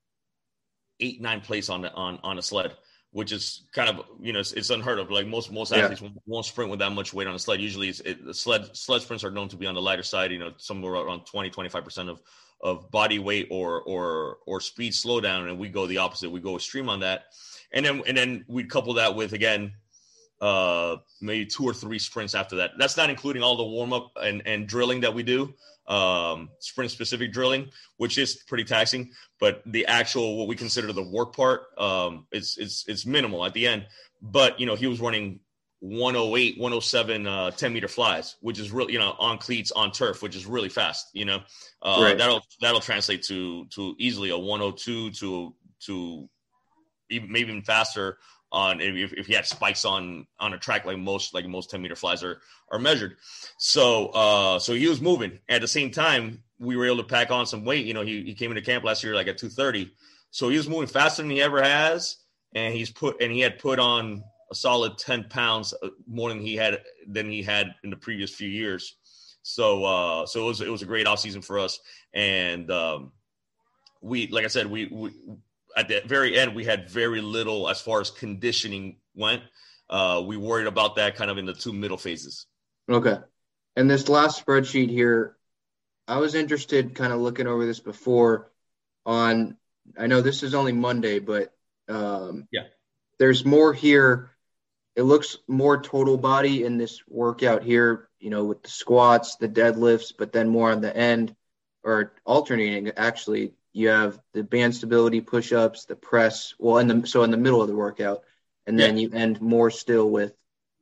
eight, 0.99 1.21
nine 1.21 1.41
plates 1.41 1.69
on 1.69 1.81
the 1.81 1.93
on 1.93 2.19
on 2.23 2.37
a 2.37 2.41
sled, 2.41 2.75
which 3.13 3.31
is 3.31 3.65
kind 3.71 3.89
of 3.89 4.05
you 4.19 4.33
know 4.33 4.39
it's, 4.39 4.51
it's 4.53 4.69
unheard 4.71 4.99
of. 4.99 5.09
Like 5.09 5.27
most 5.27 5.51
most 5.51 5.71
athletes 5.71 6.01
yeah. 6.01 6.09
won't 6.25 6.45
sprint 6.45 6.69
with 6.69 6.79
that 6.79 6.91
much 6.91 7.13
weight 7.13 7.27
on 7.27 7.35
a 7.35 7.39
sled. 7.39 7.61
Usually, 7.61 7.87
it's, 7.87 8.01
it, 8.01 8.25
the 8.25 8.33
sled 8.33 8.75
sled 8.75 9.01
sprints 9.01 9.23
are 9.23 9.31
known 9.31 9.47
to 9.49 9.55
be 9.55 9.67
on 9.67 9.75
the 9.75 9.81
lighter 9.81 10.03
side. 10.03 10.31
You 10.31 10.39
know, 10.39 10.51
somewhere 10.57 10.93
around 10.93 11.25
20, 11.25 11.49
25 11.49 11.83
percent 11.83 12.09
of 12.09 12.21
of 12.61 12.89
body 12.91 13.19
weight 13.19 13.47
or 13.51 13.81
or 13.83 14.37
or 14.45 14.59
speed 14.59 14.93
slowdown, 14.93 15.47
and 15.47 15.57
we 15.57 15.69
go 15.69 15.85
the 15.85 15.97
opposite. 15.97 16.31
We 16.31 16.39
go 16.41 16.55
extreme 16.55 16.89
on 16.89 16.99
that, 17.01 17.25
and 17.71 17.85
then 17.85 18.01
and 18.07 18.17
then 18.17 18.45
we 18.47 18.63
couple 18.65 18.95
that 18.95 19.15
with 19.15 19.33
again 19.33 19.73
uh, 20.43 20.97
maybe 21.21 21.45
two 21.45 21.63
or 21.63 21.73
three 21.73 21.99
sprints 21.99 22.35
after 22.35 22.57
that. 22.57 22.71
That's 22.77 22.97
not 22.97 23.09
including 23.09 23.43
all 23.43 23.55
the 23.55 23.63
warm 23.63 23.93
up 23.93 24.11
and, 24.21 24.45
and 24.45 24.67
drilling 24.67 24.99
that 25.01 25.13
we 25.13 25.23
do, 25.23 25.53
um, 25.87 26.49
sprint 26.59 26.91
specific 26.91 27.31
drilling, 27.31 27.69
which 27.97 28.17
is 28.17 28.35
pretty 28.47 28.63
taxing. 28.63 29.11
But 29.39 29.61
the 29.65 29.85
actual 29.85 30.37
what 30.37 30.47
we 30.47 30.55
consider 30.55 30.91
the 30.93 31.03
work 31.03 31.35
part, 31.35 31.63
um, 31.77 32.27
it's 32.31 32.57
it's 32.57 32.85
it's 32.87 33.05
minimal 33.05 33.45
at 33.45 33.53
the 33.53 33.67
end. 33.67 33.87
But 34.21 34.59
you 34.59 34.65
know, 34.65 34.75
he 34.75 34.87
was 34.87 34.99
running 34.99 35.39
108, 35.83 36.57
107, 36.57 37.27
uh, 37.27 37.51
10 37.51 37.73
meter 37.73 37.89
flies, 37.89 38.37
which 38.39 38.57
is 38.57 38.71
really, 38.71 38.93
you 38.93 38.99
know, 38.99 39.15
on 39.19 39.37
cleats 39.37 39.69
on 39.73 39.91
turf, 39.91 40.21
which 40.21 40.33
is 40.33 40.45
really 40.45 40.69
fast, 40.69 41.09
you 41.11 41.25
know, 41.25 41.41
uh, 41.81 41.99
right. 42.01 42.17
that'll, 42.17 42.41
that'll 42.61 42.79
translate 42.79 43.21
to, 43.23 43.65
to 43.65 43.93
easily 43.99 44.29
a 44.29 44.37
102 44.37 45.11
to, 45.11 45.53
to 45.81 46.29
even, 47.09 47.29
maybe 47.29 47.51
even 47.51 47.63
faster 47.63 48.17
on 48.53 48.79
if, 48.79 49.11
if 49.13 49.25
he 49.25 49.33
had 49.33 49.45
spikes 49.45 49.83
on 49.83 50.27
on 50.39 50.53
a 50.53 50.57
track 50.57 50.85
like 50.85 50.97
most 50.97 51.33
like 51.33 51.45
most 51.47 51.71
10 51.71 51.81
meter 51.81 51.95
flies 51.95 52.23
are 52.23 52.39
are 52.71 52.79
measured. 52.79 53.17
So 53.57 54.07
uh 54.09 54.59
so 54.59 54.73
he 54.73 54.87
was 54.87 55.01
moving. 55.01 55.39
At 55.49 55.61
the 55.61 55.67
same 55.67 55.91
time 55.91 56.43
we 56.59 56.77
were 56.77 56.85
able 56.85 56.97
to 56.97 57.03
pack 57.03 57.31
on 57.31 57.47
some 57.47 57.65
weight. 57.65 57.85
You 57.85 57.95
know 57.95 58.03
he, 58.03 58.23
he 58.23 58.35
came 58.35 58.51
into 58.51 58.61
camp 58.61 58.83
last 58.85 59.03
year 59.03 59.15
like 59.15 59.27
at 59.27 59.39
230 59.39 59.91
so 60.29 60.49
he 60.49 60.57
was 60.57 60.69
moving 60.69 60.87
faster 60.87 61.23
than 61.23 61.31
he 61.31 61.41
ever 61.41 61.61
has 61.61 62.17
and 62.55 62.73
he's 62.73 62.91
put 62.91 63.21
and 63.21 63.31
he 63.31 63.39
had 63.39 63.57
put 63.57 63.79
on 63.79 64.23
a 64.51 64.55
solid 64.55 64.97
10 64.99 65.25
pounds 65.25 65.73
uh, 65.81 65.89
more 66.07 66.29
than 66.29 66.39
he 66.39 66.55
had 66.55 66.79
than 67.07 67.29
he 67.29 67.41
had 67.41 67.73
in 67.83 67.89
the 67.89 67.97
previous 67.97 68.33
few 68.33 68.49
years. 68.49 68.95
So 69.41 69.83
uh 69.83 70.25
so 70.27 70.43
it 70.43 70.45
was 70.45 70.61
it 70.61 70.69
was 70.69 70.83
a 70.83 70.87
great 70.87 71.07
off 71.07 71.19
season 71.19 71.41
for 71.41 71.57
us. 71.57 71.79
And 72.13 72.69
um 72.69 73.11
we 74.01 74.27
like 74.27 74.43
i 74.43 74.49
said 74.49 74.67
we, 74.67 74.85
we 74.87 75.11
at 75.75 75.87
the 75.87 76.01
very 76.05 76.37
end, 76.37 76.55
we 76.55 76.65
had 76.65 76.89
very 76.89 77.21
little 77.21 77.69
as 77.69 77.81
far 77.81 78.01
as 78.01 78.09
conditioning 78.09 78.97
went. 79.15 79.43
Uh, 79.89 80.23
we 80.25 80.37
worried 80.37 80.67
about 80.67 80.95
that 80.95 81.15
kind 81.15 81.29
of 81.29 81.37
in 81.37 81.45
the 81.45 81.53
two 81.53 81.73
middle 81.73 81.97
phases. 81.97 82.47
Okay. 82.89 83.17
And 83.75 83.89
this 83.89 84.09
last 84.09 84.45
spreadsheet 84.45 84.89
here, 84.89 85.35
I 86.07 86.17
was 86.17 86.35
interested 86.35 86.95
kind 86.95 87.13
of 87.13 87.19
looking 87.19 87.47
over 87.47 87.65
this 87.65 87.79
before 87.79 88.51
on, 89.05 89.57
I 89.97 90.07
know 90.07 90.21
this 90.21 90.43
is 90.43 90.53
only 90.53 90.73
Monday, 90.73 91.19
but 91.19 91.53
um, 91.89 92.47
yeah, 92.51 92.63
there's 93.19 93.45
more 93.45 93.73
here. 93.73 94.31
It 94.95 95.03
looks 95.03 95.37
more 95.47 95.81
total 95.81 96.17
body 96.17 96.63
in 96.63 96.77
this 96.77 97.01
workout 97.07 97.63
here, 97.63 98.09
you 98.19 98.29
know, 98.29 98.43
with 98.43 98.63
the 98.63 98.69
squats, 98.69 99.37
the 99.37 99.49
deadlifts, 99.49 100.13
but 100.17 100.31
then 100.31 100.49
more 100.49 100.71
on 100.71 100.81
the 100.81 100.95
end 100.95 101.35
or 101.83 102.13
alternating 102.25 102.91
actually 102.95 103.53
you 103.73 103.89
have 103.89 104.19
the 104.33 104.43
band 104.43 104.75
stability 104.75 105.19
push-ups, 105.19 105.85
the 105.85 105.95
press. 105.95 106.53
Well, 106.59 106.77
in 106.77 106.87
the 106.87 107.07
so 107.07 107.23
in 107.23 107.31
the 107.31 107.37
middle 107.37 107.61
of 107.61 107.67
the 107.67 107.75
workout, 107.75 108.23
and 108.67 108.79
then 108.79 108.97
yeah. 108.97 109.07
you 109.07 109.13
end 109.13 109.41
more 109.41 109.71
still 109.71 110.09
with, 110.09 110.33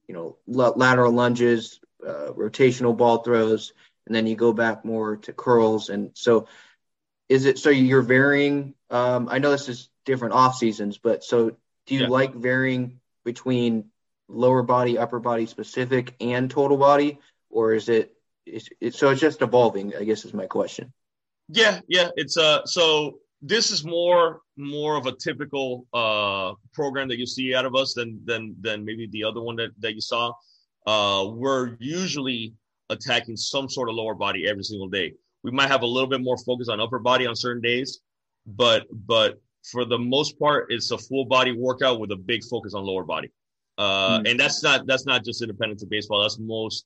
you 0.08 0.14
know, 0.14 0.38
lateral 0.46 1.14
lunges, 1.14 1.80
uh, 2.06 2.32
rotational 2.36 2.96
ball 2.96 3.20
throws, 3.20 3.74
and 4.06 4.16
then 4.16 4.28
you 4.28 4.36
go 4.36 4.52
back 4.52 4.84
more 4.84 5.18
to 5.18 5.34
curls. 5.34 5.90
And 5.90 6.12
so, 6.14 6.48
is 7.30 7.46
it 7.46 7.60
so 7.60 7.70
you're 7.70 8.02
varying? 8.02 8.76
Um, 8.90 9.30
I 9.32 9.40
know 9.40 9.52
this 9.52 9.70
is 9.70 9.90
different 10.06 10.34
off 10.34 10.58
seasons, 10.58 10.98
but 10.98 11.24
so 11.24 11.52
do 11.86 11.96
you 11.96 12.02
yeah. 12.02 12.08
like 12.08 12.36
varying 12.36 13.00
between 13.24 13.86
lower 14.28 14.64
body, 14.64 14.98
upper 14.98 15.20
body 15.20 15.46
specific, 15.46 16.14
and 16.20 16.52
total 16.52 16.78
body, 16.78 17.20
or 17.50 17.74
is 17.74 17.88
it? 17.88 18.14
Is 18.46 18.68
it 18.82 18.96
so 18.96 19.12
it's 19.12 19.22
just 19.22 19.42
evolving? 19.42 19.96
I 19.96 20.04
guess 20.04 20.26
is 20.26 20.34
my 20.34 20.48
question. 20.48 20.92
Yeah, 21.52 21.80
yeah. 21.88 22.10
It's 22.16 22.38
uh 22.38 22.66
so 22.66 23.20
this 23.42 23.72
is 23.72 23.84
more 23.84 24.42
more 24.58 24.96
of 24.96 25.06
a 25.06 25.12
typical 25.12 25.86
uh 25.94 26.54
program 26.74 27.08
that 27.10 27.20
you 27.20 27.26
see 27.26 27.54
out 27.54 27.66
of 27.66 27.76
us 27.76 27.94
than 27.94 28.20
than 28.26 28.56
than 28.62 28.86
maybe 28.86 29.08
the 29.12 29.24
other 29.24 29.42
one 29.42 29.58
that, 29.58 29.72
that 29.80 29.94
you 29.94 30.02
saw. 30.02 30.32
Uh 30.88 31.28
we're 31.28 31.76
usually 31.80 32.54
attacking 32.90 33.38
some 33.38 33.70
sort 33.70 33.90
of 33.90 33.96
lower 33.96 34.16
body 34.16 34.48
every 34.48 34.64
single 34.64 34.90
day. 34.90 35.14
We 35.44 35.52
might 35.52 35.68
have 35.68 35.82
a 35.82 35.88
little 35.88 36.10
bit 36.10 36.22
more 36.22 36.38
focus 36.38 36.70
on 36.70 36.80
upper 36.80 37.00
body 37.00 37.26
on 37.26 37.36
certain 37.36 37.62
days, 37.62 38.00
but 38.46 38.86
but 39.08 39.42
for 39.70 39.86
the 39.86 39.98
most 40.00 40.40
part, 40.40 40.68
it's 40.70 40.92
a 40.92 40.98
full 40.98 41.26
body 41.26 41.52
workout 41.52 42.00
with 42.00 42.12
a 42.12 42.16
big 42.16 42.44
focus 42.46 42.74
on 42.74 42.84
lower 42.84 43.04
body. 43.04 43.30
Uh, 43.78 44.20
mm. 44.20 44.30
and 44.30 44.40
that's 44.40 44.64
not 44.64 44.88
that's 44.88 45.06
not 45.06 45.24
just 45.26 45.42
independent 45.42 45.80
to 45.82 45.86
baseball. 45.86 46.22
That's 46.22 46.40
most 46.40 46.86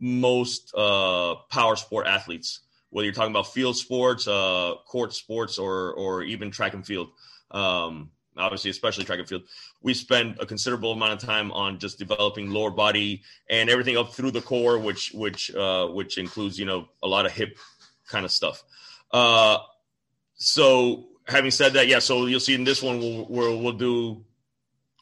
most 0.00 0.72
uh, 0.76 1.36
power 1.50 1.76
sport 1.76 2.06
athletes 2.06 2.60
whether 2.94 3.06
you're 3.06 3.12
talking 3.12 3.32
about 3.32 3.52
field 3.52 3.76
sports, 3.76 4.28
uh, 4.28 4.74
court 4.86 5.12
sports, 5.12 5.58
or 5.58 5.92
or 5.94 6.22
even 6.22 6.52
track 6.52 6.74
and 6.74 6.86
field. 6.86 7.08
Um, 7.50 8.10
obviously, 8.36 8.70
especially 8.70 9.04
track 9.04 9.18
and 9.18 9.28
field, 9.28 9.42
we 9.82 9.94
spend 9.94 10.36
a 10.38 10.46
considerable 10.46 10.92
amount 10.92 11.12
of 11.12 11.18
time 11.18 11.50
on 11.50 11.80
just 11.80 11.98
developing 11.98 12.52
lower 12.52 12.70
body 12.70 13.22
and 13.50 13.68
everything 13.68 13.96
up 13.96 14.14
through 14.14 14.30
the 14.30 14.40
core, 14.40 14.78
which 14.78 15.10
which 15.12 15.52
uh, 15.56 15.88
which 15.88 16.18
includes 16.18 16.56
you 16.56 16.66
know 16.66 16.86
a 17.02 17.08
lot 17.08 17.26
of 17.26 17.32
hip 17.32 17.58
kind 18.06 18.24
of 18.24 18.30
stuff. 18.30 18.62
Uh, 19.10 19.58
so 20.36 21.08
having 21.26 21.50
said 21.50 21.72
that, 21.72 21.88
yeah, 21.88 21.98
so 21.98 22.26
you'll 22.26 22.38
see 22.38 22.54
in 22.54 22.62
this 22.62 22.80
one 22.80 23.00
we'll, 23.00 23.26
we'll, 23.28 23.60
we'll 23.60 23.72
do 23.72 24.24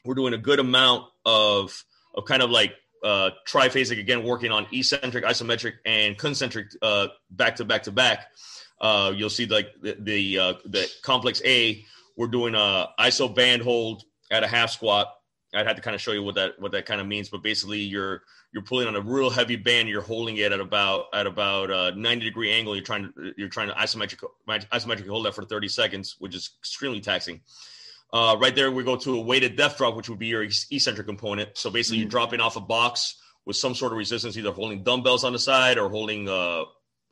we're 0.03 0.15
doing 0.15 0.33
a 0.33 0.39
good 0.39 0.59
amount 0.59 1.05
of 1.27 1.85
of 2.15 2.25
kind 2.25 2.41
of 2.41 2.49
like 2.49 2.73
uh, 3.03 3.31
triphasic 3.47 3.99
again, 3.99 4.23
working 4.23 4.51
on 4.51 4.65
eccentric, 4.71 5.25
isometric, 5.25 5.73
and 5.85 6.17
concentric 6.17 6.67
uh, 6.81 7.07
back 7.31 7.55
to 7.57 7.65
back 7.65 7.83
to 7.83 7.91
back. 7.91 8.27
Uh, 8.79 9.13
you'll 9.15 9.29
see 9.29 9.45
like 9.45 9.69
the 9.81 9.97
the, 9.99 10.39
uh, 10.39 10.53
the 10.65 10.89
complex 11.01 11.41
A. 11.45 11.85
We're 12.17 12.27
doing 12.27 12.55
a 12.55 12.87
ISO 12.99 13.33
band 13.33 13.61
hold 13.61 14.03
at 14.31 14.43
a 14.43 14.47
half 14.47 14.71
squat. 14.71 15.13
I'd 15.55 15.67
have 15.67 15.75
to 15.75 15.81
kind 15.81 15.95
of 15.95 16.01
show 16.01 16.11
you 16.11 16.23
what 16.23 16.35
that 16.35 16.59
what 16.59 16.71
that 16.71 16.85
kind 16.85 16.99
of 16.99 17.07
means, 17.07 17.29
but 17.29 17.43
basically 17.43 17.79
you're 17.79 18.23
you're 18.53 18.63
pulling 18.63 18.87
on 18.87 18.95
a 18.95 19.01
real 19.01 19.29
heavy 19.29 19.55
band. 19.55 19.89
You're 19.89 20.01
holding 20.01 20.37
it 20.37 20.51
at 20.51 20.59
about 20.59 21.05
at 21.13 21.27
about 21.27 21.69
a 21.69 21.77
uh, 21.77 21.91
90 21.95 22.25
degree 22.25 22.51
angle. 22.51 22.75
You're 22.75 22.83
trying 22.83 23.11
to 23.13 23.33
you're 23.37 23.49
trying 23.49 23.67
to 23.67 23.73
isometric 23.75 24.23
isometric 24.47 25.07
hold 25.07 25.25
that 25.25 25.35
for 25.35 25.43
30 25.43 25.67
seconds, 25.67 26.15
which 26.19 26.35
is 26.35 26.51
extremely 26.59 27.01
taxing. 27.01 27.41
Uh, 28.13 28.37
right 28.39 28.55
there, 28.55 28.71
we 28.71 28.83
go 28.83 28.95
to 28.95 29.15
a 29.15 29.21
weighted 29.21 29.55
depth 29.55 29.79
drop, 29.79 29.95
which 29.95 30.07
would 30.07 30.19
be 30.19 30.27
your 30.27 30.43
eccentric 30.43 31.07
component. 31.07 31.57
So 31.57 31.71
basically, 31.71 31.97
mm-hmm. 31.97 32.03
you're 32.03 32.11
dropping 32.11 32.41
off 32.41 32.55
a 32.55 32.61
box 32.61 33.19
with 33.43 33.55
some 33.55 33.73
sort 33.73 33.91
of 33.91 33.97
resistance, 33.97 34.37
either 34.37 34.51
holding 34.51 34.83
dumbbells 34.83 35.23
on 35.23 35.33
the 35.33 35.39
side 35.39 35.79
or 35.79 35.89
holding 35.89 36.29
uh, 36.29 36.65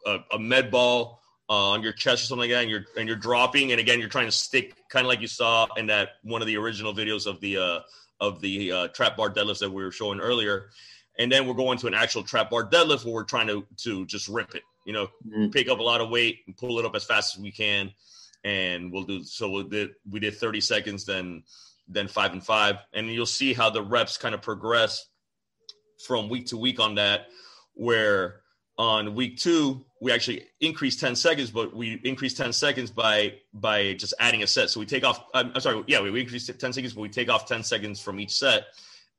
a, 0.06 0.18
a 0.34 0.40
med 0.40 0.70
ball 0.70 1.20
uh, 1.50 1.72
on 1.72 1.82
your 1.82 1.92
chest 1.92 2.24
or 2.24 2.28
something 2.28 2.42
like 2.42 2.52
that, 2.52 2.62
and 2.62 2.70
you're 2.70 2.86
and 2.96 3.08
you're 3.08 3.18
dropping. 3.18 3.72
And 3.72 3.82
again, 3.82 4.00
you're 4.00 4.10
trying 4.10 4.28
to 4.28 4.32
stick, 4.32 4.76
kind 4.90 5.04
of 5.04 5.10
like 5.10 5.22
you 5.22 5.28
saw 5.28 5.68
in 5.76 5.88
that 5.88 6.10
one 6.22 6.42
of 6.42 6.48
the 6.48 6.58
original 6.58 6.94
videos 6.94 7.26
of 7.26 7.42
the 7.42 7.58
uh, 7.58 7.80
of 8.20 8.40
the 8.40 8.72
uh, 8.72 8.88
trap 8.90 9.18
bar 9.18 9.32
deadlifts 9.32 9.60
that 9.60 9.72
we 9.72 9.84
were 9.84 9.92
showing 9.92 10.20
earlier. 10.20 10.70
And 11.18 11.32
then 11.32 11.48
we're 11.48 11.56
going 11.56 11.80
to 11.80 11.88
an 11.88 11.96
actual 11.96 12.22
trap 12.22 12.52
bar 12.52 12.64
deadlift 12.64 13.06
where 13.06 13.14
we're 13.16 13.24
trying 13.24 13.48
to 13.48 13.66
to 13.78 14.06
just 14.06 14.28
rip 14.28 14.54
it. 14.54 14.62
You 14.86 14.94
know, 14.94 15.08
mm-hmm. 15.28 15.50
pick 15.50 15.68
up 15.68 15.80
a 15.80 15.84
lot 15.84 16.00
of 16.00 16.12
weight 16.12 16.42
and 16.46 16.56
pull 16.56 16.78
it 16.78 16.86
up 16.86 16.96
as 16.96 17.06
fast 17.06 17.36
as 17.36 17.42
we 17.42 17.52
can 17.52 17.92
and 18.44 18.92
we'll 18.92 19.04
do 19.04 19.24
so 19.24 19.50
we 19.50 19.64
did 19.64 19.92
we 20.10 20.20
did 20.20 20.36
30 20.36 20.62
seconds 20.62 21.06
then 21.06 21.44
then 21.92 22.08
five 22.08 22.34
and 22.34 22.44
five. 22.44 22.78
And 22.94 23.08
you'll 23.08 23.26
see 23.26 23.54
how 23.54 23.70
the 23.70 23.82
reps 23.82 24.18
kind 24.18 24.34
of 24.34 24.42
progress 24.42 25.08
from 26.06 26.30
week 26.30 26.48
to 26.48 26.58
week 26.58 26.80
on 26.80 26.96
that 26.96 27.28
where 27.74 28.42
on 28.78 29.14
week 29.14 29.38
two 29.38 29.86
we 30.02 30.12
actually 30.12 30.48
increased 30.60 31.00
10 31.00 31.16
seconds 31.16 31.52
but 31.52 31.76
we 31.76 32.02
increased 32.04 32.38
10 32.38 32.54
seconds 32.54 32.90
by 32.90 33.34
by 33.54 33.94
just 33.94 34.14
adding 34.20 34.42
a 34.42 34.48
set. 34.48 34.70
So 34.70 34.80
we 34.80 34.86
take 34.86 35.04
off 35.04 35.24
i'm, 35.34 35.58
sorry 35.60 35.84
yeah 35.88 36.02
we, 36.02 36.10
we 36.10 36.22
increased 36.22 36.48
10 36.60 36.74
seconds 36.74 36.94
but 36.94 37.02
we 37.02 37.10
take 37.10 37.30
off 37.30 37.46
10 37.46 37.64
seconds 37.64 38.02
from 38.02 38.20
each 38.20 38.36
set. 38.36 38.66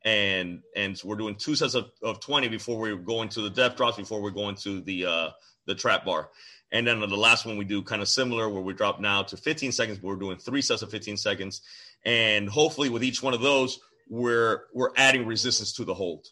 And 0.05 0.62
and 0.74 1.01
we're 1.05 1.16
doing 1.16 1.36
two 1.36 1.55
sets 1.55 1.74
of, 1.74 1.92
of 2.03 2.18
20 2.18 2.49
before 2.49 2.78
we 2.78 2.97
go 2.97 3.22
into 3.22 3.40
the 3.40 3.51
depth 3.51 3.76
drops 3.76 3.97
before 3.97 4.20
we 4.20 4.32
go 4.32 4.49
into 4.49 4.80
the 4.80 5.07
uh 5.07 5.30
the 5.66 5.76
trap 5.76 6.05
bar 6.05 6.30
and 6.73 6.87
then 6.87 7.01
the 7.01 7.16
last 7.16 7.45
one 7.45 7.59
we 7.59 7.66
do 7.66 7.83
kind 7.83 8.01
of 8.01 8.09
similar 8.09 8.49
where 8.49 8.62
we 8.62 8.73
drop 8.73 8.99
now 8.99 9.23
to 9.23 9.37
15 9.37 9.73
seconds, 9.73 9.99
but 9.99 10.09
we're 10.09 10.16
doing 10.16 10.39
three 10.39 10.62
sets 10.62 10.81
of 10.81 10.91
15 10.91 11.18
seconds. 11.18 11.61
And 12.05 12.49
hopefully 12.49 12.89
with 12.89 13.05
each 13.05 13.23
one 13.23 13.35
of 13.35 13.43
those, 13.43 13.79
we're 14.09 14.64
we're 14.75 14.91
adding 14.97 15.27
resistance 15.27 15.75
to 15.75 15.85
the 15.85 15.95
hold. 15.95 16.27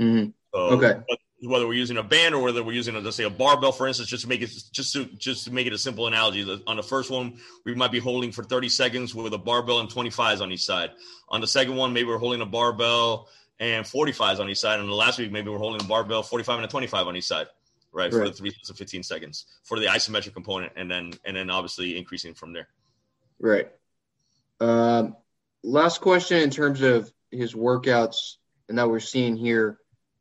Mm-hmm. 0.00 0.30
So 0.54 0.60
okay. 0.60 1.00
Whether 1.42 1.66
we're 1.66 1.74
using 1.74 1.96
a 1.96 2.02
band 2.02 2.34
or 2.34 2.42
whether 2.42 2.62
we're 2.62 2.74
using, 2.74 2.94
a, 2.96 3.00
let's 3.00 3.16
say, 3.16 3.24
a 3.24 3.30
barbell, 3.30 3.72
for 3.72 3.86
instance, 3.86 4.10
just 4.10 4.24
to 4.24 4.28
make 4.28 4.42
it 4.42 4.50
just 4.72 4.92
to 4.92 5.06
just 5.06 5.44
to 5.44 5.52
make 5.52 5.66
it 5.66 5.72
a 5.72 5.78
simple 5.78 6.06
analogy. 6.06 6.62
On 6.66 6.76
the 6.76 6.82
first 6.82 7.10
one, 7.10 7.38
we 7.64 7.74
might 7.74 7.92
be 7.92 7.98
holding 7.98 8.32
for 8.32 8.44
30 8.44 8.68
seconds 8.68 9.14
with 9.14 9.32
a 9.32 9.38
barbell 9.38 9.80
and 9.80 9.88
25s 9.88 10.42
on 10.42 10.52
each 10.52 10.64
side. 10.64 10.90
On 11.30 11.40
the 11.40 11.46
second 11.46 11.76
one, 11.76 11.94
maybe 11.94 12.08
we're 12.08 12.18
holding 12.18 12.42
a 12.42 12.46
barbell 12.46 13.28
and 13.58 13.84
45s 13.86 14.38
on 14.40 14.50
each 14.50 14.58
side. 14.58 14.80
And 14.80 14.88
the 14.88 14.94
last 14.94 15.18
week, 15.18 15.30
maybe 15.30 15.50
we're 15.50 15.58
holding 15.58 15.82
a 15.82 15.88
barbell 15.88 16.22
45 16.22 16.56
and 16.56 16.64
a 16.64 16.68
25 16.68 17.06
on 17.06 17.16
each 17.16 17.26
side, 17.26 17.46
right, 17.92 18.12
right. 18.12 18.12
for 18.12 18.28
the 18.28 18.34
three 18.34 18.50
to 18.50 18.74
15 18.74 19.02
seconds 19.02 19.46
for 19.64 19.78
the 19.78 19.86
isometric 19.86 20.34
component, 20.34 20.72
and 20.76 20.90
then 20.90 21.12
and 21.24 21.36
then 21.36 21.50
obviously 21.50 21.96
increasing 21.96 22.34
from 22.34 22.52
there. 22.52 22.68
Right. 23.38 23.70
Um, 24.60 25.16
last 25.62 26.00
question 26.00 26.38
in 26.38 26.50
terms 26.50 26.82
of 26.82 27.10
his 27.30 27.54
workouts 27.54 28.36
and 28.68 28.78
that 28.78 28.88
we're 28.88 29.00
seeing 29.00 29.36
here. 29.36 29.78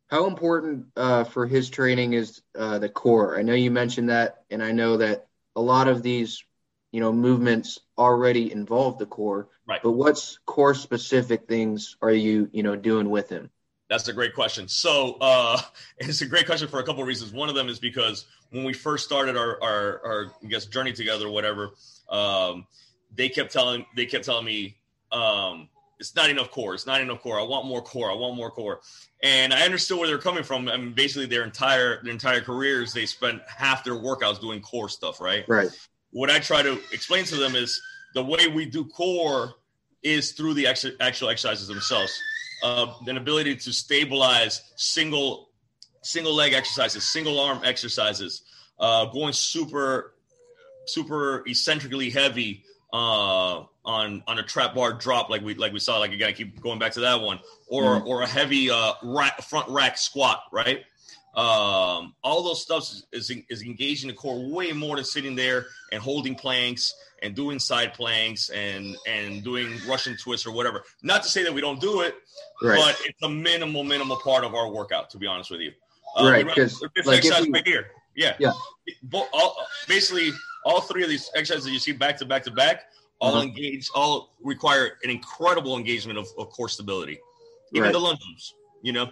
How 0.07 0.25
important 0.25 0.87
uh, 0.95 1.23
for 1.23 1.45
his 1.45 1.69
training 1.69 2.13
is 2.13 2.41
uh, 2.57 2.79
the 2.79 2.89
core? 2.89 3.37
I 3.37 3.43
know 3.43 3.53
you 3.53 3.69
mentioned 3.69 4.09
that, 4.09 4.43
and 4.49 4.63
I 4.63 4.71
know 4.71 4.97
that 4.97 5.27
a 5.55 5.61
lot 5.61 5.87
of 5.87 6.01
these, 6.01 6.43
you 6.91 6.99
know, 6.99 7.13
movements 7.13 7.79
already 7.95 8.51
involve 8.51 8.97
the 8.97 9.05
core. 9.05 9.49
Right. 9.67 9.81
But 9.83 9.91
what's 9.91 10.39
core 10.47 10.73
specific 10.73 11.47
things 11.47 11.95
are 12.01 12.11
you, 12.11 12.49
you 12.51 12.63
know, 12.63 12.75
doing 12.75 13.09
with 13.11 13.29
him? 13.29 13.51
That's 13.89 14.07
a 14.07 14.13
great 14.13 14.35
question. 14.35 14.67
So 14.67 15.17
uh, 15.19 15.59
it's 15.97 16.21
a 16.21 16.25
great 16.25 16.45
question 16.45 16.67
for 16.67 16.79
a 16.79 16.83
couple 16.83 17.01
of 17.01 17.07
reasons. 17.07 17.33
One 17.33 17.49
of 17.49 17.55
them 17.55 17.69
is 17.69 17.79
because 17.79 18.25
when 18.51 18.63
we 18.63 18.73
first 18.73 19.05
started 19.05 19.35
our 19.35 19.61
our, 19.61 20.01
our 20.05 20.31
I 20.43 20.47
guess 20.47 20.65
journey 20.65 20.93
together, 20.93 21.27
or 21.27 21.31
whatever, 21.31 21.71
um, 22.09 22.65
they 23.15 23.29
kept 23.29 23.51
telling 23.51 23.85
they 23.95 24.05
kept 24.05 24.25
telling 24.25 24.45
me 24.45 24.77
um, 25.11 25.69
it's 25.99 26.15
not 26.15 26.29
enough 26.29 26.51
core. 26.51 26.73
It's 26.73 26.87
not 26.87 27.01
enough 27.01 27.21
core. 27.21 27.39
I 27.39 27.43
want 27.43 27.65
more 27.65 27.81
core. 27.81 28.09
I 28.09 28.15
want 28.15 28.35
more 28.35 28.51
core. 28.51 28.79
And 29.21 29.53
I 29.53 29.63
understood 29.63 29.99
where 29.99 30.07
they're 30.07 30.17
coming 30.17 30.43
from. 30.43 30.69
I 30.69 30.77
mean, 30.77 30.93
basically 30.93 31.25
their 31.25 31.43
entire 31.43 32.01
their 32.03 32.13
entire 32.13 32.41
careers, 32.41 32.93
they 32.93 33.05
spent 33.05 33.41
half 33.47 33.83
their 33.83 33.95
workouts 33.95 34.39
doing 34.39 34.61
core 34.61 34.89
stuff, 34.89 35.19
right? 35.19 35.43
Right. 35.47 35.69
What 36.11 36.29
I 36.29 36.39
try 36.39 36.61
to 36.61 36.79
explain 36.91 37.25
to 37.25 37.35
them 37.35 37.55
is 37.55 37.81
the 38.13 38.23
way 38.23 38.47
we 38.47 38.65
do 38.65 38.85
core 38.85 39.55
is 40.01 40.31
through 40.31 40.53
the 40.53 40.65
ex- 40.65 40.85
actual 41.01 41.29
exercises 41.29 41.67
themselves. 41.67 42.11
Uh, 42.61 42.93
an 43.07 43.17
ability 43.17 43.55
to 43.55 43.71
stabilize 43.71 44.61
single 44.75 45.49
single 46.01 46.33
leg 46.33 46.53
exercises, 46.53 47.03
single 47.09 47.39
arm 47.39 47.61
exercises, 47.63 48.41
uh, 48.79 49.05
going 49.05 49.33
super 49.33 50.13
super 50.85 51.43
eccentrically 51.47 52.09
heavy 52.09 52.63
uh, 52.91 53.63
on 53.85 54.23
on 54.27 54.39
a 54.39 54.43
trap 54.43 54.75
bar 54.75 54.93
drop 54.93 55.29
like 55.29 55.41
we 55.41 55.55
like 55.55 55.73
we 55.73 55.79
saw 55.79 55.97
like 55.99 56.11
again 56.11 56.29
I 56.29 56.31
keep 56.33 56.61
going 56.61 56.79
back 56.79 56.93
to 56.93 57.01
that 57.01 57.21
one 57.21 57.39
or 57.67 57.83
mm. 57.83 58.05
or 58.05 58.21
a 58.21 58.27
heavy 58.27 58.69
uh 58.69 58.93
rack, 59.03 59.41
front 59.41 59.69
rack 59.69 59.97
squat 59.97 60.43
right 60.51 60.83
um 61.39 62.13
all 62.21 62.43
those 62.43 62.61
stuff 62.61 62.83
is, 62.83 63.05
is, 63.13 63.31
is 63.49 63.61
engaging 63.61 64.09
the 64.09 64.13
core 64.13 64.49
way 64.49 64.73
more 64.73 64.97
than 64.97 65.05
sitting 65.05 65.35
there 65.35 65.67
and 65.91 66.01
holding 66.01 66.35
planks 66.35 66.93
and 67.21 67.33
doing 67.33 67.59
side 67.59 67.93
planks 67.93 68.49
and 68.49 68.97
and 69.07 69.43
doing 69.43 69.77
russian 69.87 70.17
twists 70.17 70.45
or 70.45 70.51
whatever 70.51 70.83
not 71.01 71.23
to 71.23 71.29
say 71.29 71.43
that 71.43 71.53
we 71.53 71.61
don't 71.61 71.79
do 71.79 72.01
it 72.01 72.15
right. 72.61 72.77
but 72.77 72.99
it's 73.05 73.21
a 73.23 73.29
minimal 73.29 73.83
minimal 73.83 74.17
part 74.17 74.43
of 74.43 74.53
our 74.53 74.69
workout 74.69 75.09
to 75.09 75.17
be 75.17 75.27
honest 75.27 75.49
with 75.49 75.61
you 75.61 75.71
uh, 76.17 76.29
right 76.29 76.45
because 76.45 76.83
like 77.05 77.19
exercise 77.19 77.47
right 77.49 77.65
here 77.65 77.91
yeah 78.15 78.35
yeah 78.39 78.51
all, 79.31 79.55
basically 79.87 80.31
all 80.65 80.81
three 80.81 81.03
of 81.03 81.09
these 81.09 81.31
exercises 81.35 81.63
that 81.63 81.71
you 81.71 81.79
see 81.79 81.93
back 81.93 82.17
to 82.17 82.25
back 82.25 82.43
to 82.43 82.51
back 82.51 82.85
all 83.21 83.35
uh-huh. 83.35 83.43
engage, 83.43 83.89
all 83.93 84.33
require 84.41 84.97
an 85.03 85.09
incredible 85.09 85.77
engagement 85.77 86.17
of, 86.17 86.27
of 86.37 86.49
core 86.51 86.69
stability. 86.69 87.19
Even 87.73 87.83
right. 87.83 87.93
the 87.93 87.99
lunge 87.99 88.19
jumps, 88.19 88.53
you 88.81 88.93
know, 88.93 89.09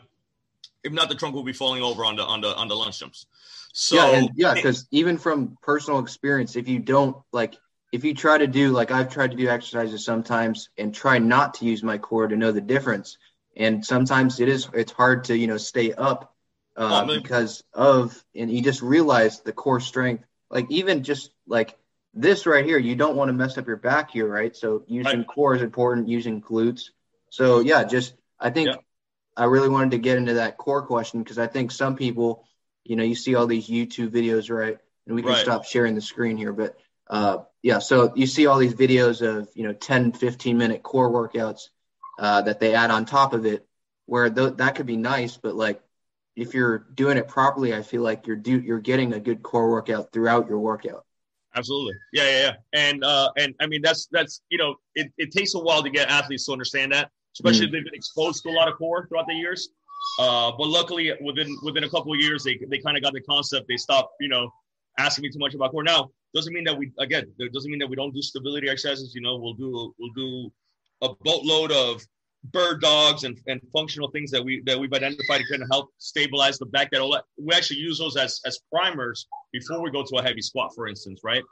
if 0.87 0.93
not, 0.93 1.09
the 1.09 1.15
trunk 1.15 1.35
will 1.35 1.43
be 1.43 1.53
falling 1.53 1.83
over 1.83 2.03
on 2.03 2.15
the 2.15 2.23
on 2.23 2.41
the 2.41 2.55
on 2.55 2.67
the 2.67 2.75
lunge 2.75 2.99
jumps. 2.99 3.27
So 3.73 3.95
yeah, 3.95 4.17
and, 4.17 4.29
yeah, 4.35 4.53
because 4.55 4.87
even 4.89 5.17
from 5.17 5.57
personal 5.61 5.99
experience, 5.99 6.55
if 6.55 6.67
you 6.67 6.79
don't 6.79 7.17
like, 7.31 7.55
if 7.91 8.03
you 8.03 8.15
try 8.15 8.37
to 8.37 8.47
do 8.47 8.71
like 8.71 8.89
I've 8.89 9.13
tried 9.13 9.31
to 9.31 9.37
do 9.37 9.47
exercises 9.47 10.03
sometimes 10.03 10.69
and 10.77 10.95
try 10.95 11.19
not 11.19 11.55
to 11.55 11.65
use 11.65 11.83
my 11.83 11.97
core 11.99 12.27
to 12.27 12.35
know 12.35 12.51
the 12.51 12.61
difference, 12.61 13.17
and 13.55 13.85
sometimes 13.85 14.39
it 14.39 14.49
is 14.49 14.67
it's 14.73 14.91
hard 14.91 15.25
to 15.25 15.37
you 15.37 15.45
know 15.45 15.57
stay 15.57 15.93
up 15.93 16.33
uh, 16.75 17.05
oh, 17.07 17.19
because 17.19 17.63
of 17.73 18.23
and 18.33 18.49
you 18.49 18.61
just 18.63 18.81
realize 18.81 19.41
the 19.41 19.53
core 19.53 19.79
strength. 19.79 20.23
Like 20.49 20.71
even 20.71 21.03
just 21.03 21.31
like 21.45 21.77
this 22.13 22.45
right 22.45 22.65
here, 22.65 22.77
you 22.77 22.95
don't 22.95 23.17
want 23.17 23.29
to 23.29 23.33
mess 23.33 23.57
up 23.57 23.67
your 23.67 23.75
back 23.75 24.11
here, 24.11 24.27
right? 24.27 24.55
So 24.55 24.83
using 24.87 25.19
right. 25.19 25.27
core 25.27 25.55
is 25.55 25.61
important, 25.61 26.07
using 26.07 26.41
glutes. 26.41 26.91
So 27.29 27.59
yeah, 27.59 27.83
just 27.83 28.13
I 28.39 28.49
think 28.49 28.69
I 29.37 29.45
really 29.45 29.69
wanted 29.69 29.91
to 29.91 29.99
get 29.99 30.17
into 30.17 30.35
that 30.35 30.57
core 30.57 30.85
question 30.85 31.23
because 31.23 31.37
I 31.37 31.47
think 31.47 31.71
some 31.71 31.95
people, 31.95 32.45
you 32.83 32.95
know, 32.95 33.03
you 33.03 33.15
see 33.15 33.35
all 33.35 33.47
these 33.47 33.67
YouTube 33.69 34.09
videos, 34.09 34.53
right? 34.53 34.77
And 35.05 35.15
we 35.15 35.21
can 35.21 35.31
right. 35.31 35.41
stop 35.41 35.63
sharing 35.63 35.95
the 35.95 36.01
screen 36.01 36.35
here, 36.35 36.51
but 36.51 36.77
uh, 37.09 37.39
yeah, 37.61 37.79
so 37.79 38.11
you 38.15 38.27
see 38.27 38.47
all 38.47 38.57
these 38.57 38.73
videos 38.73 39.21
of 39.21 39.49
you 39.53 39.63
know 39.63 39.73
10, 39.73 40.11
15 40.13 40.57
minute 40.57 40.83
core 40.83 41.09
workouts 41.09 41.69
uh, 42.19 42.41
that 42.41 42.59
they 42.59 42.75
add 42.75 42.91
on 42.91 43.05
top 43.05 43.33
of 43.33 43.45
it, 43.45 43.65
where 44.05 44.29
th- 44.29 44.57
that 44.57 44.75
could 44.75 44.85
be 44.85 44.97
nice, 44.97 45.37
but 45.37 45.55
like 45.55 45.81
if 46.35 46.53
you're 46.53 46.79
doing 46.93 47.17
it 47.17 47.27
properly, 47.27 47.73
I 47.73 47.81
feel 47.81 48.01
like 48.01 48.27
you're 48.27 48.35
do 48.35 48.59
you're 48.59 48.79
getting 48.79 49.13
a 49.13 49.19
good 49.19 49.41
core 49.41 49.69
workout 49.69 50.11
throughout 50.11 50.47
your 50.47 50.59
workout. 50.59 51.05
Absolutely. 51.55 51.95
Yeah, 52.13 52.23
yeah, 52.23 52.39
yeah. 52.39 52.53
And 52.73 53.03
uh, 53.03 53.31
and 53.37 53.55
I 53.59 53.67
mean 53.67 53.81
that's 53.81 54.07
that's 54.11 54.41
you 54.49 54.57
know 54.57 54.75
it, 54.93 55.11
it 55.17 55.31
takes 55.31 55.55
a 55.55 55.59
while 55.59 55.81
to 55.83 55.89
get 55.89 56.09
athletes 56.09 56.45
to 56.45 56.51
understand 56.51 56.91
that, 56.91 57.09
especially 57.37 57.65
mm. 57.65 57.65
if 57.65 57.71
they've 57.71 57.83
been 57.83 57.93
exposed 57.93 58.43
to 58.43 58.49
a 58.49 58.51
lot 58.51 58.67
of 58.67 58.75
core 58.75 59.07
throughout 59.07 59.27
the 59.27 59.33
years. 59.33 59.69
Uh, 60.19 60.51
but 60.57 60.67
luckily, 60.67 61.13
within 61.21 61.57
within 61.63 61.83
a 61.83 61.89
couple 61.89 62.13
of 62.13 62.19
years, 62.19 62.43
they 62.43 62.57
they 62.69 62.79
kind 62.79 62.97
of 62.97 63.03
got 63.03 63.13
the 63.13 63.21
concept. 63.21 63.67
They 63.67 63.77
stopped, 63.77 64.13
you 64.19 64.29
know, 64.29 64.51
asking 64.97 65.23
me 65.23 65.29
too 65.29 65.39
much 65.39 65.53
about 65.53 65.71
core. 65.71 65.83
Now 65.83 66.09
doesn't 66.33 66.53
mean 66.53 66.63
that 66.65 66.77
we 66.77 66.91
again 66.99 67.25
doesn't 67.53 67.69
mean 67.69 67.79
that 67.79 67.87
we 67.87 67.95
don't 67.95 68.13
do 68.13 68.21
stability 68.21 68.69
exercises. 68.69 69.13
You 69.13 69.21
know, 69.21 69.37
we'll 69.37 69.53
do 69.53 69.93
we'll 69.99 70.13
do 70.15 70.51
a 71.01 71.13
boatload 71.23 71.71
of 71.71 72.01
bird 72.45 72.81
dogs 72.81 73.23
and, 73.23 73.37
and 73.47 73.61
functional 73.73 74.09
things 74.09 74.31
that 74.31 74.43
we 74.43 74.61
that 74.65 74.79
we've 74.79 74.93
identified 74.93 75.41
to 75.41 75.47
kind 75.49 75.63
of 75.63 75.69
help 75.71 75.89
stabilize 75.97 76.57
the 76.57 76.65
back 76.65 76.89
that 76.91 77.23
we 77.37 77.53
actually 77.53 77.77
use 77.79 77.97
those 77.99 78.15
as 78.15 78.39
as 78.45 78.59
primers 78.71 79.27
before 79.51 79.81
we 79.81 79.91
go 79.91 80.03
to 80.03 80.17
a 80.17 80.23
heavy 80.23 80.41
squat 80.41 80.71
for 80.73 80.87
instance 80.87 81.21
right 81.23 81.43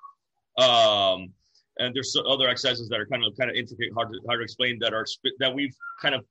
um 0.58 1.32
and 1.78 1.94
there's 1.96 2.16
other 2.28 2.48
exercises 2.48 2.90
that 2.90 3.00
are 3.00 3.06
kind 3.06 3.24
of 3.26 3.36
kind 3.38 3.50
of 3.50 3.56
intricate 3.56 3.92
hard 3.94 4.12
to 4.12 4.20
hard 4.28 4.40
to 4.40 4.44
explain 4.44 4.78
that 4.80 4.94
are 4.94 5.06
that 5.40 5.54
we've 5.54 5.76
kind 6.02 6.16
of 6.16 6.26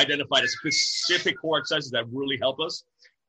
identified 0.00 0.44
as 0.44 0.52
specific 0.52 1.40
core 1.40 1.58
exercises 1.58 1.90
that 1.90 2.04
really 2.12 2.38
help 2.40 2.60
us 2.60 2.84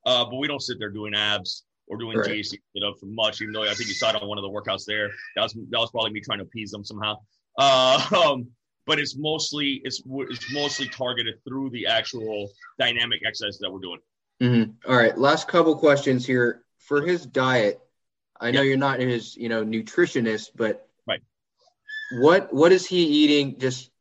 uh 0.05 0.23
but 0.25 0.37
we 0.37 0.47
don't 0.47 0.61
sit 0.61 0.77
there 0.79 0.89
doing 0.89 1.13
abs 1.15 1.65
or 1.87 1.97
doing 1.97 2.17
right. 2.17 2.45
Sit 2.45 2.59
up 2.85 2.95
for 2.99 3.07
much 3.07 3.41
even 3.41 3.53
though 3.53 3.63
I 3.63 3.73
think 3.73 3.89
you 3.89 3.95
saw 3.95 4.09
it 4.09 4.21
on 4.21 4.27
one 4.27 4.37
of 4.37 4.43
the 4.43 4.49
workouts 4.49 4.85
there 4.85 5.09
that 5.35 5.41
was 5.41 5.53
that 5.53 5.79
was 5.79 5.91
probably 5.91 6.11
me 6.11 6.21
trying 6.21 6.39
to 6.39 6.45
appease 6.45 6.71
them 6.71 6.83
somehow 6.83 7.15
uh, 7.57 8.05
um 8.25 8.47
but 8.89 8.99
it's 8.99 9.15
mostly 9.15 9.81
it's 9.83 10.01
it's 10.05 10.51
mostly 10.51 10.89
targeted 10.89 11.35
through 11.47 11.69
the 11.69 11.85
actual 11.85 12.49
dynamic 12.79 13.21
exercises 13.23 13.59
that 13.59 13.71
we're 13.71 13.79
doing. 13.79 13.99
Mm-hmm. 14.41 14.91
All 14.91 14.97
right, 14.97 15.15
last 15.15 15.47
couple 15.47 15.75
questions 15.77 16.25
here 16.25 16.63
for 16.79 17.03
his 17.03 17.23
diet. 17.23 17.79
I 18.41 18.49
know 18.49 18.63
you're 18.63 18.77
not 18.77 18.99
his 18.99 19.37
you 19.37 19.47
know 19.47 19.63
nutritionist, 19.63 20.49
but. 20.55 20.88
What 22.11 22.53
what 22.53 22.71
is 22.71 22.85
he 22.85 23.03
eating? 23.03 23.59
Just 23.59 23.91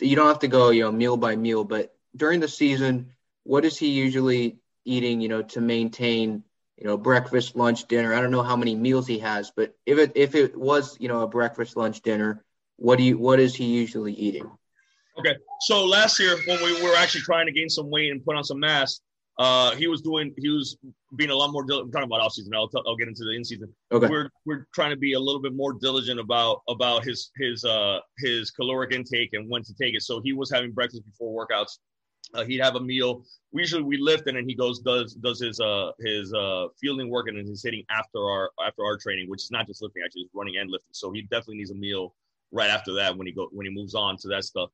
you 0.00 0.16
don't 0.16 0.28
have 0.28 0.40
to 0.40 0.48
go 0.48 0.70
you 0.70 0.82
know 0.82 0.92
meal 0.92 1.16
by 1.16 1.36
meal, 1.36 1.64
but 1.64 1.94
during 2.16 2.40
the 2.40 2.48
season, 2.48 3.12
what 3.44 3.64
is 3.64 3.78
he 3.78 3.88
usually 3.88 4.58
eating? 4.84 5.20
You 5.20 5.28
know 5.28 5.42
to 5.42 5.60
maintain 5.60 6.44
you 6.76 6.86
know 6.86 6.96
breakfast, 6.96 7.56
lunch, 7.56 7.86
dinner. 7.86 8.14
I 8.14 8.20
don't 8.20 8.30
know 8.30 8.42
how 8.42 8.56
many 8.56 8.74
meals 8.74 9.06
he 9.06 9.18
has, 9.18 9.50
but 9.50 9.76
if 9.86 9.98
it 9.98 10.12
if 10.14 10.34
it 10.34 10.56
was 10.56 10.96
you 11.00 11.08
know 11.08 11.20
a 11.20 11.28
breakfast, 11.28 11.76
lunch, 11.76 12.00
dinner, 12.00 12.44
what 12.76 12.96
do 12.96 13.04
you? 13.04 13.18
What 13.18 13.40
is 13.40 13.54
he 13.54 13.64
usually 13.64 14.14
eating? 14.14 14.50
Okay, 15.18 15.36
so 15.60 15.84
last 15.84 16.18
year 16.18 16.36
when 16.46 16.62
we 16.62 16.82
were 16.82 16.96
actually 16.96 17.20
trying 17.22 17.46
to 17.46 17.52
gain 17.52 17.68
some 17.68 17.90
weight 17.90 18.10
and 18.10 18.24
put 18.24 18.36
on 18.36 18.44
some 18.44 18.60
mass, 18.60 19.00
uh, 19.40 19.74
he 19.74 19.88
was 19.88 20.02
doing. 20.02 20.34
He 20.36 20.50
was 20.50 20.76
being 21.16 21.30
a 21.30 21.34
lot 21.34 21.50
more. 21.50 21.62
I'm 21.62 21.90
talking 21.90 22.04
about 22.04 22.20
off 22.20 22.34
season. 22.34 22.54
I'll, 22.54 22.68
t- 22.68 22.82
I'll 22.86 22.94
get 22.94 23.08
into 23.08 23.24
the 23.24 23.30
in 23.30 23.42
season. 23.42 23.72
Okay. 23.90 24.06
We're 24.06 24.28
we're 24.44 24.66
trying 24.74 24.90
to 24.90 24.98
be 24.98 25.14
a 25.14 25.18
little 25.18 25.40
bit 25.40 25.54
more 25.54 25.72
diligent 25.72 26.20
about 26.20 26.60
about 26.68 27.04
his 27.04 27.30
his 27.36 27.64
uh 27.64 28.00
his 28.18 28.50
caloric 28.50 28.92
intake 28.92 29.30
and 29.32 29.48
when 29.48 29.62
to 29.62 29.72
take 29.80 29.94
it. 29.94 30.02
So 30.02 30.20
he 30.20 30.34
was 30.34 30.50
having 30.50 30.72
breakfast 30.72 31.06
before 31.06 31.46
workouts. 31.46 31.78
Uh, 32.34 32.44
he'd 32.44 32.60
have 32.60 32.74
a 32.76 32.80
meal. 32.80 33.24
We 33.52 33.62
usually 33.62 33.82
we 33.82 33.96
lift 33.96 34.26
and 34.26 34.36
then 34.36 34.46
he 34.46 34.54
goes 34.54 34.80
does 34.80 35.14
does 35.14 35.40
his 35.40 35.58
uh 35.58 35.92
his 36.00 36.34
uh 36.34 36.66
fielding 36.78 37.08
work 37.08 37.28
and 37.28 37.38
then 37.38 37.46
he's 37.46 37.62
hitting 37.62 37.82
after 37.88 38.18
our 38.18 38.50
after 38.62 38.84
our 38.84 38.98
training, 38.98 39.30
which 39.30 39.42
is 39.42 39.50
not 39.50 39.66
just 39.66 39.80
lifting, 39.80 40.02
actually, 40.04 40.22
it's 40.22 40.34
running 40.34 40.58
and 40.58 40.70
lifting. 40.70 40.92
So 40.92 41.12
he 41.12 41.22
definitely 41.22 41.56
needs 41.56 41.70
a 41.70 41.76
meal 41.76 42.14
right 42.52 42.68
after 42.68 42.92
that 42.92 43.16
when 43.16 43.26
he 43.26 43.32
go 43.32 43.48
when 43.52 43.64
he 43.64 43.72
moves 43.72 43.94
on 43.94 44.18
to 44.18 44.28
that 44.28 44.44
stuff. 44.44 44.68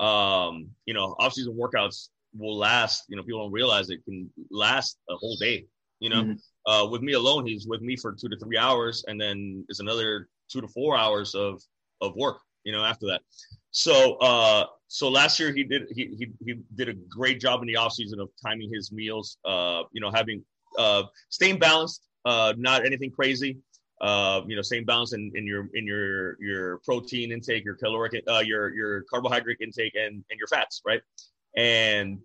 Um, 0.00 0.68
you 0.84 0.92
know, 0.92 1.16
off 1.18 1.32
season 1.32 1.56
workouts 1.58 2.08
will 2.36 2.56
last. 2.56 3.04
You 3.08 3.16
know, 3.16 3.22
people 3.22 3.40
don't 3.40 3.52
realize 3.52 3.90
it 3.90 4.04
can 4.04 4.30
last 4.50 4.98
a 5.08 5.16
whole 5.16 5.36
day. 5.36 5.66
You 6.00 6.10
know, 6.10 6.22
mm-hmm. 6.24 6.72
uh, 6.72 6.88
with 6.88 7.02
me 7.02 7.12
alone, 7.12 7.46
he's 7.46 7.66
with 7.66 7.80
me 7.80 7.96
for 7.96 8.12
two 8.12 8.28
to 8.28 8.36
three 8.36 8.58
hours, 8.58 9.04
and 9.06 9.20
then 9.20 9.64
there's 9.68 9.80
another 9.80 10.28
two 10.50 10.60
to 10.60 10.68
four 10.68 10.96
hours 10.96 11.34
of 11.34 11.62
of 12.00 12.14
work. 12.16 12.38
You 12.64 12.72
know, 12.72 12.84
after 12.84 13.06
that. 13.06 13.22
So, 13.70 14.16
uh, 14.16 14.66
so 14.88 15.08
last 15.08 15.40
year 15.40 15.52
he 15.52 15.64
did 15.64 15.84
he 15.90 16.14
he 16.18 16.32
he 16.44 16.60
did 16.74 16.88
a 16.88 16.94
great 17.08 17.40
job 17.40 17.60
in 17.62 17.68
the 17.68 17.76
off 17.76 17.92
season 17.92 18.20
of 18.20 18.30
timing 18.44 18.70
his 18.72 18.92
meals. 18.92 19.38
Uh, 19.44 19.82
you 19.92 20.00
know, 20.00 20.10
having 20.10 20.44
uh, 20.78 21.04
staying 21.28 21.58
balanced, 21.58 22.02
uh, 22.24 22.54
not 22.56 22.84
anything 22.84 23.10
crazy 23.10 23.58
uh, 24.02 24.42
you 24.48 24.56
know, 24.56 24.62
same 24.62 24.84
balance 24.84 25.12
in, 25.12 25.30
in 25.34 25.46
your 25.46 25.68
in 25.74 25.86
your 25.86 26.36
your 26.40 26.78
protein 26.78 27.30
intake, 27.30 27.64
your 27.64 27.76
caloric, 27.76 28.12
uh, 28.28 28.42
your 28.44 28.74
your 28.74 29.02
carbohydrate 29.02 29.58
intake, 29.60 29.94
and 29.94 30.24
and 30.28 30.38
your 30.38 30.48
fats, 30.48 30.82
right? 30.84 31.00
And 31.56 32.18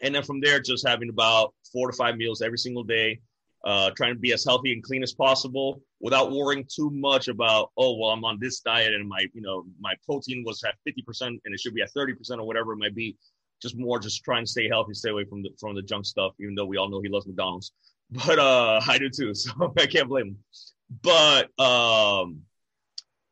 and 0.00 0.14
then 0.14 0.22
from 0.22 0.40
there, 0.40 0.60
just 0.60 0.86
having 0.86 1.08
about 1.08 1.54
four 1.72 1.90
to 1.90 1.96
five 1.96 2.16
meals 2.16 2.42
every 2.42 2.58
single 2.58 2.84
day, 2.84 3.20
uh, 3.64 3.90
trying 3.96 4.12
to 4.12 4.18
be 4.18 4.32
as 4.32 4.44
healthy 4.44 4.72
and 4.72 4.82
clean 4.82 5.02
as 5.02 5.14
possible 5.14 5.80
without 6.00 6.32
worrying 6.32 6.66
too 6.68 6.90
much 6.90 7.28
about, 7.28 7.70
oh, 7.78 7.96
well, 7.96 8.10
I'm 8.10 8.24
on 8.24 8.38
this 8.40 8.60
diet 8.60 8.92
and 8.92 9.08
my, 9.08 9.26
you 9.32 9.40
know, 9.40 9.64
my 9.80 9.94
protein 10.04 10.44
was 10.44 10.62
at 10.64 10.74
50% 10.86 11.22
and 11.22 11.40
it 11.46 11.60
should 11.60 11.74
be 11.74 11.80
at 11.80 11.90
30% 11.96 12.14
or 12.38 12.44
whatever 12.46 12.72
it 12.72 12.76
might 12.76 12.94
be. 12.94 13.16
Just 13.62 13.78
more, 13.78 13.98
just 13.98 14.22
trying 14.22 14.44
to 14.44 14.50
stay 14.50 14.68
healthy, 14.68 14.92
stay 14.92 15.10
away 15.10 15.24
from 15.24 15.42
the 15.42 15.48
from 15.58 15.74
the 15.74 15.80
junk 15.80 16.04
stuff. 16.04 16.32
Even 16.38 16.54
though 16.54 16.66
we 16.66 16.76
all 16.76 16.90
know 16.90 17.00
he 17.00 17.08
loves 17.08 17.26
McDonald's, 17.26 17.72
but 18.10 18.38
uh, 18.38 18.80
I 18.86 18.98
do 18.98 19.08
too, 19.08 19.32
so 19.32 19.52
I 19.78 19.86
can't 19.86 20.08
blame 20.08 20.26
him. 20.26 20.38
But 21.00 21.58
um, 21.58 22.42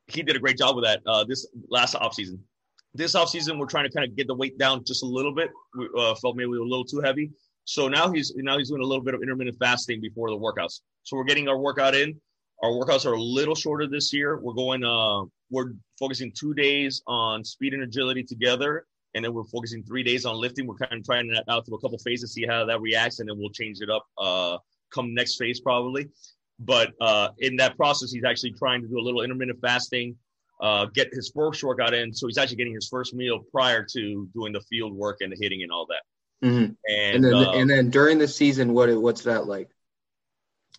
he 0.07 0.23
did 0.23 0.37
a 0.37 0.39
great 0.39 0.57
job 0.57 0.77
with 0.77 0.85
that 0.87 1.03
uh, 1.05 1.25
this 1.25 1.47
last 1.69 1.95
off 1.97 2.15
season 2.15 2.43
this 2.95 3.15
offseason, 3.15 3.59
we're 3.59 3.67
trying 3.67 3.89
to 3.89 3.91
kind 3.91 4.09
of 4.09 4.17
get 4.17 4.27
the 4.27 4.35
weight 4.35 4.59
down 4.59 4.85
just 4.85 5.03
a 5.03 5.07
little 5.07 5.35
bit. 5.35 5.51
We 5.77 5.89
uh, 5.99 6.15
felt 6.17 6.37
maybe 6.37 6.49
we 6.49 6.59
were 6.59 6.65
a 6.65 6.69
little 6.69 6.85
too 6.85 7.01
heavy. 7.01 7.31
So 7.65 7.89
now 7.89 8.11
he's 8.11 8.33
now 8.37 8.59
he's 8.59 8.69
doing 8.69 8.83
a 8.83 8.87
little 8.87 9.05
bit 9.05 9.15
of 9.15 9.23
intermittent 9.23 9.57
fasting 9.59 10.01
before 10.01 10.31
the 10.31 10.37
workouts. 10.37 10.81
So 11.05 11.17
we're 11.17 11.25
getting 11.25 11.49
our 11.49 11.59
workout 11.59 11.95
in. 11.95 12.21
Our 12.63 12.71
workouts 12.71 13.07
are 13.07 13.15
a 13.15 13.21
little 13.21 13.55
shorter 13.55 13.87
this 13.87 14.13
year. 14.13 14.39
We're 14.41 14.55
going 14.55 14.85
uh 14.85 15.25
we're 15.51 15.73
focusing 15.99 16.33
two 16.33 16.55
days 16.55 17.03
on 17.07 17.45
speed 17.45 17.75
and 17.75 17.83
agility 17.83 18.25
together, 18.25 18.87
and 19.15 19.25
then 19.25 19.33
we're 19.33 19.45
focusing 19.45 19.83
three 19.85 20.03
days 20.03 20.25
on 20.27 20.37
lifting. 20.37 20.67
We're 20.67 20.77
kind 20.77 20.93
of 20.93 21.05
trying 21.05 21.29
that 21.29 21.45
out 21.49 21.67
through 21.67 21.77
a 21.77 21.81
couple 21.81 21.99
phases, 21.99 22.35
see 22.35 22.47
how 22.47 22.65
that 22.65 22.81
reacts, 22.81 23.21
and 23.21 23.29
then 23.29 23.39
we'll 23.39 23.51
change 23.51 23.81
it 23.81 23.91
up 23.91 24.07
uh 24.19 24.59
come 24.93 25.15
next 25.15 25.37
phase 25.37 25.61
probably. 25.61 26.09
But 26.59 26.91
uh 27.01 27.29
in 27.39 27.57
that 27.57 27.77
process, 27.77 28.11
he's 28.13 28.25
actually 28.25 28.53
trying 28.53 28.83
to 28.83 28.89
do 28.89 28.99
a 28.99 29.03
little 29.03 29.23
intermittent 29.23 29.61
fasting 29.61 30.17
uh, 30.63 30.87
get 30.87 31.13
his 31.13 31.31
first 31.35 31.63
workout 31.63 31.93
in. 31.93 32.15
So 32.15 32.29
he's 32.29 32.39
actually 32.39 32.57
getting 32.57 32.75
his 32.75 32.89
first 32.89 33.13
meal 33.13 33.41
prior 33.51 33.85
to 33.93 34.29
doing 34.33 34.53
the 34.53 34.61
field 34.61 34.95
work 34.95 35.19
and 35.21 35.33
the 35.33 35.37
hitting 35.39 35.63
and 35.63 35.73
all 35.73 35.87
that. 35.87 36.47
Mm-hmm. 36.47 36.57
And, 36.57 36.77
and, 36.89 37.25
then, 37.25 37.35
uh, 37.35 37.51
and 37.51 37.69
then 37.69 37.91
during 37.91 38.19
the 38.19 38.29
season, 38.29 38.73
what 38.73 38.89
what's 39.01 39.23
that 39.23 39.47
like? 39.47 39.69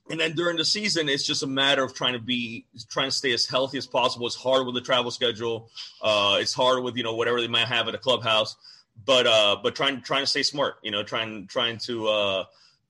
And 0.09 0.19
then 0.19 0.33
during 0.33 0.57
the 0.57 0.65
season, 0.65 1.07
it's 1.07 1.25
just 1.25 1.43
a 1.43 1.47
matter 1.47 1.83
of 1.83 1.93
trying 1.93 2.13
to 2.13 2.19
be 2.19 2.65
trying 2.89 3.09
to 3.09 3.15
stay 3.15 3.33
as 3.33 3.45
healthy 3.45 3.77
as 3.77 3.87
possible. 3.87 4.25
It's 4.25 4.35
hard 4.35 4.65
with 4.65 4.75
the 4.75 4.81
travel 4.81 5.11
schedule. 5.11 5.69
Uh, 6.01 6.37
it's 6.39 6.53
hard 6.53 6.83
with 6.83 6.95
you 6.95 7.03
know 7.03 7.15
whatever 7.15 7.41
they 7.41 7.47
might 7.47 7.67
have 7.67 7.87
at 7.87 7.95
a 7.95 7.97
clubhouse, 7.97 8.55
but 9.05 9.27
uh, 9.27 9.57
but 9.61 9.75
trying 9.75 10.01
trying 10.01 10.23
to 10.23 10.27
stay 10.27 10.43
smart. 10.43 10.75
You 10.81 10.91
know, 10.91 11.03
trying 11.03 11.47
trying 11.47 11.77
to 11.79 12.07
uh, 12.07 12.43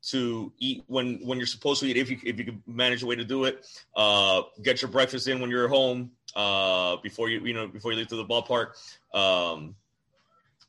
to 0.10 0.52
eat 0.60 0.84
when 0.88 1.20
when 1.26 1.38
you're 1.38 1.48
supposed 1.48 1.82
to 1.82 1.88
eat 1.88 1.98
if 1.98 2.10
you 2.10 2.18
if 2.24 2.38
you 2.40 2.46
can 2.46 2.64
manage 2.66 3.04
a 3.04 3.06
way 3.06 3.16
to 3.16 3.26
do 3.26 3.46
it. 3.46 3.66
Uh, 3.96 4.42
get 4.64 4.82
your 4.82 4.90
breakfast 4.90 5.28
in 5.28 5.40
when 5.40 5.52
you're 5.52 5.66
at 5.66 5.70
home 5.70 6.12
uh, 6.36 6.98
before 6.98 7.30
you 7.30 7.46
you 7.46 7.54
know 7.54 7.68
before 7.68 7.92
you 7.92 7.98
leave 7.98 8.08
to 8.08 8.16
the 8.16 8.26
ballpark. 8.26 8.74
Um, 9.14 9.76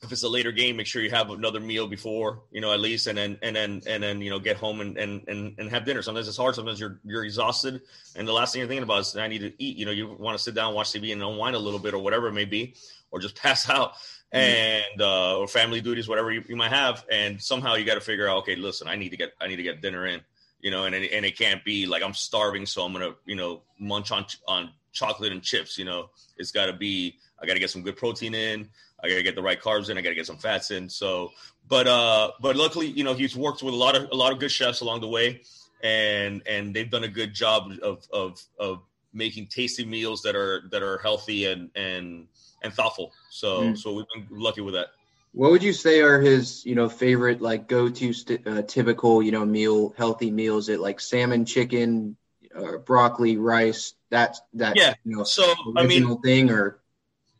if 0.05 0.13
it's 0.13 0.23
a 0.23 0.29
later 0.29 0.53
game, 0.53 0.77
make 0.77 0.87
sure 0.87 1.03
you 1.03 1.11
have 1.11 1.31
another 1.31 1.61
meal 1.61 1.87
before, 1.87 2.43
you 2.51 2.61
know, 2.61 2.73
at 2.73 2.81
least, 2.81 3.07
and 3.07 3.17
then 3.17 3.39
and 3.43 3.57
then 3.57 3.83
and 3.87 4.03
then 4.03 4.21
you 4.21 4.31
know 4.31 4.39
get 4.39 4.57
home 4.57 4.81
and 4.81 4.97
and 4.99 5.27
and, 5.29 5.55
and 5.59 5.71
have 5.71 5.85
dinner. 5.85 6.03
Sometimes 6.03 6.29
it's 6.29 6.37
hard. 6.37 6.55
Sometimes 6.55 6.79
you're 6.79 7.01
you're 7.05 7.25
exhausted, 7.25 7.81
and 8.15 8.29
the 8.29 8.33
last 8.33 8.53
thing 8.53 8.61
you're 8.61 8.69
thinking 8.69 8.83
about 8.85 9.01
is 9.01 9.17
I 9.17 9.29
need 9.29 9.41
to 9.41 9.53
eat. 9.59 9.77
You 9.77 9.87
know, 9.87 9.93
you 9.93 10.09
want 10.09 10.37
to 10.37 10.43
sit 10.43 10.55
down, 10.55 10.75
watch 10.75 10.89
TV, 10.93 11.13
and 11.13 11.23
unwind 11.23 11.57
a 11.57 11.59
little 11.59 11.79
bit, 11.79 11.95
or 11.95 11.99
whatever 11.99 12.29
it 12.29 12.33
may 12.33 12.45
be, 12.45 12.75
or 13.11 13.19
just 13.19 13.37
pass 13.43 13.69
out, 13.69 13.95
mm-hmm. 13.95 14.39
and 14.39 15.01
uh, 15.01 15.39
or 15.39 15.49
family 15.49 15.81
duties, 15.81 16.09
whatever 16.09 16.31
you, 16.31 16.45
you 16.49 16.57
might 16.57 16.73
have, 16.73 17.05
and 17.11 17.43
somehow 17.43 17.75
you 17.75 17.85
got 17.85 17.95
to 17.95 18.01
figure 18.01 18.29
out, 18.29 18.39
okay, 18.39 18.57
listen, 18.57 18.89
I 18.89 18.97
need 18.97 19.11
to 19.11 19.17
get 19.17 19.33
I 19.41 19.49
need 19.49 19.57
to 19.57 19.63
get 19.63 19.81
dinner 19.81 20.07
in, 20.07 20.21
you 20.61 20.71
know, 20.71 20.85
and 20.85 20.95
and 20.95 21.25
it 21.25 21.39
can't 21.39 21.65
be 21.65 21.87
like 21.87 22.03
I'm 22.03 22.15
starving, 22.15 22.67
so 22.67 22.85
I'm 22.85 22.93
gonna 22.93 23.15
you 23.25 23.37
know 23.37 23.63
munch 23.79 24.13
on 24.13 24.27
on 24.47 24.71
chocolate 24.95 25.33
and 25.33 25.43
chips. 25.43 25.77
You 25.77 25.85
know, 25.85 26.11
it's 26.39 26.51
got 26.51 26.67
to 26.67 26.73
be. 26.73 27.17
I 27.43 27.47
got 27.47 27.55
to 27.55 27.61
get 27.61 27.71
some 27.71 27.83
good 27.83 27.97
protein 27.97 28.35
in. 28.35 28.69
I 29.03 29.09
got 29.09 29.17
to 29.17 29.23
get 29.23 29.35
the 29.35 29.43
right 29.43 29.61
carbs 29.61 29.91
in. 29.91 29.99
I 29.99 30.01
got 30.01 30.09
to 30.09 30.15
get 30.15 30.27
some 30.27 30.39
fats 30.39 30.71
in. 30.71 30.89
So, 30.89 31.31
but 31.69 31.87
uh, 31.87 32.31
but 32.41 32.57
luckily, 32.57 32.87
you 32.87 33.05
know, 33.05 33.13
he's 33.13 33.37
worked 33.37 33.63
with 33.63 33.75
a 33.75 33.77
lot 33.77 33.97
of 33.97 34.09
a 34.11 34.15
lot 34.15 34.33
of 34.33 34.39
good 34.39 34.51
chefs 34.51 34.81
along 34.81 35.03
the 35.03 35.09
way, 35.09 35.43
and 35.83 36.41
and 36.47 36.75
they've 36.75 36.91
done 36.91 37.05
a 37.05 37.09
good 37.09 37.35
job 37.35 37.71
of 37.83 38.07
of 38.13 38.41
of 38.59 38.83
making 39.13 39.47
tasty 39.49 39.85
meals 39.85 40.23
that 40.23 40.35
are 40.35 40.63
that 40.71 40.83
are 40.83 40.99
healthy 40.99 41.47
and 41.47 41.71
and 41.75 42.29
and 42.63 42.73
thoughtful. 42.73 43.13
So 43.31 43.63
mm. 43.63 43.79
so 43.79 43.93
we've 43.93 44.07
been 44.15 44.27
lucky 44.31 44.63
with 44.63 44.75
that. 44.75 44.89
What 45.33 45.51
would 45.51 45.65
you 45.65 45.73
say 45.73 46.01
are 46.01 46.21
his, 46.21 46.65
you 46.65 46.77
know, 46.77 46.89
favorite 46.89 47.41
like 47.41 47.67
go-to 47.67 48.13
st- 48.13 48.47
uh, 48.47 48.63
typical, 48.63 49.21
you 49.21 49.33
know, 49.33 49.45
meal, 49.45 49.93
healthy 49.99 50.31
meals? 50.31 50.69
It 50.69 50.79
like 50.79 51.01
salmon, 51.01 51.45
chicken, 51.45 52.17
uh, 52.57 52.79
broccoli, 52.79 53.37
rice, 53.37 53.95
that 54.15 54.37
that 54.55 54.77
yeah. 54.77 54.95
You 55.05 55.17
know, 55.17 55.25
so 55.25 55.53
I 55.77 55.87
mean, 55.87 56.21
thing 56.23 56.51
or 56.51 56.81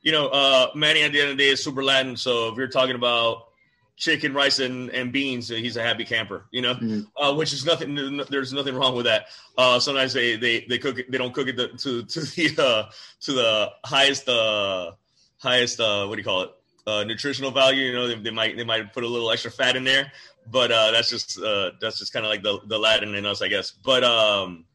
you 0.03 0.13
know, 0.13 0.29
uh, 0.29 0.71
Manny 0.75 1.03
at 1.03 1.13
the 1.13 1.21
end 1.21 1.31
of 1.31 1.37
the 1.37 1.43
day 1.45 1.51
is 1.51 1.63
super 1.63 1.83
Latin. 1.83 2.17
So 2.17 2.49
if 2.49 2.59
you're 2.59 2.69
talking 2.69 2.97
about 2.97 3.45
chicken, 3.97 4.35
rice, 4.35 4.59
and, 4.59 4.91
and 4.91 5.13
beans, 5.13 5.49
he's 5.49 5.77
a 5.77 5.83
happy 5.83 6.05
camper. 6.05 6.47
You 6.51 6.63
know, 6.63 6.75
mm-hmm. 6.75 7.01
uh, 7.17 7.35
which 7.35 7.53
is 7.53 7.65
nothing. 7.65 8.21
There's 8.29 8.53
nothing 8.53 8.75
wrong 8.75 8.97
with 8.97 9.07
that. 9.07 9.27
Uh, 9.57 9.79
sometimes 9.79 10.13
they 10.13 10.37
they 10.37 10.67
they 10.69 10.79
cook 10.79 10.99
it. 10.99 11.11
They 11.11 11.19
don't 11.19 11.33
cook 11.33 11.49
it 11.49 11.57
to 11.57 11.69
to, 11.69 12.03
to 12.03 12.21
the 12.21 12.55
uh, 12.63 12.91
to 13.21 13.33
the 13.33 13.71
highest 13.85 14.29
uh, 14.29 14.93
highest 15.39 15.81
uh, 15.81 16.07
what 16.07 16.17
do 16.17 16.21
you 16.21 16.25
call 16.25 16.43
it? 16.43 16.51
Uh, 16.87 17.05
nutritional 17.05 17.51
value. 17.51 17.87
You 17.87 17.93
know, 17.95 18.09
they, 18.09 18.17
they, 18.17 18.31
might 18.31 18.57
they 18.57 18.65
might 18.65 18.93
put 18.93 19.05
a 19.05 19.09
little 19.09 19.31
extra 19.31 19.51
fat 19.51 19.75
in 19.75 19.85
there, 19.85 20.13
but 20.51 20.71
uh, 20.71 20.91
that's 20.91 21.09
just 21.09 21.41
uh, 21.41 21.71
that's 21.81 21.99
just 21.99 22.13
kind 22.13 22.27
of 22.27 22.31
like 22.31 22.43
the 22.43 22.61
the 22.67 22.79
Latin 22.79 23.15
in 23.15 23.25
us, 23.25 23.41
I 23.41 23.49
guess. 23.49 23.71
But 23.71 24.05
um, 24.05 24.67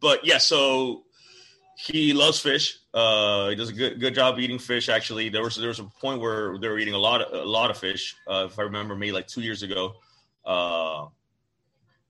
but 0.00 0.24
yeah, 0.24 0.38
so 0.38 1.02
he 1.76 2.12
loves 2.12 2.38
fish. 2.40 2.78
Uh, 2.92 3.50
he 3.50 3.56
does 3.56 3.70
a 3.70 3.72
good 3.72 4.00
good 4.00 4.14
job 4.14 4.38
eating 4.38 4.58
fish. 4.58 4.88
Actually, 4.88 5.28
there 5.28 5.42
was 5.42 5.56
there 5.56 5.68
was 5.68 5.80
a 5.80 5.84
point 6.00 6.20
where 6.20 6.58
they 6.58 6.68
were 6.68 6.78
eating 6.78 6.94
a 6.94 6.98
lot 6.98 7.20
of 7.20 7.32
a 7.32 7.48
lot 7.48 7.70
of 7.70 7.78
fish. 7.78 8.16
Uh, 8.28 8.46
if 8.50 8.58
I 8.58 8.62
remember, 8.62 8.94
maybe 8.94 9.12
like 9.12 9.26
two 9.26 9.40
years 9.42 9.62
ago. 9.62 9.94
Uh, 10.44 11.06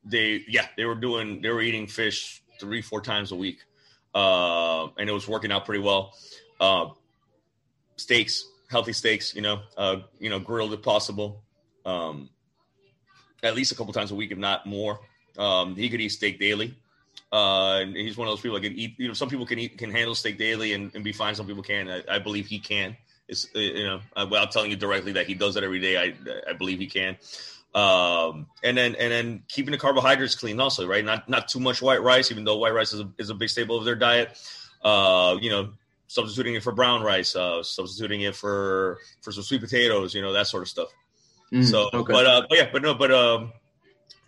they 0.05 0.45
yeah 0.49 0.67
they 0.77 0.85
were 0.85 0.95
doing 0.95 1.41
they 1.41 1.49
were 1.49 1.63
eating 1.63 1.87
fish 1.87 2.43
three 2.61 2.83
four 2.83 3.01
times 3.01 3.33
a 3.33 3.37
week, 3.37 3.61
uh, 4.15 4.89
and 4.99 5.09
it 5.09 5.13
was 5.13 5.27
working 5.27 5.51
out 5.51 5.65
pretty 5.65 5.83
well. 5.83 6.13
Uh, 6.61 6.91
steaks, 7.97 8.47
healthy 8.71 8.93
steaks, 8.93 9.35
you 9.35 9.43
know, 9.43 9.61
uh, 9.77 9.97
you 10.19 10.31
know, 10.31 10.39
grilled 10.39 10.73
if 10.73 10.83
possible. 10.83 11.43
Um, 11.85 12.31
at 13.43 13.55
least 13.55 13.73
a 13.73 13.75
couple 13.75 13.93
times 13.93 14.11
a 14.11 14.15
week, 14.15 14.31
if 14.33 14.39
not 14.39 14.67
more. 14.67 15.01
Um, 15.37 15.77
he 15.77 15.89
could 15.89 16.01
eat 16.01 16.11
steak 16.11 16.39
daily. 16.39 16.75
Uh, 17.35 17.81
and 17.81 17.97
he's 17.97 18.17
one 18.17 18.29
of 18.29 18.33
those 18.33 18.41
people 18.41 18.61
that 18.61 18.65
can 18.65 18.79
eat. 18.79 18.95
You 18.97 19.09
know, 19.09 19.15
some 19.15 19.29
people 19.29 19.45
can 19.45 19.59
eat 19.59 19.77
can 19.77 19.91
handle 19.91 20.15
steak 20.15 20.39
daily 20.39 20.73
and, 20.73 20.95
and 20.95 21.03
be 21.03 21.13
fine. 21.13 21.35
Some 21.35 21.49
people 21.49 21.65
can. 21.65 21.89
I, 21.89 22.03
I 22.09 22.19
believe 22.21 22.47
he 22.47 22.61
can. 22.61 22.97
It's 23.27 23.49
uh, 23.57 23.59
you 23.59 23.85
know, 23.85 24.01
I, 24.15 24.23
without 24.23 24.53
telling 24.53 24.71
you 24.71 24.77
directly 24.77 25.11
that 25.13 25.27
he 25.27 25.35
does 25.35 25.55
that 25.55 25.65
every 25.65 25.81
day. 25.81 25.97
I 25.99 26.15
I 26.49 26.53
believe 26.53 26.79
he 26.79 26.87
can. 26.87 27.17
Um, 27.75 28.47
and 28.63 28.79
then 28.79 28.95
and 28.95 29.11
then 29.11 29.43
keeping 29.49 29.73
the 29.73 29.79
carbohydrates 29.79 30.37
clean 30.37 30.61
also, 30.61 30.87
right? 30.87 31.05
Not 31.05 31.29
not 31.29 31.49
too 31.49 31.59
much 31.59 31.83
white 31.83 32.05
rice, 32.05 32.31
even 32.31 32.45
though 32.45 32.57
white 32.57 32.73
rice 32.73 32.93
is 32.93 33.01
a, 33.01 33.11
is 33.19 33.31
a 33.31 33.35
big 33.35 33.49
staple 33.49 33.77
of 33.77 33.85
their 33.85 33.97
diet. 33.97 34.39
Uh, 34.85 35.37
you 35.41 35.51
know, 35.51 35.71
substituting 36.07 36.55
it 36.55 36.63
for 36.63 36.71
brown 36.71 37.03
rice, 37.03 37.35
uh, 37.35 37.65
substituting 37.65 38.21
it 38.21 38.37
for 38.37 38.99
for 39.23 39.33
some 39.33 39.43
sweet 39.43 39.61
potatoes, 39.61 40.15
you 40.15 40.23
know, 40.23 40.33
that 40.33 40.47
sort 40.47 40.63
of 40.63 40.69
stuff. 40.69 40.89
Mm, 41.53 41.65
so, 41.65 41.91
okay. 41.93 42.13
but 42.13 42.27
uh, 42.27 42.47
but 42.49 42.59
yeah, 42.59 42.69
but 42.73 42.83
no, 42.83 42.95
but 42.95 43.11
um, 43.11 43.53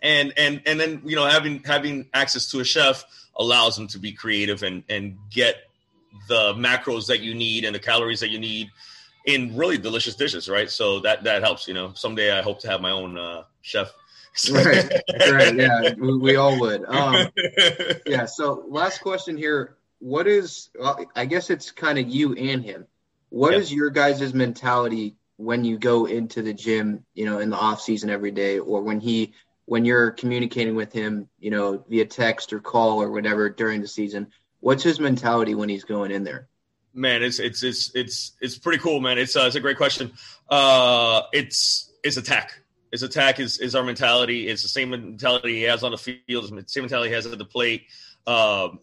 and 0.01 0.33
and 0.37 0.61
and 0.65 0.79
then 0.79 1.01
you 1.05 1.15
know 1.15 1.25
having 1.25 1.61
having 1.63 2.07
access 2.13 2.49
to 2.51 2.59
a 2.59 2.63
chef 2.63 3.03
allows 3.37 3.75
them 3.75 3.87
to 3.87 3.99
be 3.99 4.11
creative 4.11 4.63
and 4.63 4.83
and 4.89 5.17
get 5.31 5.55
the 6.27 6.53
macros 6.53 7.07
that 7.07 7.19
you 7.19 7.33
need 7.33 7.63
and 7.63 7.73
the 7.73 7.79
calories 7.79 8.19
that 8.19 8.29
you 8.29 8.39
need 8.39 8.69
in 9.25 9.55
really 9.55 9.77
delicious 9.77 10.15
dishes 10.15 10.49
right? 10.49 10.69
So 10.69 10.99
that 11.01 11.23
that 11.23 11.43
helps 11.43 11.67
you 11.67 11.73
know. 11.73 11.93
Someday 11.93 12.31
i 12.31 12.41
hope 12.41 12.59
to 12.61 12.69
have 12.69 12.81
my 12.81 12.91
own 12.91 13.17
uh, 13.17 13.43
chef. 13.61 13.91
Right. 14.51 14.91
Right. 15.31 15.55
Yeah 15.55 15.95
we, 15.97 16.15
we 16.15 16.35
all 16.35 16.59
would. 16.59 16.85
Um, 16.85 17.29
yeah 18.05 18.25
so 18.25 18.65
last 18.67 19.01
question 19.01 19.35
here. 19.35 19.77
What 19.99 20.27
is 20.27 20.69
well, 20.77 21.03
i 21.15 21.25
guess 21.25 21.49
it's 21.49 21.71
kind 21.71 21.97
of 21.97 22.07
you 22.07 22.33
and 22.35 22.63
him. 22.63 22.85
What 23.29 23.53
yep. 23.53 23.61
is 23.61 23.73
your 23.73 23.89
guys' 23.89 24.33
mentality 24.33 25.15
when 25.37 25.63
you 25.63 25.77
go 25.79 26.05
into 26.05 26.41
the 26.41 26.53
gym 26.53 27.03
you 27.13 27.25
know 27.25 27.39
in 27.39 27.49
the 27.49 27.57
off 27.57 27.81
season 27.81 28.09
every 28.09 28.31
day 28.31 28.59
or 28.59 28.81
when 28.81 28.99
he 28.99 29.33
when 29.67 29.83
you're 29.83 30.11
communicating 30.11 30.75
with 30.75 30.93
him, 30.93 31.27
you 31.39 31.51
know, 31.51 31.83
via 31.89 32.05
text 32.05 32.53
or 32.53 32.59
call 32.59 33.01
or 33.01 33.11
whatever 33.11 33.49
during 33.49 33.81
the 33.81 33.87
season, 33.87 34.27
what's 34.61 34.81
his 34.81 34.97
mentality 34.97 35.55
when 35.55 35.67
he's 35.67 35.83
going 35.83 36.09
in 36.09 36.23
there? 36.23 36.47
Man, 36.93 37.21
it's 37.21 37.37
it's 37.37 37.63
it's 37.63 37.93
it's 37.93 38.31
it's 38.39 38.57
pretty 38.57 38.79
cool, 38.79 39.01
man. 39.01 39.17
It's 39.17 39.35
uh, 39.35 39.41
it's 39.41 39.57
a 39.57 39.59
great 39.59 39.75
question. 39.75 40.13
Uh, 40.49 41.23
it's 41.33 41.91
it's 42.01 42.15
attack. 42.15 42.61
It's 42.93 43.03
attack 43.03 43.41
is 43.41 43.59
is 43.59 43.75
our 43.75 43.83
mentality. 43.83 44.47
It's 44.47 44.63
the 44.63 44.69
same 44.69 44.89
mentality 44.89 45.55
he 45.55 45.63
has 45.63 45.83
on 45.83 45.91
the 45.91 45.97
field. 45.97 46.45
It's 46.45 46.49
the 46.49 46.63
same 46.65 46.83
mentality 46.83 47.09
he 47.09 47.15
has 47.15 47.25
at 47.27 47.37
the 47.37 47.45
plate. 47.45 47.83
Um, 48.25 48.79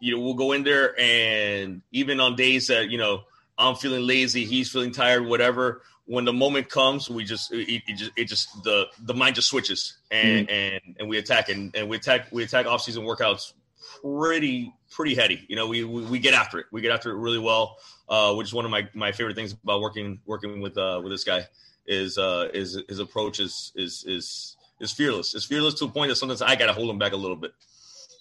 you 0.00 0.14
know, 0.14 0.22
we'll 0.22 0.34
go 0.34 0.52
in 0.52 0.64
there 0.64 0.94
and 1.00 1.80
even 1.92 2.20
on 2.20 2.36
days 2.36 2.66
that 2.66 2.90
you 2.90 2.98
know 2.98 3.22
I'm 3.56 3.74
feeling 3.74 4.06
lazy, 4.06 4.44
he's 4.44 4.70
feeling 4.70 4.92
tired, 4.92 5.24
whatever 5.24 5.80
when 6.06 6.24
the 6.24 6.32
moment 6.32 6.68
comes, 6.68 7.10
we 7.10 7.24
just 7.24 7.52
it, 7.52 7.82
it, 7.86 7.96
just 7.96 8.10
it 8.16 8.24
just 8.24 8.62
the 8.64 8.86
the 9.00 9.14
mind 9.14 9.34
just 9.34 9.48
switches 9.48 9.98
and 10.10 10.48
mm 10.48 10.52
and 10.52 10.96
and 10.98 11.08
we 11.08 11.18
attack 11.18 11.48
and, 11.48 11.74
and 11.74 11.88
we 11.88 11.96
attack 11.96 12.28
we 12.30 12.42
attack 12.42 12.66
off 12.66 12.80
season 12.80 13.04
workouts 13.04 13.52
pretty 14.00 14.72
pretty 14.90 15.14
heady. 15.14 15.44
You 15.48 15.56
know, 15.56 15.66
we, 15.66 15.84
we, 15.84 16.02
we 16.02 16.18
get 16.18 16.34
after 16.34 16.58
it. 16.58 16.66
We 16.70 16.80
get 16.80 16.92
after 16.92 17.10
it 17.10 17.16
really 17.16 17.38
well, 17.38 17.76
uh, 18.08 18.34
which 18.34 18.48
is 18.48 18.54
one 18.54 18.64
of 18.64 18.70
my, 18.70 18.88
my 18.94 19.12
favorite 19.12 19.36
things 19.36 19.52
about 19.52 19.80
working 19.80 20.20
working 20.26 20.60
with 20.60 20.78
uh, 20.78 21.00
with 21.02 21.12
this 21.12 21.24
guy 21.24 21.46
is 21.86 22.18
uh, 22.18 22.48
is 22.54 22.80
his 22.88 22.98
approach 22.98 23.40
is 23.40 23.72
is 23.74 24.04
is 24.06 24.56
is 24.80 24.92
fearless. 24.92 25.34
It's 25.34 25.44
fearless 25.44 25.74
to 25.74 25.86
a 25.86 25.88
point 25.88 26.10
that 26.10 26.16
sometimes 26.16 26.42
I 26.42 26.56
got 26.56 26.66
to 26.66 26.72
hold 26.72 26.90
him 26.90 26.98
back 26.98 27.12
a 27.12 27.16
little 27.16 27.36
bit. 27.36 27.52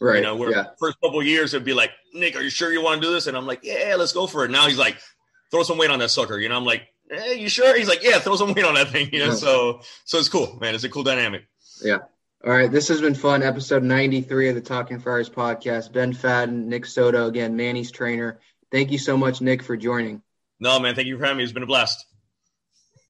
Right. 0.02 0.18
You 0.18 0.24
know, 0.24 0.36
where 0.36 0.52
yeah. 0.52 0.66
first 0.78 1.00
couple 1.02 1.22
years 1.24 1.54
it'd 1.54 1.66
be 1.66 1.74
like, 1.74 1.92
Nick, 2.14 2.36
are 2.36 2.42
you 2.42 2.50
sure 2.50 2.72
you 2.72 2.82
want 2.82 3.02
to 3.02 3.08
do 3.08 3.14
this? 3.14 3.28
And 3.28 3.38
I'm 3.38 3.46
like, 3.46 3.62
yeah, 3.64 3.96
let's 3.98 4.12
go 4.12 4.28
for 4.28 4.44
it. 4.44 4.52
Now 4.52 4.68
he's 4.68 4.78
like, 4.78 4.98
throw 5.52 5.64
some 5.64 5.78
weight 5.78 5.90
on 5.90 6.00
that 6.00 6.10
sucker. 6.10 6.38
You 6.38 6.50
know, 6.50 6.58
I'm 6.58 6.66
like, 6.66 6.82
hey, 7.10 7.40
you 7.40 7.50
sure? 7.50 7.78
He's 7.78 7.88
like, 7.88 8.04
yeah, 8.04 8.20
throw 8.20 8.36
some 8.36 8.54
weight 8.54 8.66
on 8.66 8.76
that 8.76 8.90
thing. 8.90 9.10
You 9.12 9.20
know, 9.20 9.32
so 9.32 9.82
so 10.06 10.18
it's 10.20 10.30
cool, 10.30 10.58
man. 10.60 10.76
It's 10.76 10.84
a 10.84 10.90
cool 10.90 11.04
dynamic. 11.04 11.48
Yeah. 11.84 12.00
All 12.46 12.52
right, 12.52 12.72
this 12.72 12.88
has 12.90 13.02
been 13.02 13.16
fun. 13.16 13.42
Episode 13.42 13.82
93 13.82 14.50
of 14.50 14.56
the 14.56 14.62
Talking 14.62 15.00
Friars 15.00 15.30
podcast. 15.30 15.92
Ben 15.92 16.14
Fadden, 16.14 16.66
Nick 16.66 16.86
Soto, 16.86 17.28
again, 17.28 17.56
Manny's 17.56 17.92
trainer. 17.92 18.40
Thank 18.72 18.92
you 18.92 19.00
so 19.00 19.18
much, 19.18 19.42
Nick, 19.42 19.64
for 19.64 19.76
joining. 19.76 20.22
No, 20.60 20.80
man, 20.80 20.94
thank 20.94 21.08
you 21.08 21.18
for 21.18 21.24
having 21.24 21.38
me. 21.38 21.44
It's 21.44 21.54
been 21.54 21.64
a 21.64 21.68
blast. 21.68 22.06